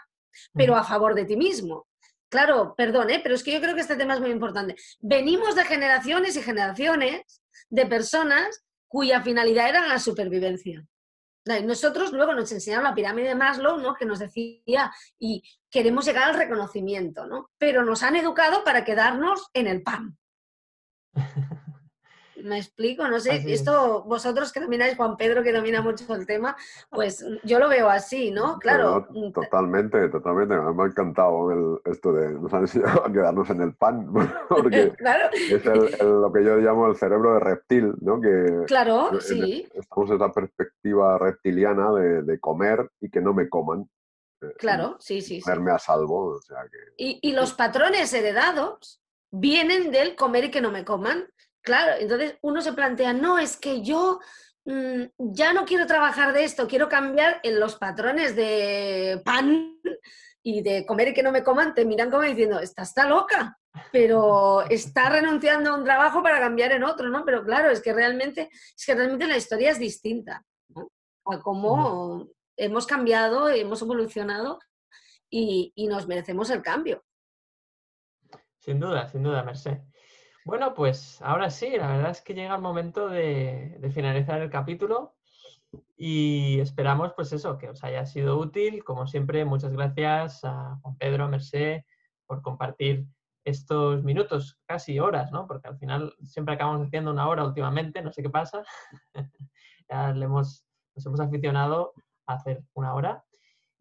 pero 0.55 0.76
a 0.76 0.85
favor 0.85 1.14
de 1.14 1.24
ti 1.24 1.37
mismo. 1.37 1.87
Claro, 2.33 2.74
perdón, 2.74 3.11
¿eh? 3.11 3.20
pero 3.22 3.35
es 3.35 3.45
que 3.45 3.53
yo 3.53 3.61
creo 3.61 3.74
que 3.74 3.83
este 3.83 3.95
tema 3.95 4.14
es 4.14 4.20
muy 4.20 4.30
importante. 4.30 4.74
Venimos 5.01 5.55
de 5.55 5.66
generaciones 5.66 6.35
y 6.35 6.41
generaciones 6.41 7.43
de 7.68 7.85
personas 7.85 8.64
cuya 8.89 9.20
finalidad 9.20 9.68
era 9.68 9.87
la 9.87 9.99
supervivencia. 9.99 10.83
Nosotros 11.45 12.11
luego 12.11 12.33
nos 12.33 12.51
enseñaron 12.51 12.85
la 12.85 12.95
pirámide 12.95 13.28
de 13.28 13.35
Maslow, 13.35 13.76
¿no? 13.80 13.95
Que 13.95 14.07
nos 14.07 14.18
decía, 14.18 14.91
y 15.18 15.43
queremos 15.70 16.07
llegar 16.07 16.30
al 16.30 16.39
reconocimiento, 16.39 17.26
¿no? 17.26 17.51
Pero 17.59 17.85
nos 17.85 18.03
han 18.03 18.16
educado 18.16 18.64
para 18.64 18.83
quedarnos 18.83 19.51
en 19.53 19.66
el 19.66 19.83
pan. 19.83 20.16
Me 22.43 22.59
explico, 22.59 23.07
no 23.09 23.20
sé, 23.20 23.43
esto 23.53 24.05
vosotros 24.05 24.53
que 24.53 24.61
domináis, 24.61 24.97
Juan 24.97 25.16
Pedro 25.16 25.43
que 25.43 25.53
domina 25.53 25.80
mucho 25.82 26.12
el 26.14 26.26
tema, 26.26 26.57
pues 26.90 27.24
yo 27.45 27.59
lo 27.59 27.68
veo 27.68 27.88
así, 27.88 28.30
¿no? 28.30 28.59
Claro. 28.59 29.07
Totalmente, 29.32 30.09
totalmente. 30.09 30.55
Me 30.57 30.82
ha 30.82 30.86
encantado 30.86 31.80
esto 31.84 32.12
de 32.12 32.32
nos 32.32 32.53
han 32.53 32.62
enseñado 32.62 33.07
a 33.07 33.12
quedarnos 33.12 33.49
en 33.51 33.61
el 33.62 33.74
pan, 33.74 34.12
porque 34.49 34.93
es 35.51 35.64
lo 36.03 36.32
que 36.32 36.45
yo 36.45 36.57
llamo 36.57 36.88
el 36.88 36.97
cerebro 36.97 37.34
de 37.34 37.40
reptil, 37.40 37.95
¿no? 38.01 38.20
Que 38.20 38.64
claro, 38.66 39.20
sí. 39.20 39.68
Estamos 39.74 40.11
en 40.11 40.16
esa 40.16 40.32
perspectiva 40.32 41.18
reptiliana 41.18 41.93
de, 41.93 42.40
comer 42.40 42.90
y 43.01 43.11
que 43.11 43.20
no 43.20 43.34
me 43.34 43.49
coman. 43.49 43.88
Eh, 44.40 44.55
claro, 44.59 44.97
sí, 44.99 45.20
sí. 45.20 45.40
Verme 45.47 45.70
a 45.70 45.78
salvo. 45.78 46.40
y, 46.97 47.18
y 47.22 47.32
los 47.32 47.53
patrones 47.53 48.12
heredados 48.12 49.01
vienen 49.30 49.90
del 49.90 50.14
comer 50.14 50.45
y 50.45 50.51
que 50.51 50.61
no 50.61 50.70
me 50.70 50.84
coman. 50.84 51.26
Claro, 51.63 51.93
entonces 51.99 52.37
uno 52.43 52.61
se 52.61 52.73
plantea, 52.73 53.13
no, 53.13 53.39
es 53.39 53.57
que 53.57 53.83
yo 53.83 54.19
mm, 54.65 55.03
ya 55.19 55.53
no 55.53 55.65
quiero 55.65 55.87
trabajar 55.87 56.33
de 56.33 56.43
esto, 56.43 56.67
quiero 56.67 56.89
cambiar 56.89 57.41
en 57.45 57.61
los 57.61 57.77
patrones 57.77 58.35
de 58.35 59.23
pan 59.25 59.81
y 60.43 60.63
de 60.63 60.85
comer 60.85 61.09
y 61.09 61.15
que 61.15 61.23
no 61.23 61.31
me 61.31 61.45
coman, 61.45 61.73
te 61.73 61.85
miran 61.85 62.11
como 62.11 62.25
diciendo, 62.25 62.59
esta 62.59 62.83
está 62.83 63.07
loca, 63.07 63.59
pero 63.93 64.63
está 64.71 65.09
renunciando 65.09 65.71
a 65.71 65.77
un 65.77 65.85
trabajo 65.85 66.21
para 66.21 66.41
cambiar 66.41 66.73
en 66.73 66.83
otro, 66.83 67.09
¿no? 67.09 67.25
Pero 67.25 67.45
claro, 67.45 67.71
es 67.71 67.81
que 67.81 67.93
realmente, 67.93 68.51
es 68.53 68.85
que 68.85 68.95
realmente 68.95 69.29
la 69.29 69.37
historia 69.37 69.71
es 69.71 69.79
distinta, 69.79 70.45
¿no? 70.69 70.91
A 71.27 71.39
cómo 71.41 72.29
hemos 72.57 72.89
cambiado, 72.89 73.49
hemos 73.51 73.81
evolucionado 73.83 74.59
y, 75.31 75.73
y 75.77 75.87
nos 75.87 76.09
merecemos 76.09 76.51
el 76.51 76.61
cambio. 76.61 77.05
Sin 78.59 78.81
duda, 78.81 79.09
sin 79.09 79.23
duda, 79.23 79.45
Merced. 79.45 79.79
Bueno, 80.45 80.74
pues 80.74 81.22
ahora 81.22 81.51
sí, 81.51 81.70
la 81.76 81.86
verdad 81.86 82.11
es 82.11 82.20
que 82.20 82.34
llega 82.34 82.57
el 82.57 82.61
momento 82.62 83.09
de, 83.09 83.78
finalizar 83.95 84.40
el 84.40 84.51
capítulo 84.51 85.14
y 85.97 86.59
esperamos 86.59 87.12
pues 87.14 87.32
eso, 87.32 87.59
que 87.59 87.68
os 87.68 87.84
haya 87.84 88.05
sido 88.07 88.38
útil. 88.38 88.82
Como 88.82 89.07
siempre, 89.07 89.45
muchas 89.45 89.72
gracias 89.72 90.45
a 90.45 90.78
Juan 90.82 90.97
Pedro, 90.97 91.24
a 91.24 91.28
Mercé, 91.28 91.86
por 92.26 92.43
compartir 92.43 93.07
estos 93.45 94.03
minutos, 94.03 94.59
casi 94.66 94.99
horas, 94.99 95.30
¿no? 95.30 95.47
Porque 95.47 95.68
al 95.68 95.78
final 95.78 96.12
siempre 96.24 96.55
acabamos 96.55 96.88
haciendo 96.88 97.12
una 97.12 97.28
hora 97.28 97.45
últimamente, 97.45 98.03
no 98.03 98.12
sé 98.12 98.22
qué 98.22 98.30
pasa. 98.30 98.64
ya 99.88 100.12
nos 100.12 100.64
hemos 100.97 101.20
aficionado 101.20 101.93
a 102.26 102.34
hacer 102.34 102.64
una 102.74 102.95
hora. 102.95 103.24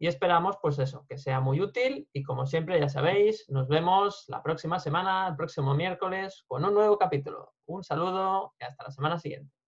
Y 0.01 0.07
esperamos, 0.07 0.57
pues 0.59 0.79
eso, 0.79 1.05
que 1.07 1.19
sea 1.19 1.41
muy 1.41 1.61
útil 1.61 2.09
y 2.11 2.23
como 2.23 2.47
siempre, 2.47 2.79
ya 2.79 2.89
sabéis, 2.89 3.45
nos 3.49 3.67
vemos 3.67 4.25
la 4.29 4.41
próxima 4.41 4.79
semana, 4.79 5.27
el 5.27 5.35
próximo 5.35 5.75
miércoles, 5.75 6.43
con 6.47 6.65
un 6.65 6.73
nuevo 6.73 6.97
capítulo. 6.97 7.53
Un 7.67 7.83
saludo 7.83 8.55
y 8.59 8.63
hasta 8.63 8.85
la 8.85 8.89
semana 8.89 9.19
siguiente. 9.19 9.60